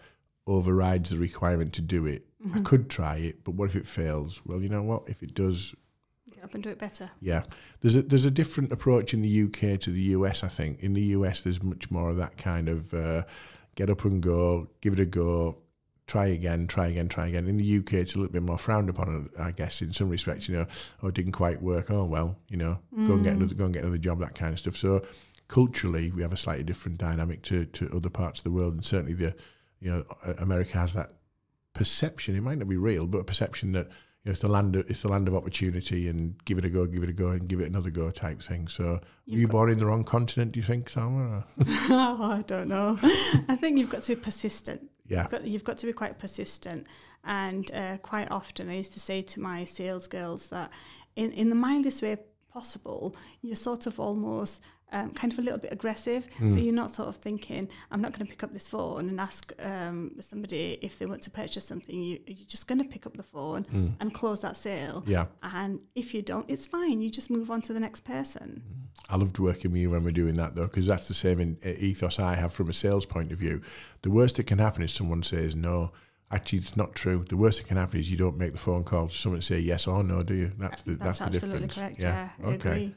overrides 0.47 1.11
the 1.11 1.17
requirement 1.17 1.73
to 1.73 1.81
do 1.81 2.05
it 2.05 2.25
Mm-hmm. 2.45 2.57
I 2.57 2.61
could 2.61 2.89
try 2.89 3.17
it, 3.17 3.43
but 3.43 3.53
what 3.53 3.69
if 3.69 3.75
it 3.75 3.85
fails? 3.85 4.41
Well, 4.45 4.61
you 4.61 4.69
know 4.69 4.81
what? 4.81 5.03
If 5.07 5.21
it 5.21 5.35
does, 5.35 5.75
get 6.33 6.43
up 6.43 6.55
and 6.55 6.63
do 6.63 6.69
it 6.69 6.79
better. 6.79 7.11
Yeah, 7.19 7.43
there's 7.81 7.95
a 7.95 8.01
there's 8.01 8.25
a 8.25 8.31
different 8.31 8.71
approach 8.71 9.13
in 9.13 9.21
the 9.21 9.43
UK 9.43 9.79
to 9.81 9.91
the 9.91 10.01
US. 10.15 10.43
I 10.43 10.47
think 10.47 10.79
in 10.79 10.93
the 10.93 11.01
US 11.01 11.41
there's 11.41 11.61
much 11.61 11.91
more 11.91 12.09
of 12.09 12.17
that 12.17 12.37
kind 12.37 12.67
of 12.67 12.93
uh, 12.93 13.23
get 13.75 13.91
up 13.91 14.05
and 14.05 14.23
go, 14.23 14.69
give 14.81 14.93
it 14.93 14.99
a 14.99 15.05
go, 15.05 15.59
try 16.11 16.25
again, 16.25 16.67
try 16.67 16.87
again, 16.87 17.07
try 17.07 17.27
again. 17.27 17.47
In 17.47 17.55
the 17.55 17.77
UK, 17.77 17.93
it's 17.93 18.15
a 18.15 18.17
little 18.17 18.33
bit 18.33 18.43
more 18.43 18.57
frowned 18.57 18.89
upon, 18.89 19.29
I 19.39 19.51
guess, 19.51 19.81
in 19.81 19.93
some 19.93 20.09
respects. 20.09 20.49
You 20.49 20.55
know, 20.57 20.65
oh, 21.01 21.07
it 21.07 21.13
didn't 21.13 21.31
quite 21.31 21.61
work. 21.61 21.89
Oh 21.89 22.03
well, 22.03 22.35
you 22.49 22.57
know, 22.57 22.79
mm. 22.93 23.07
go 23.07 23.13
and 23.13 23.23
get 23.23 23.33
another, 23.37 23.55
go 23.55 23.63
and 23.63 23.73
get 23.73 23.83
another 23.83 23.97
job, 23.97 24.19
that 24.19 24.35
kind 24.35 24.51
of 24.51 24.59
stuff. 24.59 24.75
So 24.75 25.05
culturally, 25.47 26.11
we 26.11 26.21
have 26.21 26.33
a 26.33 26.37
slightly 26.37 26.65
different 26.65 26.97
dynamic 26.97 27.43
to 27.43 27.63
to 27.63 27.89
other 27.95 28.09
parts 28.09 28.41
of 28.41 28.43
the 28.43 28.51
world, 28.51 28.73
and 28.73 28.85
certainly 28.85 29.13
the 29.13 29.33
you 29.79 29.89
know 29.89 30.03
America 30.37 30.77
has 30.77 30.91
that 30.93 31.13
perception. 31.73 32.35
It 32.35 32.41
might 32.41 32.57
not 32.57 32.67
be 32.67 32.75
real, 32.75 33.07
but 33.07 33.19
a 33.19 33.23
perception 33.23 33.71
that 33.71 33.87
you 33.87 34.29
know, 34.29 34.31
it's 34.31 34.41
the 34.41 34.51
land 34.51 34.75
of, 34.75 34.89
it's 34.89 35.03
the 35.03 35.07
land 35.07 35.29
of 35.29 35.33
opportunity 35.33 36.09
and 36.09 36.35
give 36.43 36.57
it 36.57 36.65
a 36.65 36.69
go, 36.69 36.85
give 36.87 37.03
it 37.03 37.09
a 37.09 37.13
go, 37.13 37.29
and 37.29 37.47
give 37.47 37.61
it 37.61 37.69
another 37.69 37.89
go 37.89 38.11
type 38.11 38.41
thing. 38.41 38.67
So, 38.67 38.99
you've 39.25 39.35
were 39.35 39.39
you 39.39 39.47
born 39.47 39.69
in 39.71 39.79
the 39.79 39.85
wrong 39.85 40.03
continent? 40.03 40.51
Do 40.51 40.59
you 40.59 40.65
think, 40.65 40.91
Salma? 40.91 41.45
oh, 41.89 42.17
I 42.21 42.43
don't 42.45 42.67
know. 42.67 42.99
I 43.47 43.55
think 43.55 43.79
you've 43.79 43.89
got 43.89 44.03
to 44.03 44.15
be 44.15 44.21
persistent. 44.21 44.90
Yeah, 45.11 45.21
you've 45.21 45.31
got, 45.31 45.45
you've 45.45 45.63
got 45.63 45.77
to 45.79 45.85
be 45.85 45.93
quite 45.93 46.17
persistent. 46.19 46.87
And 47.23 47.69
uh, 47.71 47.97
quite 47.97 48.31
often, 48.31 48.69
I 48.69 48.75
used 48.77 48.93
to 48.93 48.99
say 48.99 49.21
to 49.21 49.39
my 49.39 49.65
sales 49.65 50.07
girls 50.07 50.49
that, 50.49 50.71
in 51.15 51.31
in 51.33 51.49
the 51.49 51.55
mildest 51.55 52.01
way 52.01 52.17
possible, 52.53 53.15
you're 53.41 53.55
sort 53.55 53.87
of 53.87 53.99
almost 53.99 54.61
um, 54.91 55.11
kind 55.11 55.31
of 55.31 55.39
a 55.39 55.41
little 55.41 55.59
bit 55.59 55.71
aggressive. 55.71 56.27
Mm. 56.39 56.53
So 56.53 56.59
you're 56.59 56.73
not 56.73 56.91
sort 56.91 57.09
of 57.09 57.15
thinking, 57.17 57.69
I'm 57.91 58.01
not 58.01 58.11
going 58.11 58.25
to 58.25 58.29
pick 58.29 58.43
up 58.43 58.53
this 58.53 58.67
phone 58.67 59.09
and 59.09 59.19
ask 59.19 59.53
um, 59.59 60.15
somebody 60.19 60.77
if 60.81 60.99
they 60.99 61.05
want 61.05 61.21
to 61.23 61.31
purchase 61.31 61.65
something. 61.65 62.01
You, 62.01 62.19
are 62.29 62.33
just 62.47 62.67
going 62.67 62.79
to 62.79 62.87
pick 62.87 63.05
up 63.05 63.15
the 63.15 63.23
phone 63.23 63.65
mm. 63.65 63.93
and 63.99 64.13
close 64.13 64.41
that 64.41 64.57
sale. 64.57 65.03
Yeah. 65.07 65.27
And 65.43 65.83
if 65.95 66.13
you 66.13 66.21
don't, 66.21 66.49
it's 66.49 66.65
fine. 66.65 67.01
You 67.01 67.09
just 67.09 67.29
move 67.29 67.49
on 67.49 67.61
to 67.63 67.73
the 67.73 67.79
next 67.79 68.01
person. 68.01 68.63
I 69.09 69.17
loved 69.17 69.39
working 69.39 69.71
with 69.71 69.81
you 69.81 69.91
when 69.91 70.03
we're 70.03 70.11
doing 70.11 70.35
that 70.35 70.55
though, 70.55 70.67
because 70.67 70.87
that's 70.87 71.07
the 71.07 71.13
same 71.13 71.39
in, 71.39 71.57
ethos 71.63 72.19
I 72.19 72.35
have 72.35 72.53
from 72.53 72.69
a 72.69 72.73
sales 72.73 73.05
point 73.05 73.31
of 73.31 73.39
view. 73.39 73.61
The 74.01 74.11
worst 74.11 74.37
that 74.37 74.47
can 74.47 74.59
happen 74.59 74.83
is 74.83 74.93
someone 74.93 75.23
says 75.23 75.55
no. 75.55 75.91
Actually, 76.33 76.59
it's 76.59 76.77
not 76.77 76.95
true. 76.95 77.25
The 77.27 77.35
worst 77.35 77.59
that 77.59 77.67
can 77.67 77.75
happen 77.75 77.99
is 77.99 78.09
you 78.09 78.15
don't 78.15 78.37
make 78.37 78.53
the 78.53 78.57
phone 78.57 78.85
call 78.85 79.09
to 79.09 79.15
someone 79.15 79.41
say 79.41 79.59
yes 79.59 79.85
or 79.85 80.01
no, 80.01 80.23
do 80.23 80.33
you? 80.33 80.51
That's 80.57 80.81
the, 80.83 80.95
that's, 80.95 81.19
that's 81.19 81.41
the 81.41 81.47
difference. 81.47 81.75
Correct, 81.75 81.99
yeah. 81.99 82.29
yeah 82.39 82.47
okay. 82.47 82.95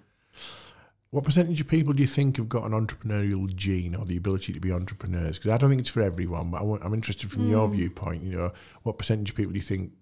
What 1.15 1.23
percentage 1.23 1.61
of 1.61 1.69
people 1.69 1.93
do 1.93 2.03
you 2.03 2.09
think 2.09 2.39
have 2.39 2.49
got 2.49 2.65
an 2.65 2.73
entrepreneurial 2.73 3.55
gene 3.55 3.95
or 3.95 4.05
the 4.05 4.17
ability 4.17 4.53
to 4.53 4.59
be 4.59 4.73
entrepreneurs? 4.73 5.39
Because 5.39 5.53
I 5.53 5.59
don't 5.59 5.71
think 5.71 5.81
it's 5.81 5.89
for 5.89 6.03
everyone, 6.03 6.51
but 6.51 6.61
I 6.61 6.85
am 6.85 6.93
interested 6.93 7.31
from 7.31 7.47
mm. 7.47 7.51
your 7.51 7.69
viewpoint. 7.69 8.25
You 8.25 8.37
know, 8.37 8.53
what 8.83 8.99
percentage 8.99 9.31
of 9.31 9.37
people 9.37 9.53
do 9.53 9.57
you 9.57 9.63
think 9.63 9.93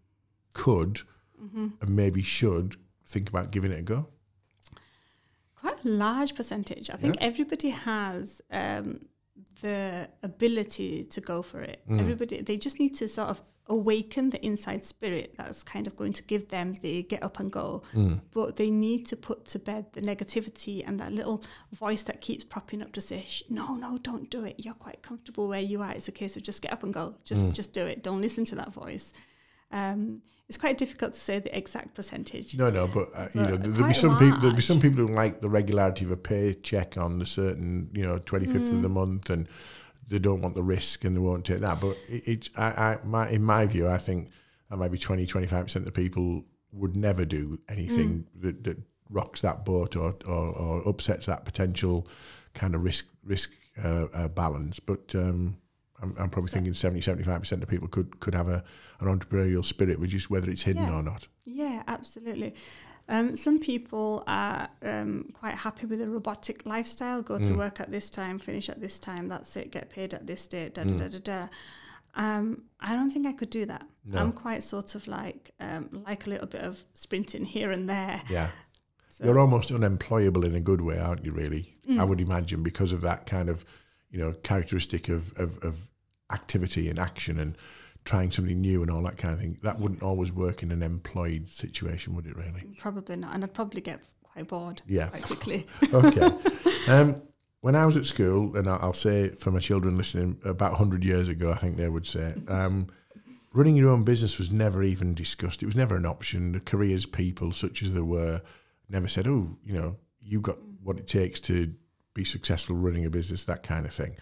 could 0.54 1.02
mm-hmm. 1.38 1.68
and 1.82 1.90
maybe 1.90 2.22
should 2.22 2.76
think 3.04 3.28
about 3.28 3.50
giving 3.50 3.72
it 3.72 3.80
a 3.80 3.82
go? 3.82 4.06
Quite 5.54 5.84
a 5.84 5.88
large 5.88 6.34
percentage. 6.34 6.88
I 6.88 6.96
think 6.96 7.16
yeah. 7.20 7.26
everybody 7.26 7.68
has 7.68 8.40
um, 8.50 9.00
the 9.60 10.08
ability 10.22 11.04
to 11.04 11.20
go 11.20 11.42
for 11.42 11.60
it. 11.60 11.80
Mm. 11.88 12.00
Everybody, 12.00 12.42
they 12.42 12.56
just 12.56 12.78
need 12.78 12.96
to 12.96 13.08
sort 13.08 13.28
of 13.28 13.42
awaken 13.68 14.30
the 14.30 14.44
inside 14.44 14.84
spirit 14.84 15.34
that's 15.36 15.62
kind 15.62 15.86
of 15.86 15.96
going 15.96 16.12
to 16.12 16.22
give 16.24 16.48
them 16.48 16.74
the 16.82 17.02
get 17.04 17.22
up 17.22 17.38
and 17.38 17.50
go. 17.50 17.82
Mm. 17.94 18.20
But 18.32 18.56
they 18.56 18.70
need 18.70 19.06
to 19.06 19.16
put 19.16 19.44
to 19.46 19.58
bed 19.58 19.86
the 19.92 20.00
negativity 20.00 20.86
and 20.86 20.98
that 21.00 21.12
little 21.12 21.42
voice 21.72 22.02
that 22.02 22.20
keeps 22.20 22.44
propping 22.44 22.82
up 22.82 22.92
to 22.92 23.00
say, 23.00 23.26
no, 23.48 23.74
no, 23.74 23.98
don't 23.98 24.30
do 24.30 24.44
it. 24.44 24.56
You're 24.58 24.74
quite 24.74 25.02
comfortable 25.02 25.48
where 25.48 25.60
you 25.60 25.82
are. 25.82 25.92
It's 25.92 26.08
a 26.08 26.12
case 26.12 26.36
of 26.36 26.42
just 26.42 26.62
get 26.62 26.72
up 26.72 26.82
and 26.82 26.92
go. 26.92 27.14
Just, 27.24 27.44
mm. 27.44 27.52
just 27.52 27.72
do 27.72 27.86
it. 27.86 28.02
Don't 28.02 28.20
listen 28.20 28.44
to 28.46 28.54
that 28.56 28.72
voice. 28.72 29.12
Um, 29.72 30.22
it's 30.48 30.58
quite 30.58 30.76
difficult 30.76 31.14
to 31.14 31.18
say 31.18 31.38
the 31.38 31.56
exact 31.56 31.94
percentage. 31.94 32.56
No, 32.58 32.68
no, 32.68 32.86
but, 32.86 33.08
uh, 33.14 33.28
you 33.34 33.40
know, 33.40 33.56
there'll 33.56 33.88
be 33.88 33.94
some 33.94 34.10
large. 34.10 34.22
people. 34.22 34.38
There'll 34.38 34.56
be 34.56 34.62
some 34.62 34.80
people 34.80 35.06
who 35.06 35.14
like 35.14 35.40
the 35.40 35.48
regularity 35.48 36.04
of 36.04 36.10
a 36.10 36.16
paycheck 36.16 36.98
on 36.98 37.22
a 37.22 37.26
certain, 37.26 37.88
you 37.94 38.02
know, 38.02 38.18
twenty 38.18 38.46
fifth 38.46 38.70
mm. 38.70 38.74
of 38.74 38.82
the 38.82 38.88
month, 38.90 39.30
and 39.30 39.48
they 40.08 40.18
don't 40.18 40.42
want 40.42 40.54
the 40.54 40.62
risk 40.62 41.04
and 41.04 41.16
they 41.16 41.20
won't 41.20 41.44
take 41.46 41.60
that. 41.60 41.80
But 41.80 41.96
it, 42.08 42.28
it 42.28 42.48
I, 42.56 42.64
I, 42.64 42.98
my, 43.02 43.30
in 43.30 43.42
my 43.42 43.64
view, 43.66 43.88
I 43.88 43.96
think 43.98 44.30
that 44.68 44.76
maybe 44.76 44.98
20, 44.98 45.26
25% 45.26 45.76
of 45.76 45.84
the 45.86 45.92
people 45.92 46.44
would 46.72 46.94
never 46.94 47.24
do 47.24 47.58
anything 47.68 48.26
mm. 48.36 48.42
that, 48.42 48.64
that 48.64 48.78
rocks 49.08 49.40
that 49.40 49.64
boat 49.64 49.96
or, 49.96 50.16
or, 50.26 50.48
or, 50.52 50.88
upsets 50.88 51.26
that 51.26 51.44
potential 51.44 52.06
kind 52.54 52.74
of 52.74 52.82
risk 52.82 53.06
risk 53.24 53.52
uh, 53.82 54.06
uh, 54.12 54.28
balance. 54.28 54.80
But 54.80 55.14
um, 55.14 55.58
I'm, 56.02 56.14
I'm, 56.18 56.30
probably 56.30 56.48
so, 56.48 56.54
thinking 56.54 56.74
70, 56.74 57.00
75% 57.00 57.62
of 57.62 57.68
people 57.68 57.88
could, 57.88 58.18
could 58.20 58.34
have 58.34 58.48
a, 58.48 58.64
an 59.00 59.06
entrepreneurial 59.06 59.64
spirit, 59.64 60.00
which 60.00 60.12
is 60.12 60.28
whether 60.28 60.50
it's 60.50 60.62
hidden 60.62 60.82
yeah. 60.82 60.98
or 60.98 61.02
not. 61.02 61.28
Yeah, 61.44 61.82
absolutely. 61.86 62.54
Um, 63.08 63.36
some 63.36 63.58
people 63.58 64.24
are 64.26 64.68
um, 64.82 65.30
quite 65.32 65.54
happy 65.54 65.86
with 65.86 66.00
a 66.00 66.08
robotic 66.08 66.66
lifestyle. 66.66 67.22
Go 67.22 67.38
mm. 67.38 67.46
to 67.46 67.54
work 67.54 67.80
at 67.80 67.90
this 67.90 68.10
time, 68.10 68.38
finish 68.38 68.68
at 68.68 68.80
this 68.80 68.98
time. 68.98 69.28
That's 69.28 69.56
it. 69.56 69.70
Get 69.70 69.90
paid 69.90 70.14
at 70.14 70.26
this 70.26 70.46
date. 70.46 70.74
Da 70.74 70.84
da 70.84 70.90
mm. 70.90 70.98
da 70.98 71.08
da 71.08 71.18
da. 71.18 71.48
Um, 72.14 72.64
I 72.80 72.94
don't 72.94 73.10
think 73.10 73.26
I 73.26 73.32
could 73.32 73.50
do 73.50 73.66
that. 73.66 73.84
No. 74.04 74.18
I'm 74.18 74.32
quite 74.32 74.62
sort 74.62 74.94
of 74.94 75.06
like 75.08 75.50
um, 75.60 75.88
like 76.06 76.26
a 76.26 76.30
little 76.30 76.46
bit 76.46 76.62
of 76.62 76.84
sprinting 76.94 77.44
here 77.44 77.70
and 77.70 77.88
there. 77.88 78.22
Yeah. 78.28 78.48
So. 79.08 79.26
You're 79.26 79.40
almost 79.40 79.70
unemployable 79.70 80.42
in 80.42 80.54
a 80.54 80.60
good 80.60 80.80
way, 80.80 80.98
aren't 80.98 81.22
you? 81.22 81.32
Really, 81.32 81.76
mm. 81.86 82.00
I 82.00 82.04
would 82.04 82.18
imagine 82.18 82.62
because 82.62 82.92
of 82.92 83.02
that 83.02 83.26
kind 83.26 83.50
of, 83.50 83.62
you 84.10 84.18
know, 84.18 84.32
characteristic 84.42 85.10
of, 85.10 85.34
of, 85.38 85.58
of 85.62 85.90
activity 86.32 86.88
and 86.88 86.98
action 86.98 87.38
and 87.38 87.56
trying 88.04 88.30
something 88.30 88.60
new 88.60 88.82
and 88.82 88.90
all 88.90 89.02
that 89.02 89.16
kind 89.16 89.34
of 89.34 89.40
thing. 89.40 89.58
That 89.62 89.78
wouldn't 89.78 90.02
always 90.02 90.32
work 90.32 90.62
in 90.62 90.70
an 90.72 90.82
employed 90.82 91.50
situation, 91.50 92.14
would 92.16 92.26
it? 92.26 92.36
Really? 92.36 92.74
Probably 92.78 93.16
not, 93.16 93.34
and 93.34 93.44
I'd 93.44 93.54
probably 93.54 93.80
get 93.80 94.00
quite 94.22 94.48
bored. 94.48 94.82
Yeah. 94.86 95.08
quite 95.08 95.22
quickly. 95.22 95.66
okay. 95.92 96.30
Um, 96.88 97.22
when 97.60 97.76
I 97.76 97.86
was 97.86 97.96
at 97.96 98.06
school, 98.06 98.56
and 98.56 98.68
I'll 98.68 98.92
say 98.92 99.28
for 99.28 99.52
my 99.52 99.60
children 99.60 99.96
listening, 99.96 100.36
about 100.44 100.74
hundred 100.74 101.04
years 101.04 101.28
ago, 101.28 101.52
I 101.52 101.56
think 101.56 101.76
they 101.76 101.88
would 101.88 102.06
say. 102.06 102.34
Um, 102.48 102.88
running 103.52 103.76
your 103.76 103.90
own 103.90 104.02
business 104.02 104.36
was 104.36 104.52
never 104.52 104.82
even 104.82 105.14
discussed. 105.14 105.62
It 105.62 105.66
was 105.66 105.76
never 105.76 105.94
an 105.94 106.04
option. 106.04 106.52
The 106.52 106.60
careers 106.60 107.06
people, 107.06 107.52
such 107.52 107.82
as 107.82 107.94
there 107.94 108.04
were, 108.04 108.42
never 108.88 109.06
said, 109.06 109.28
"Oh, 109.28 109.56
you 109.64 109.74
know, 109.74 109.96
you've 110.20 110.42
got 110.42 110.56
what 110.82 110.98
it 110.98 111.06
takes 111.06 111.38
to 111.42 111.72
be 112.14 112.24
successful 112.24 112.74
running 112.74 113.04
a 113.04 113.10
business," 113.10 113.44
that 113.44 113.62
kind 113.62 113.86
of 113.86 113.94
thing. 113.94 114.16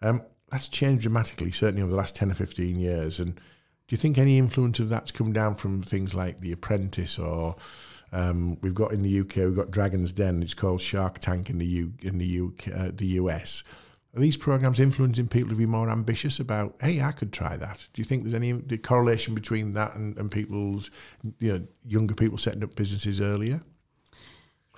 Um, 0.00 0.22
that's 0.50 0.68
changed 0.68 1.02
dramatically, 1.02 1.50
certainly 1.50 1.82
over 1.82 1.90
the 1.90 1.96
last 1.96 2.16
10 2.16 2.30
or 2.30 2.34
15 2.34 2.76
years. 2.76 3.20
And 3.20 3.34
do 3.34 3.94
you 3.94 3.96
think 3.96 4.18
any 4.18 4.38
influence 4.38 4.78
of 4.78 4.88
that's 4.88 5.10
come 5.10 5.32
down 5.32 5.54
from 5.54 5.82
things 5.82 6.14
like 6.14 6.40
The 6.40 6.52
Apprentice 6.52 7.18
or 7.18 7.56
um, 8.12 8.58
we've 8.60 8.74
got 8.74 8.92
in 8.92 9.02
the 9.02 9.20
UK, 9.20 9.36
we've 9.36 9.56
got 9.56 9.70
Dragon's 9.70 10.12
Den, 10.12 10.42
it's 10.42 10.54
called 10.54 10.80
Shark 10.80 11.18
Tank 11.18 11.50
in 11.50 11.58
the, 11.58 11.66
U, 11.66 11.92
in 12.00 12.18
the, 12.18 12.40
UK, 12.40 12.68
uh, 12.68 12.90
the 12.94 13.06
US. 13.06 13.64
Are 14.14 14.20
these 14.20 14.36
programs 14.36 14.80
influencing 14.80 15.28
people 15.28 15.50
to 15.50 15.56
be 15.56 15.66
more 15.66 15.90
ambitious 15.90 16.40
about, 16.40 16.76
hey, 16.80 17.02
I 17.02 17.12
could 17.12 17.32
try 17.32 17.56
that? 17.56 17.88
Do 17.92 18.00
you 18.00 18.04
think 18.04 18.22
there's 18.22 18.32
any 18.32 18.52
the 18.52 18.78
correlation 18.78 19.34
between 19.34 19.74
that 19.74 19.94
and, 19.94 20.16
and 20.16 20.30
people's, 20.30 20.90
you 21.38 21.52
know, 21.52 21.66
younger 21.84 22.14
people 22.14 22.38
setting 22.38 22.64
up 22.64 22.74
businesses 22.76 23.20
earlier? 23.20 23.60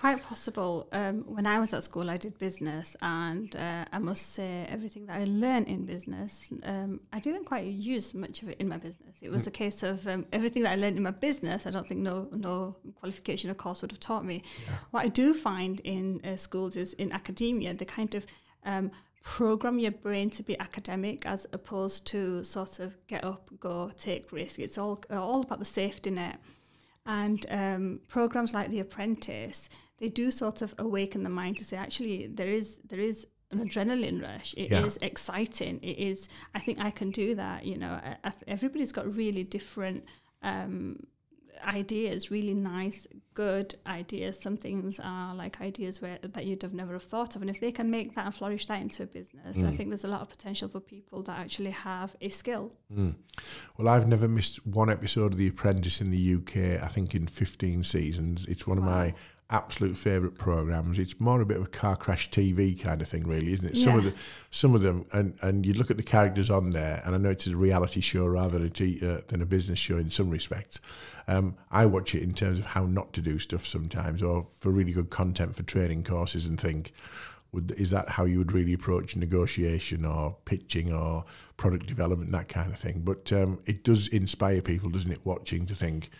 Quite 0.00 0.22
possible. 0.22 0.88
Um, 0.92 1.24
when 1.26 1.44
I 1.44 1.58
was 1.58 1.74
at 1.74 1.82
school, 1.82 2.08
I 2.08 2.16
did 2.16 2.38
business, 2.38 2.96
and 3.02 3.54
uh, 3.56 3.84
I 3.92 3.98
must 3.98 4.32
say, 4.32 4.64
everything 4.68 5.06
that 5.06 5.16
I 5.16 5.24
learned 5.24 5.66
in 5.66 5.86
business, 5.86 6.50
um, 6.62 7.00
I 7.12 7.18
didn't 7.18 7.46
quite 7.46 7.66
use 7.66 8.14
much 8.14 8.42
of 8.42 8.48
it 8.48 8.60
in 8.60 8.68
my 8.68 8.76
business. 8.76 9.16
It 9.20 9.30
was 9.30 9.44
mm. 9.44 9.48
a 9.48 9.50
case 9.50 9.82
of 9.82 10.06
um, 10.06 10.24
everything 10.32 10.62
that 10.62 10.72
I 10.72 10.76
learned 10.76 10.98
in 10.98 11.02
my 11.02 11.10
business. 11.10 11.66
I 11.66 11.70
don't 11.70 11.88
think 11.88 12.00
no 12.00 12.28
no 12.30 12.76
qualification 13.00 13.50
or 13.50 13.54
course 13.54 13.82
would 13.82 13.90
have 13.90 13.98
taught 13.98 14.24
me. 14.24 14.44
Yeah. 14.66 14.74
What 14.92 15.04
I 15.04 15.08
do 15.08 15.34
find 15.34 15.80
in 15.80 16.20
uh, 16.24 16.36
schools 16.36 16.76
is 16.76 16.92
in 16.92 17.10
academia, 17.10 17.74
the 17.74 17.84
kind 17.84 18.14
of 18.14 18.24
um, 18.64 18.92
program 19.24 19.80
your 19.80 19.90
brain 19.90 20.30
to 20.30 20.44
be 20.44 20.56
academic 20.60 21.26
as 21.26 21.44
opposed 21.52 22.06
to 22.06 22.44
sort 22.44 22.78
of 22.78 22.96
get 23.08 23.24
up, 23.24 23.50
go, 23.58 23.90
take 23.98 24.30
risk. 24.30 24.60
It's 24.60 24.78
all 24.78 25.02
all 25.10 25.42
about 25.42 25.58
the 25.58 25.64
safety 25.64 26.10
net. 26.10 26.38
And 27.04 27.44
um, 27.48 28.00
programs 28.06 28.52
like 28.52 28.70
The 28.70 28.80
Apprentice, 28.80 29.70
they 29.98 30.08
do 30.08 30.30
sort 30.30 30.62
of 30.62 30.74
awaken 30.78 31.22
the 31.22 31.30
mind 31.30 31.56
to 31.58 31.64
say, 31.64 31.76
actually, 31.76 32.26
there 32.26 32.48
is 32.48 32.78
there 32.88 33.00
is 33.00 33.26
an 33.50 33.66
adrenaline 33.66 34.22
rush. 34.22 34.54
It 34.56 34.70
yeah. 34.70 34.84
is 34.84 34.98
exciting. 35.02 35.80
It 35.82 35.98
is. 35.98 36.28
I 36.54 36.60
think 36.60 36.78
I 36.80 36.90
can 36.90 37.10
do 37.10 37.34
that. 37.34 37.64
You 37.64 37.78
know, 37.78 37.90
I, 37.90 38.16
I 38.24 38.32
everybody's 38.46 38.92
got 38.92 39.12
really 39.12 39.44
different 39.44 40.04
um, 40.42 41.06
ideas, 41.66 42.30
really 42.30 42.54
nice, 42.54 43.06
good 43.34 43.74
ideas. 43.86 44.38
Some 44.38 44.56
things 44.56 45.00
are 45.02 45.34
like 45.34 45.60
ideas 45.60 46.00
where 46.02 46.18
that 46.22 46.44
you'd 46.44 46.62
have 46.62 46.74
never 46.74 46.92
have 46.92 47.02
thought 47.02 47.36
of, 47.36 47.42
and 47.42 47.50
if 47.50 47.60
they 47.60 47.72
can 47.72 47.90
make 47.90 48.14
that 48.14 48.26
and 48.26 48.34
flourish 48.34 48.66
that 48.66 48.80
into 48.80 49.02
a 49.02 49.06
business, 49.06 49.56
mm. 49.56 49.66
I 49.66 49.74
think 49.76 49.88
there's 49.88 50.04
a 50.04 50.08
lot 50.08 50.20
of 50.20 50.28
potential 50.28 50.68
for 50.68 50.80
people 50.80 51.22
that 51.22 51.38
actually 51.38 51.70
have 51.70 52.14
a 52.20 52.28
skill. 52.28 52.72
Mm. 52.94 53.14
Well, 53.76 53.88
I've 53.88 54.06
never 54.06 54.28
missed 54.28 54.66
one 54.66 54.90
episode 54.90 55.32
of 55.32 55.38
The 55.38 55.48
Apprentice 55.48 56.00
in 56.00 56.10
the 56.10 56.34
UK. 56.34 56.82
I 56.82 56.88
think 56.88 57.14
in 57.14 57.26
15 57.26 57.82
seasons. 57.84 58.44
It's 58.46 58.66
one 58.66 58.80
wow. 58.80 58.86
of 58.86 58.92
my 58.92 59.14
absolute 59.50 59.96
favourite 59.96 60.36
programs. 60.36 60.98
It's 60.98 61.18
more 61.18 61.40
a 61.40 61.46
bit 61.46 61.56
of 61.56 61.64
a 61.64 61.70
car 61.70 61.96
crash 61.96 62.28
TV 62.30 62.80
kind 62.80 63.00
of 63.00 63.08
thing, 63.08 63.26
really, 63.26 63.54
isn't 63.54 63.66
it? 63.66 63.76
Yeah. 63.76 63.84
Some 63.84 63.96
of 63.96 64.04
the, 64.04 64.14
some 64.50 64.74
of 64.74 64.82
them, 64.82 65.06
and 65.12 65.38
and 65.40 65.64
you 65.64 65.72
look 65.72 65.90
at 65.90 65.96
the 65.96 66.02
characters 66.02 66.50
on 66.50 66.70
there, 66.70 67.02
and 67.04 67.14
I 67.14 67.18
know 67.18 67.30
it's 67.30 67.46
a 67.46 67.56
reality 67.56 68.00
show 68.00 68.26
rather 68.26 68.58
than 68.58 68.72
a, 68.78 69.14
uh, 69.14 69.20
than 69.28 69.40
a 69.40 69.46
business 69.46 69.78
show 69.78 69.96
in 69.96 70.10
some 70.10 70.30
respects. 70.30 70.80
Um, 71.26 71.56
I 71.70 71.86
watch 71.86 72.14
it 72.14 72.22
in 72.22 72.34
terms 72.34 72.58
of 72.58 72.66
how 72.66 72.84
not 72.84 73.12
to 73.14 73.22
do 73.22 73.38
stuff 73.38 73.66
sometimes, 73.66 74.22
or 74.22 74.46
for 74.58 74.70
really 74.70 74.92
good 74.92 75.10
content 75.10 75.56
for 75.56 75.62
training 75.62 76.04
courses, 76.04 76.46
and 76.46 76.60
think. 76.60 76.92
Would, 77.50 77.70
is 77.78 77.88
that 77.92 78.10
how 78.10 78.26
you 78.26 78.36
would 78.36 78.52
really 78.52 78.74
approach 78.74 79.16
negotiation 79.16 80.04
or 80.04 80.36
pitching 80.44 80.92
or 80.92 81.24
product 81.56 81.86
development, 81.86 82.30
that 82.32 82.48
kind 82.48 82.70
of 82.70 82.78
thing? 82.78 83.00
But 83.02 83.32
um, 83.32 83.60
it 83.64 83.82
does 83.82 84.06
inspire 84.06 84.60
people, 84.60 84.90
doesn't 84.90 85.10
it, 85.10 85.24
watching 85.24 85.64
to 85.64 85.74
think, 85.74 86.10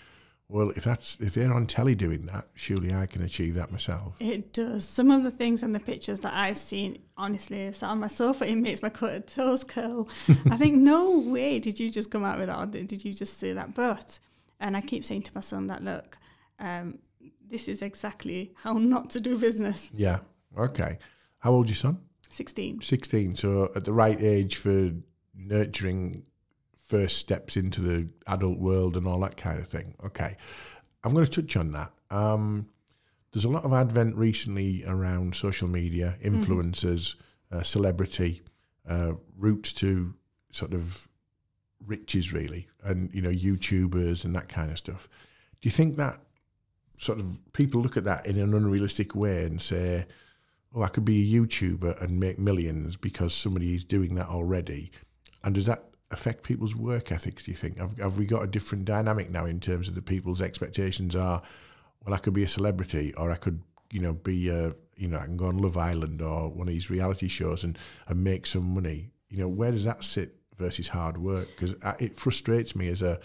well, 0.50 0.70
if 0.70 0.84
that's 0.84 1.16
if 1.20 1.34
they're 1.34 1.52
on 1.52 1.66
telly 1.66 1.94
doing 1.94 2.26
that, 2.26 2.46
surely 2.54 2.94
I 2.94 3.06
can 3.06 3.22
achieve 3.22 3.54
that 3.56 3.70
myself. 3.70 4.16
It 4.18 4.54
does. 4.54 4.88
Some 4.88 5.10
of 5.10 5.22
the 5.22 5.30
things 5.30 5.62
in 5.62 5.72
the 5.72 5.80
pictures 5.80 6.20
that 6.20 6.32
I've 6.34 6.56
seen, 6.56 7.02
honestly, 7.18 7.70
sat 7.72 7.90
on 7.90 8.00
my 8.00 8.06
sofa, 8.06 8.48
it 8.48 8.56
makes 8.56 8.80
my 8.80 8.88
toes 8.88 9.64
curl. 9.64 10.08
I 10.50 10.56
think, 10.56 10.76
no 10.76 11.18
way 11.18 11.58
did 11.58 11.78
you 11.78 11.90
just 11.90 12.10
come 12.10 12.24
out 12.24 12.38
with 12.38 12.48
that, 12.48 12.58
or 12.58 12.66
did 12.66 13.04
you 13.04 13.12
just 13.12 13.38
say 13.38 13.52
that? 13.52 13.74
But, 13.74 14.18
and 14.58 14.74
I 14.74 14.80
keep 14.80 15.04
saying 15.04 15.22
to 15.22 15.32
my 15.34 15.42
son 15.42 15.66
that, 15.66 15.84
look, 15.84 16.16
um, 16.58 16.98
this 17.46 17.68
is 17.68 17.82
exactly 17.82 18.52
how 18.62 18.74
not 18.74 19.10
to 19.10 19.20
do 19.20 19.38
business. 19.38 19.90
Yeah. 19.94 20.20
Okay. 20.56 20.98
How 21.40 21.52
old 21.52 21.68
your 21.68 21.76
son? 21.76 21.98
16. 22.30 22.80
16. 22.82 23.36
So 23.36 23.70
at 23.76 23.84
the 23.84 23.92
right 23.92 24.20
age 24.20 24.56
for 24.56 24.92
nurturing 25.34 26.24
first 26.88 27.18
steps 27.18 27.56
into 27.56 27.82
the 27.82 28.08
adult 28.26 28.58
world 28.58 28.96
and 28.96 29.06
all 29.06 29.20
that 29.20 29.36
kind 29.36 29.58
of 29.58 29.68
thing. 29.68 29.94
Okay, 30.04 30.36
I'm 31.04 31.12
going 31.12 31.26
to 31.26 31.42
touch 31.42 31.56
on 31.56 31.72
that. 31.72 31.92
Um, 32.10 32.68
there's 33.32 33.44
a 33.44 33.50
lot 33.50 33.64
of 33.64 33.72
advent 33.72 34.16
recently 34.16 34.84
around 34.86 35.34
social 35.36 35.68
media, 35.68 36.16
mm-hmm. 36.22 36.42
influencers, 36.42 37.14
mm-hmm. 37.14 37.58
uh, 37.58 37.62
celebrity, 37.62 38.42
uh, 38.88 39.12
routes 39.36 39.72
to 39.74 40.14
sort 40.50 40.72
of 40.72 41.08
riches, 41.86 42.32
really, 42.32 42.68
and 42.82 43.14
you 43.14 43.20
know, 43.20 43.30
YouTubers 43.30 44.24
and 44.24 44.34
that 44.34 44.48
kind 44.48 44.70
of 44.70 44.78
stuff. 44.78 45.08
Do 45.60 45.68
you 45.68 45.70
think 45.70 45.96
that 45.96 46.20
sort 46.96 47.20
of 47.20 47.40
people 47.52 47.80
look 47.80 47.96
at 47.96 48.04
that 48.04 48.26
in 48.26 48.38
an 48.38 48.54
unrealistic 48.54 49.14
way 49.14 49.44
and 49.44 49.60
say, 49.60 50.06
"Oh, 50.74 50.82
I 50.82 50.88
could 50.88 51.04
be 51.04 51.22
a 51.22 51.40
YouTuber 51.40 52.02
and 52.02 52.18
make 52.18 52.38
millions 52.38 52.96
because 52.96 53.34
somebody 53.34 53.74
is 53.74 53.84
doing 53.84 54.14
that 54.14 54.28
already"? 54.28 54.90
And 55.44 55.54
does 55.54 55.66
that 55.66 55.87
affect 56.10 56.42
people's 56.42 56.74
work 56.74 57.12
ethics? 57.12 57.44
Do 57.44 57.50
you 57.50 57.56
think 57.56 57.78
have, 57.78 57.98
have 57.98 58.18
we 58.18 58.26
got 58.26 58.42
a 58.42 58.46
different 58.46 58.84
dynamic 58.84 59.30
now 59.30 59.44
in 59.44 59.60
terms 59.60 59.88
of 59.88 59.94
the 59.94 60.02
people's 60.02 60.40
expectations 60.40 61.14
are? 61.14 61.42
Well, 62.04 62.14
I 62.14 62.18
could 62.18 62.34
be 62.34 62.44
a 62.44 62.48
celebrity, 62.48 63.12
or 63.14 63.30
I 63.30 63.36
could, 63.36 63.62
you 63.90 64.00
know, 64.00 64.12
be 64.12 64.48
a, 64.48 64.72
you 64.96 65.08
know, 65.08 65.18
I 65.18 65.24
can 65.24 65.36
go 65.36 65.46
on 65.46 65.58
Love 65.58 65.76
Island 65.76 66.22
or 66.22 66.48
one 66.48 66.68
of 66.68 66.72
these 66.72 66.90
reality 66.90 67.28
shows 67.28 67.64
and 67.64 67.78
and 68.06 68.22
make 68.22 68.46
some 68.46 68.74
money. 68.74 69.10
You 69.28 69.38
know, 69.38 69.48
where 69.48 69.72
does 69.72 69.84
that 69.84 70.04
sit 70.04 70.36
versus 70.56 70.88
hard 70.88 71.18
work? 71.18 71.48
Because 71.48 71.74
it 72.00 72.16
frustrates 72.16 72.74
me 72.74 72.88
as 72.88 73.02
a 73.02 73.20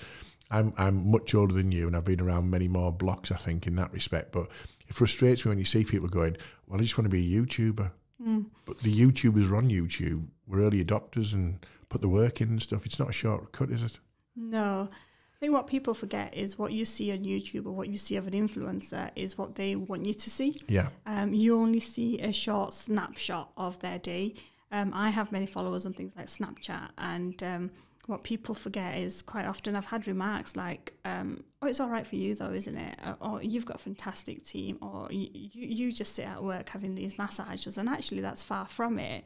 I'm 0.53 0.71
I'm 0.77 1.09
much 1.09 1.33
older 1.33 1.53
than 1.53 1.71
you, 1.71 1.87
and 1.87 1.97
I've 1.97 2.05
been 2.05 2.21
around 2.21 2.49
many 2.49 2.67
more 2.67 2.91
blocks, 2.91 3.31
I 3.31 3.35
think, 3.35 3.65
in 3.65 3.75
that 3.77 3.91
respect. 3.91 4.31
But 4.31 4.49
it 4.87 4.93
frustrates 4.93 5.43
me 5.43 5.49
when 5.49 5.57
you 5.57 5.65
see 5.65 5.83
people 5.83 6.07
going, 6.07 6.37
"Well, 6.67 6.79
I 6.79 6.83
just 6.83 6.97
want 6.97 7.05
to 7.05 7.09
be 7.09 7.35
a 7.35 7.41
YouTuber," 7.41 7.91
mm. 8.25 8.45
but 8.65 8.79
the 8.79 8.93
YouTubers 8.93 9.49
are 9.49 9.55
on 9.55 9.69
YouTube. 9.69 10.27
We're 10.47 10.61
early 10.61 10.83
adopters 10.83 11.33
and 11.33 11.65
put 11.93 12.01
the 12.01 12.09
work 12.09 12.41
in 12.41 12.49
and 12.49 12.61
stuff. 12.61 12.85
It's 12.87 12.97
not 12.97 13.09
a 13.09 13.13
shortcut, 13.13 13.69
is 13.69 13.83
it? 13.83 13.99
No. 14.35 14.89
I 14.91 15.39
think 15.39 15.53
what 15.53 15.67
people 15.67 15.93
forget 15.93 16.33
is 16.33 16.57
what 16.57 16.71
you 16.71 16.85
see 16.85 17.11
on 17.11 17.19
YouTube 17.19 17.67
or 17.67 17.71
what 17.71 17.87
you 17.87 17.99
see 17.99 18.15
of 18.15 18.25
an 18.25 18.33
influencer 18.33 19.11
is 19.15 19.37
what 19.37 19.53
they 19.55 19.75
want 19.75 20.05
you 20.05 20.13
to 20.15 20.29
see. 20.29 20.59
Yeah. 20.67 20.89
Um, 21.05 21.33
you 21.33 21.55
only 21.55 21.79
see 21.79 22.19
a 22.19 22.33
short 22.33 22.73
snapshot 22.73 23.51
of 23.57 23.77
their 23.79 23.99
day. 23.99 24.33
Um, 24.71 24.91
I 24.95 25.11
have 25.11 25.31
many 25.31 25.45
followers 25.45 25.85
on 25.85 25.93
things 25.93 26.13
like 26.17 26.25
Snapchat, 26.25 26.89
and 26.97 27.43
um, 27.43 27.71
what 28.07 28.23
people 28.23 28.55
forget 28.55 28.97
is 28.97 29.21
quite 29.21 29.45
often 29.45 29.75
I've 29.75 29.85
had 29.85 30.07
remarks 30.07 30.55
like, 30.55 30.93
um, 31.05 31.43
"Oh, 31.61 31.67
it's 31.67 31.79
all 31.79 31.89
right 31.89 32.07
for 32.07 32.15
you, 32.15 32.33
though, 32.33 32.51
isn't 32.51 32.75
it?" 32.75 32.99
Or, 33.05 33.17
or 33.33 33.43
"You've 33.43 33.67
got 33.67 33.75
a 33.75 33.83
fantastic 33.83 34.43
team," 34.43 34.79
or 34.81 35.11
you, 35.11 35.29
"You 35.31 35.91
just 35.91 36.15
sit 36.15 36.25
at 36.25 36.43
work 36.43 36.69
having 36.69 36.95
these 36.95 37.19
massages," 37.19 37.77
and 37.77 37.87
actually, 37.87 38.21
that's 38.21 38.43
far 38.43 38.65
from 38.65 38.97
it. 38.97 39.25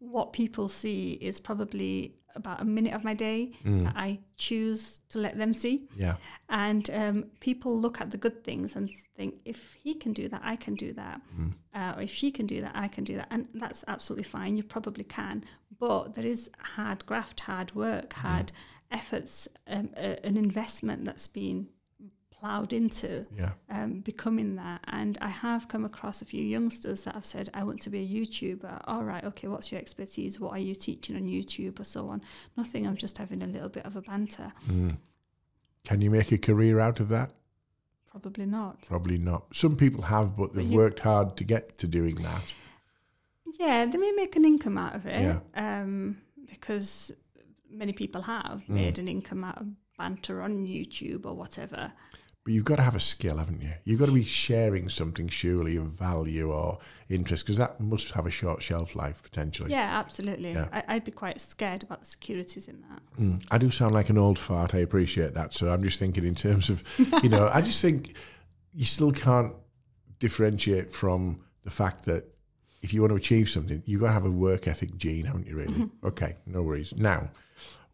What 0.00 0.32
people 0.32 0.68
see 0.68 1.12
is 1.20 1.38
probably 1.40 2.16
about 2.34 2.60
a 2.60 2.64
minute 2.64 2.94
of 2.94 3.02
my 3.04 3.14
day 3.14 3.52
mm. 3.64 3.84
that 3.84 3.94
I 3.96 4.20
choose 4.36 5.00
to 5.08 5.18
let 5.18 5.36
them 5.36 5.52
see. 5.52 5.88
Yeah. 5.96 6.16
And 6.48 6.88
um, 6.90 7.24
people 7.40 7.78
look 7.78 8.00
at 8.00 8.10
the 8.10 8.18
good 8.18 8.44
things 8.44 8.76
and 8.76 8.90
think, 9.16 9.36
if 9.44 9.74
he 9.74 9.94
can 9.94 10.12
do 10.12 10.28
that, 10.28 10.40
I 10.44 10.56
can 10.56 10.74
do 10.74 10.92
that. 10.92 11.20
Mm. 11.38 11.54
Uh, 11.74 11.94
or 11.96 12.02
if 12.02 12.12
she 12.12 12.30
can 12.30 12.46
do 12.46 12.60
that, 12.60 12.72
I 12.74 12.88
can 12.88 13.04
do 13.04 13.16
that. 13.16 13.28
And 13.30 13.48
that's 13.54 13.84
absolutely 13.88 14.24
fine. 14.24 14.56
You 14.56 14.62
probably 14.62 15.04
can. 15.04 15.44
But 15.78 16.14
there 16.14 16.26
is 16.26 16.50
hard 16.76 17.04
graft, 17.06 17.40
hard 17.40 17.74
work, 17.74 18.12
hard 18.12 18.48
mm. 18.48 18.98
efforts, 18.98 19.48
um, 19.66 19.90
a, 19.96 20.24
an 20.24 20.36
investment 20.36 21.04
that's 21.04 21.26
been 21.28 21.68
ploughed 22.40 22.72
into 22.72 23.26
yeah. 23.36 23.52
um, 23.70 24.00
becoming 24.00 24.56
that. 24.56 24.80
And 24.88 25.18
I 25.20 25.28
have 25.28 25.68
come 25.68 25.84
across 25.84 26.22
a 26.22 26.24
few 26.24 26.42
youngsters 26.42 27.02
that 27.02 27.14
have 27.14 27.24
said, 27.24 27.50
I 27.52 27.62
want 27.64 27.82
to 27.82 27.90
be 27.90 28.00
a 28.00 28.08
YouTuber. 28.08 28.82
All 28.86 29.04
right, 29.04 29.22
okay, 29.24 29.48
what's 29.48 29.70
your 29.70 29.80
expertise? 29.80 30.40
What 30.40 30.52
are 30.52 30.58
you 30.58 30.74
teaching 30.74 31.16
on 31.16 31.22
YouTube 31.22 31.78
or 31.78 31.84
so 31.84 32.08
on? 32.08 32.22
Nothing, 32.56 32.86
I'm 32.86 32.96
just 32.96 33.18
having 33.18 33.42
a 33.42 33.46
little 33.46 33.68
bit 33.68 33.84
of 33.84 33.96
a 33.96 34.02
banter. 34.02 34.52
Mm. 34.68 34.96
Can 35.84 36.00
you 36.00 36.10
make 36.10 36.32
a 36.32 36.38
career 36.38 36.80
out 36.80 37.00
of 37.00 37.08
that? 37.10 37.32
Probably 38.10 38.46
not. 38.46 38.82
Probably 38.82 39.18
not. 39.18 39.54
Some 39.54 39.76
people 39.76 40.02
have, 40.02 40.36
but 40.36 40.54
they've 40.54 40.68
but 40.68 40.76
worked 40.76 41.00
hard 41.00 41.36
to 41.36 41.44
get 41.44 41.78
to 41.78 41.86
doing 41.86 42.16
that. 42.16 42.54
Yeah, 43.58 43.86
they 43.86 43.98
may 43.98 44.12
make 44.12 44.34
an 44.36 44.44
income 44.44 44.78
out 44.78 44.94
of 44.94 45.06
it 45.06 45.22
yeah. 45.22 45.40
um, 45.54 46.20
because 46.48 47.12
many 47.70 47.92
people 47.92 48.22
have 48.22 48.62
mm. 48.66 48.70
made 48.70 48.98
an 48.98 49.08
income 49.08 49.44
out 49.44 49.58
of 49.58 49.66
banter 49.98 50.42
on 50.42 50.66
YouTube 50.66 51.26
or 51.26 51.34
whatever. 51.34 51.92
But 52.42 52.54
you've 52.54 52.64
got 52.64 52.76
to 52.76 52.82
have 52.82 52.94
a 52.94 53.00
skill, 53.00 53.36
haven't 53.36 53.60
you? 53.60 53.72
You've 53.84 54.00
got 54.00 54.06
to 54.06 54.12
be 54.12 54.24
sharing 54.24 54.88
something 54.88 55.28
surely 55.28 55.76
of 55.76 55.84
value 55.84 56.50
or 56.50 56.78
interest 57.10 57.44
because 57.44 57.58
that 57.58 57.78
must 57.80 58.12
have 58.12 58.26
a 58.26 58.30
short 58.30 58.62
shelf 58.62 58.96
life 58.96 59.22
potentially. 59.22 59.70
Yeah, 59.70 59.98
absolutely. 59.98 60.52
Yeah. 60.52 60.82
I, 60.88 60.94
would 60.94 61.04
be 61.04 61.12
quite 61.12 61.38
scared 61.38 61.82
about 61.82 62.00
the 62.00 62.06
securities 62.06 62.66
in 62.66 62.82
that. 62.88 63.02
Mm. 63.20 63.44
I 63.50 63.58
do 63.58 63.70
sound 63.70 63.92
like 63.92 64.08
an 64.08 64.16
old 64.16 64.38
fart. 64.38 64.74
I 64.74 64.78
appreciate 64.78 65.34
that. 65.34 65.52
So 65.52 65.70
I'm 65.70 65.82
just 65.82 65.98
thinking 65.98 66.24
in 66.24 66.34
terms 66.34 66.70
of, 66.70 66.82
you 67.22 67.28
know, 67.28 67.50
I 67.52 67.60
just 67.60 67.82
think 67.82 68.16
you 68.74 68.86
still 68.86 69.12
can't 69.12 69.52
differentiate 70.18 70.92
from 70.92 71.40
the 71.64 71.70
fact 71.70 72.06
that 72.06 72.24
if 72.82 72.94
you 72.94 73.02
want 73.02 73.10
to 73.10 73.16
achieve 73.16 73.50
something, 73.50 73.82
you've 73.84 74.00
got 74.00 74.08
to 74.08 74.12
have 74.14 74.24
a 74.24 74.30
work 74.30 74.66
ethic 74.66 74.96
gene, 74.96 75.26
haven't 75.26 75.46
you, 75.46 75.56
really? 75.56 75.74
Mm-hmm. 75.74 76.06
Okay, 76.06 76.36
no 76.46 76.62
worries. 76.62 76.94
Now, 76.96 77.30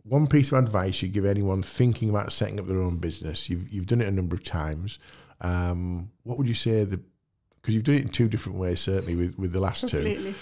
one 0.08 0.26
piece 0.26 0.52
of 0.52 0.58
advice 0.58 1.02
you 1.02 1.08
give 1.08 1.24
anyone 1.24 1.62
thinking 1.62 2.10
about 2.10 2.32
setting 2.32 2.60
up 2.60 2.66
their 2.66 2.80
own 2.80 2.98
business? 2.98 3.50
You've 3.50 3.68
you've 3.68 3.86
done 3.86 4.00
it 4.00 4.08
a 4.08 4.12
number 4.12 4.34
of 4.34 4.42
times. 4.42 4.98
Um, 5.40 6.10
what 6.22 6.38
would 6.38 6.48
you 6.48 6.54
say 6.54 6.84
the 6.84 7.00
because 7.66 7.74
you've 7.74 7.84
done 7.84 7.96
it 7.96 8.02
in 8.02 8.08
two 8.08 8.28
different 8.28 8.58
ways, 8.58 8.80
certainly 8.80 9.16
with, 9.16 9.36
with 9.36 9.52
the 9.52 9.58
last 9.58 9.88
two. 9.88 10.34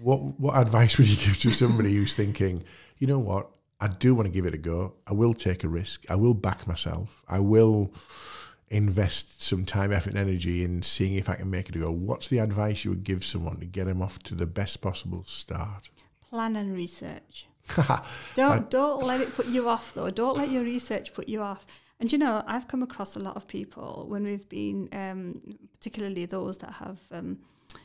What 0.00 0.40
what 0.40 0.56
advice 0.56 0.96
would 0.98 1.06
you 1.06 1.16
give 1.16 1.38
to 1.40 1.52
somebody 1.52 1.94
who's 1.94 2.14
thinking, 2.14 2.64
you 2.98 3.06
know 3.06 3.18
what, 3.18 3.50
I 3.78 3.88
do 3.88 4.14
want 4.14 4.26
to 4.26 4.32
give 4.32 4.46
it 4.46 4.54
a 4.54 4.58
go. 4.58 4.94
I 5.06 5.12
will 5.12 5.34
take 5.34 5.64
a 5.64 5.68
risk. 5.68 6.06
I 6.08 6.14
will 6.14 6.32
back 6.32 6.66
myself. 6.66 7.22
I 7.28 7.40
will 7.40 7.92
invest 8.70 9.42
some 9.42 9.66
time, 9.66 9.92
effort, 9.92 10.14
and 10.14 10.18
energy 10.18 10.64
in 10.64 10.82
seeing 10.82 11.14
if 11.14 11.28
I 11.28 11.34
can 11.34 11.50
make 11.50 11.68
it 11.68 11.78
go. 11.78 11.90
What's 11.92 12.28
the 12.28 12.38
advice 12.38 12.86
you 12.86 12.90
would 12.92 13.04
give 13.04 13.22
someone 13.22 13.58
to 13.58 13.66
get 13.66 13.84
them 13.84 14.00
off 14.00 14.18
to 14.20 14.34
the 14.34 14.46
best 14.46 14.80
possible 14.80 15.24
start? 15.24 15.90
Plan 16.30 16.56
and 16.56 16.72
research. 16.72 17.48
don't 18.34 18.70
don't 18.70 19.04
let 19.04 19.20
it 19.20 19.34
put 19.34 19.46
you 19.46 19.68
off 19.68 19.94
though. 19.94 20.10
Don't 20.10 20.36
let 20.36 20.50
your 20.50 20.62
research 20.62 21.14
put 21.14 21.28
you 21.28 21.42
off. 21.42 21.66
And 22.02 22.10
you 22.10 22.18
know, 22.18 22.42
I've 22.48 22.66
come 22.66 22.82
across 22.82 23.14
a 23.14 23.20
lot 23.20 23.36
of 23.36 23.46
people 23.46 24.06
when 24.08 24.24
we've 24.24 24.48
been, 24.48 24.88
um, 24.92 25.56
particularly 25.78 26.26
those 26.26 26.58
that 26.58 26.72
have 26.72 26.98
um, 27.12 27.38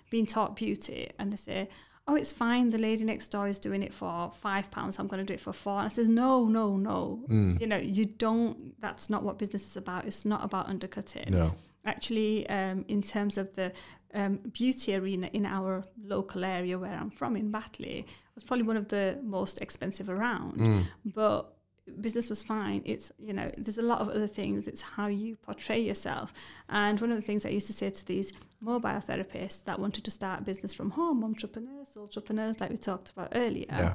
been 0.09 0.25
taught 0.25 0.55
beauty, 0.55 1.11
and 1.19 1.32
they 1.32 1.38
say, 1.38 1.69
"Oh, 2.07 2.15
it's 2.15 2.34
fine. 2.34 2.71
The 2.71 2.80
lady 2.80 3.03
next 3.03 3.28
door 3.28 3.47
is 3.47 3.59
doing 3.59 3.84
it 3.84 3.93
for 3.93 4.32
five 4.32 4.71
pounds. 4.71 4.97
I'm 4.97 5.05
going 5.05 5.23
to 5.23 5.25
do 5.25 5.36
it 5.36 5.39
for 5.39 5.53
four. 5.53 5.78
And 5.78 5.86
I 5.86 5.89
says, 5.89 6.09
"No, 6.09 6.45
no, 6.45 6.78
no. 6.78 7.23
Mm. 7.30 7.61
You 7.61 7.67
know, 7.67 7.78
you 7.78 8.05
don't. 8.05 8.82
That's 8.82 9.07
not 9.07 9.21
what 9.21 9.38
business 9.38 9.67
is 9.67 9.78
about. 9.78 10.05
It's 10.05 10.25
not 10.25 10.43
about 10.43 10.67
undercutting. 10.67 11.32
No. 11.32 11.53
Actually, 11.86 12.49
um, 12.49 12.86
in 12.88 13.03
terms 13.03 13.38
of 13.38 13.55
the 13.55 13.71
um, 14.14 14.38
beauty 14.51 14.95
arena 14.95 15.30
in 15.34 15.45
our 15.45 15.84
local 16.03 16.45
area 16.45 16.78
where 16.80 16.93
I'm 16.93 17.10
from, 17.10 17.36
in 17.36 17.51
Batley, 17.51 18.05
was 18.36 18.43
probably 18.43 18.66
one 18.66 18.78
of 18.78 18.88
the 18.88 19.20
most 19.24 19.62
expensive 19.62 20.10
around. 20.10 20.58
Mm. 20.58 20.84
But 21.05 21.53
business 22.01 22.30
was 22.30 22.43
fine. 22.43 22.82
It's, 22.86 23.12
you 23.20 23.34
know, 23.34 23.51
there's 23.58 23.78
a 23.78 23.84
lot 23.84 23.99
of 23.99 24.10
other 24.10 24.28
things. 24.28 24.68
It's 24.68 24.82
how 24.82 25.08
you 25.08 25.36
portray 25.38 25.80
yourself. 25.80 26.34
And 26.70 26.99
one 26.99 27.12
of 27.12 27.16
the 27.16 27.22
things 27.22 27.45
I 27.45 27.49
used 27.49 27.68
to 27.68 27.74
say 27.74 27.89
to 27.89 28.05
these 28.05 28.34
mobile 28.62 28.89
therapists 28.89 29.64
that 29.66 29.80
wanted 29.80 30.03
to 30.05 30.12
start 30.12 30.41
a 30.41 30.43
business 30.43 30.74
from 30.74 30.91
home, 30.91 31.24
entrepreneurs, 31.24 31.95
entrepreneurs, 31.95 32.60
like 32.60 32.70
we 32.70 32.78
talked 32.78 33.12
about 33.12 33.30
earlier. 33.36 33.66
Yeah. 33.70 33.93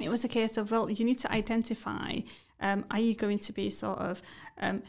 It 0.00 0.08
was 0.08 0.24
a 0.24 0.28
case 0.28 0.56
of, 0.56 0.70
well, 0.70 0.90
you 0.90 1.04
need 1.04 1.18
to 1.18 1.32
identify 1.32 2.20
um, 2.60 2.84
are 2.90 3.00
you 3.00 3.14
going 3.14 3.38
to 3.38 3.52
be 3.52 3.68
sort 3.68 3.98
of 3.98 4.22
um, 4.58 4.82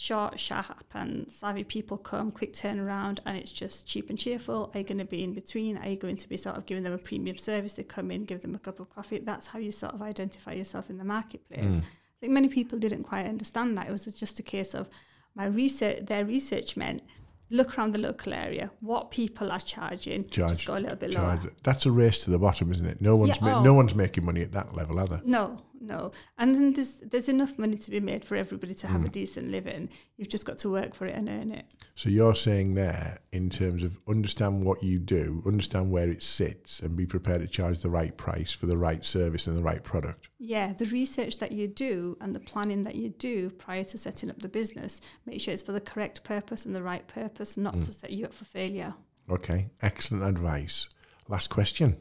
short, 0.00 0.40
sharp, 0.40 0.86
and 0.94 1.30
savvy 1.30 1.62
people 1.62 1.98
come, 1.98 2.32
quick 2.32 2.54
turnaround, 2.54 3.18
and 3.26 3.36
it's 3.36 3.52
just 3.52 3.86
cheap 3.86 4.08
and 4.08 4.18
cheerful? 4.18 4.70
Are 4.72 4.78
you 4.78 4.84
going 4.84 4.96
to 4.96 5.04
be 5.04 5.22
in 5.22 5.34
between? 5.34 5.76
Are 5.76 5.86
you 5.86 5.96
going 5.96 6.16
to 6.16 6.26
be 6.26 6.38
sort 6.38 6.56
of 6.56 6.64
giving 6.64 6.84
them 6.84 6.94
a 6.94 6.98
premium 6.98 7.36
service? 7.36 7.74
They 7.74 7.82
come 7.82 8.10
in, 8.10 8.24
give 8.24 8.40
them 8.40 8.54
a 8.54 8.58
cup 8.58 8.80
of 8.80 8.88
coffee. 8.88 9.18
That's 9.18 9.48
how 9.48 9.58
you 9.58 9.70
sort 9.70 9.92
of 9.92 10.00
identify 10.00 10.52
yourself 10.52 10.88
in 10.88 10.96
the 10.96 11.04
marketplace. 11.04 11.74
Mm. 11.74 11.80
I 11.80 12.18
think 12.18 12.32
many 12.32 12.48
people 12.48 12.78
didn't 12.78 13.02
quite 13.02 13.26
understand 13.26 13.76
that. 13.76 13.88
It 13.88 13.92
was 13.92 14.06
just 14.06 14.38
a 14.38 14.42
case 14.42 14.72
of 14.72 14.88
my 15.34 15.44
research, 15.44 16.06
their 16.06 16.24
research 16.24 16.78
meant 16.78 17.02
look 17.50 17.76
around 17.76 17.92
the 17.92 17.98
local 17.98 18.32
area, 18.32 18.70
what 18.80 19.10
people 19.10 19.52
are 19.52 19.58
charging, 19.58 20.26
charge, 20.30 20.50
just 20.50 20.66
go 20.66 20.78
a 20.78 20.80
little 20.80 20.96
bit 20.96 21.12
charge. 21.12 21.42
lower. 21.42 21.52
That's 21.62 21.84
a 21.84 21.90
race 21.92 22.24
to 22.24 22.30
the 22.30 22.38
bottom, 22.38 22.70
isn't 22.70 22.86
it? 22.86 23.02
No 23.02 23.16
one's 23.16 23.38
yeah, 23.42 23.58
oh. 23.58 23.62
no 23.62 23.74
one's 23.74 23.94
making 23.94 24.24
money 24.24 24.40
at 24.40 24.52
that 24.52 24.74
level, 24.74 24.98
are 24.98 25.08
they? 25.08 25.20
No, 25.24 25.58
no. 25.80 26.12
And 26.38 26.54
then 26.54 26.72
there's 26.74 26.96
there's 26.96 27.28
enough 27.28 27.58
money 27.58 27.76
to 27.76 27.90
be 27.90 28.00
made 28.00 28.24
for 28.24 28.36
everybody 28.36 28.74
to 28.74 28.86
have 28.86 29.00
mm. 29.00 29.06
a 29.06 29.08
decent 29.08 29.50
living. 29.50 29.88
You've 30.16 30.28
just 30.28 30.44
got 30.44 30.58
to 30.58 30.70
work 30.70 30.94
for 30.94 31.06
it 31.06 31.16
and 31.16 31.28
earn 31.28 31.50
it. 31.50 31.64
So 31.94 32.10
you're 32.10 32.34
saying 32.34 32.74
there, 32.74 33.18
in 33.32 33.48
terms 33.48 33.82
of 33.82 33.98
understand 34.06 34.64
what 34.64 34.82
you 34.82 34.98
do, 34.98 35.42
understand 35.46 35.90
where 35.90 36.10
it 36.10 36.22
sits, 36.22 36.80
and 36.80 36.96
be 36.96 37.06
prepared 37.06 37.40
to 37.40 37.48
charge 37.48 37.80
the 37.80 37.90
right 37.90 38.16
price 38.16 38.52
for 38.52 38.66
the 38.66 38.76
right 38.76 39.04
service 39.04 39.46
and 39.46 39.56
the 39.56 39.62
right 39.62 39.82
product. 39.82 40.28
Yeah, 40.38 40.74
the 40.74 40.86
research 40.86 41.38
that 41.38 41.52
you 41.52 41.66
do 41.66 42.18
and 42.20 42.34
the 42.34 42.40
planning 42.40 42.84
that 42.84 42.94
you 42.94 43.08
do 43.08 43.50
prior 43.50 43.84
to 43.84 43.98
setting 43.98 44.30
up 44.30 44.40
the 44.40 44.48
business, 44.48 45.00
make 45.24 45.40
sure 45.40 45.54
it's 45.54 45.62
for 45.62 45.72
the 45.72 45.80
correct 45.80 46.24
purpose 46.24 46.66
and 46.66 46.76
the 46.76 46.82
right 46.82 47.06
purpose, 47.08 47.56
not 47.56 47.74
mm. 47.74 47.86
to 47.86 47.92
set 47.92 48.10
you 48.10 48.26
up 48.26 48.34
for 48.34 48.44
failure. 48.44 48.94
Okay, 49.30 49.70
excellent 49.80 50.24
advice. 50.24 50.88
Last 51.28 51.48
question 51.48 51.96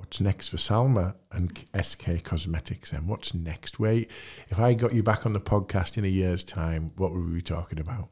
what's 0.00 0.20
next 0.20 0.48
for 0.48 0.56
Salma 0.56 1.14
and 1.30 1.64
SK 1.80 2.24
Cosmetics 2.24 2.90
then? 2.90 3.06
What's 3.06 3.34
next? 3.34 3.78
Where, 3.78 4.04
if 4.48 4.58
I 4.58 4.72
got 4.72 4.94
you 4.94 5.02
back 5.02 5.26
on 5.26 5.34
the 5.34 5.40
podcast 5.40 5.98
in 5.98 6.04
a 6.04 6.08
year's 6.08 6.42
time, 6.42 6.92
what 6.96 7.12
would 7.12 7.28
we 7.28 7.34
be 7.34 7.42
talking 7.42 7.78
about? 7.78 8.08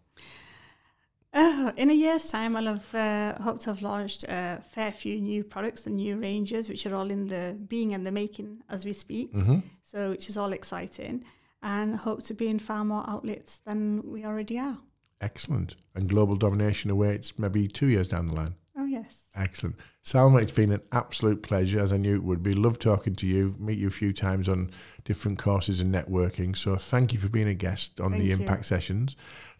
Uh, 1.33 1.73
in 1.77 1.91
a 1.91 1.95
year's 1.95 2.31
time, 2.31 2.57
I'll 2.57 2.67
have 2.67 2.95
uh, 2.95 3.43
hope 3.43 3.61
to 3.61 3.71
have 3.71 3.81
launched 3.81 4.25
a 4.29 4.63
fair 4.71 4.93
few 4.93 5.19
new 5.21 5.43
products 5.43 5.87
and 5.87 5.97
new 5.97 6.17
ranges, 6.19 6.69
which 6.69 6.85
are 6.87 6.95
all 6.95 7.11
in 7.11 7.27
the 7.27 7.59
being 7.67 7.95
and 7.95 8.07
the 8.07 8.13
making 8.13 8.63
as 8.69 8.85
we 8.85 8.93
speak. 8.93 9.33
Mm-hmm. 9.33 9.61
So, 9.83 10.11
which 10.11 10.29
is 10.29 10.37
all 10.37 10.53
exciting, 10.53 11.25
and 11.63 11.97
hope 11.97 12.23
to 12.25 12.35
be 12.35 12.49
in 12.49 12.59
far 12.59 12.85
more 12.85 13.05
outlets 13.09 13.59
than 13.59 14.03
we 14.05 14.25
already 14.25 14.59
are. 14.59 14.79
Excellent. 15.21 15.75
And 15.95 16.09
global 16.09 16.37
domination 16.37 16.91
awaits 16.91 17.39
maybe 17.39 17.67
two 17.67 17.87
years 17.87 18.09
down 18.09 18.29
the 18.29 18.35
line. 18.35 18.55
Oh, 18.81 18.85
yes. 18.85 19.29
Excellent. 19.35 19.75
Salma, 20.05 20.41
it's 20.41 20.53
been 20.53 20.71
an 20.71 20.83
absolute 20.93 21.43
pleasure, 21.43 21.81
as 21.81 21.93
I 21.93 21.97
knew 21.97 22.15
it 22.15 22.23
would 22.23 22.45
be. 22.45 22.53
Love 22.53 22.79
talking 22.79 23.17
to 23.17 23.27
you, 23.27 23.57
meet 23.59 23.77
you 23.77 23.89
a 23.89 23.91
few 23.91 24.13
times 24.13 24.49
on 24.49 24.71
different 25.05 25.37
courses 25.37 25.81
and 25.81 25.93
networking. 25.93 26.57
So 26.57 26.77
thank 26.77 27.13
you 27.13 27.19
for 27.19 27.29
being 27.29 27.49
a 27.49 27.55
guest 27.55 28.01
on 28.01 28.13
thank 28.13 28.23
the 28.23 28.29
you. 28.29 28.37
Impact 28.37 28.67
Sessions. 28.67 29.17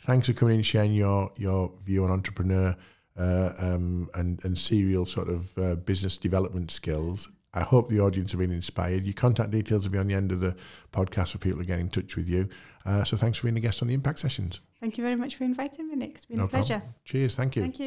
Thanks 0.07 0.29
for 0.29 0.35
coming 0.35 0.55
in 0.55 0.59
and 0.61 0.67
sharing 0.67 0.95
your, 0.95 1.33
your 1.37 1.73
view 1.85 2.05
on 2.05 2.13
entrepreneur 2.13 2.77
uh, 3.19 3.51
um, 3.59 4.09
and, 4.15 4.43
and 4.45 4.57
serial 4.57 5.05
sort 5.05 5.29
of 5.29 5.59
uh, 5.59 5.75
business 5.75 6.17
development 6.17 6.71
skills. 6.71 7.29
I 7.55 7.63
hope 7.63 7.89
the 7.89 7.99
audience 7.99 8.33
have 8.33 8.39
been 8.39 8.53
inspired. 8.53 9.05
Your 9.05 9.15
contact 9.15 9.51
details 9.51 9.85
will 9.85 9.93
be 9.93 9.99
on 9.99 10.07
the 10.07 10.15
end 10.15 10.31
of 10.31 10.41
the 10.41 10.55
podcast 10.93 11.33
for 11.33 11.39
people 11.39 11.59
to 11.59 11.65
get 11.65 11.81
in 11.81 11.89
touch 11.89 12.15
with 12.15 12.29
you. 12.29 12.49
Uh, 12.87 13.05
so 13.05 13.17
thanks 13.17 13.39
for 13.39 13.47
being 13.47 13.57
a 13.57 13.61
guest 13.61 13.83
on 13.83 13.89
the 13.89 13.95
Impact 13.95 14.19
Sessions. 14.19 14.61
Thank 14.81 14.97
you 14.97 15.05
very 15.05 15.17
much 15.17 15.35
for 15.37 15.45
inviting 15.45 15.89
me, 15.89 15.97
Nick. 15.97 16.17
It's 16.17 16.25
been 16.27 16.39
no 16.39 16.45
a 16.45 16.49
pleasure. 16.49 16.75
Problem. 16.75 16.95
Cheers. 17.05 17.35
Thank 17.35 17.57
you. 17.57 17.63
Thank 17.63 17.81
you. 17.81 17.87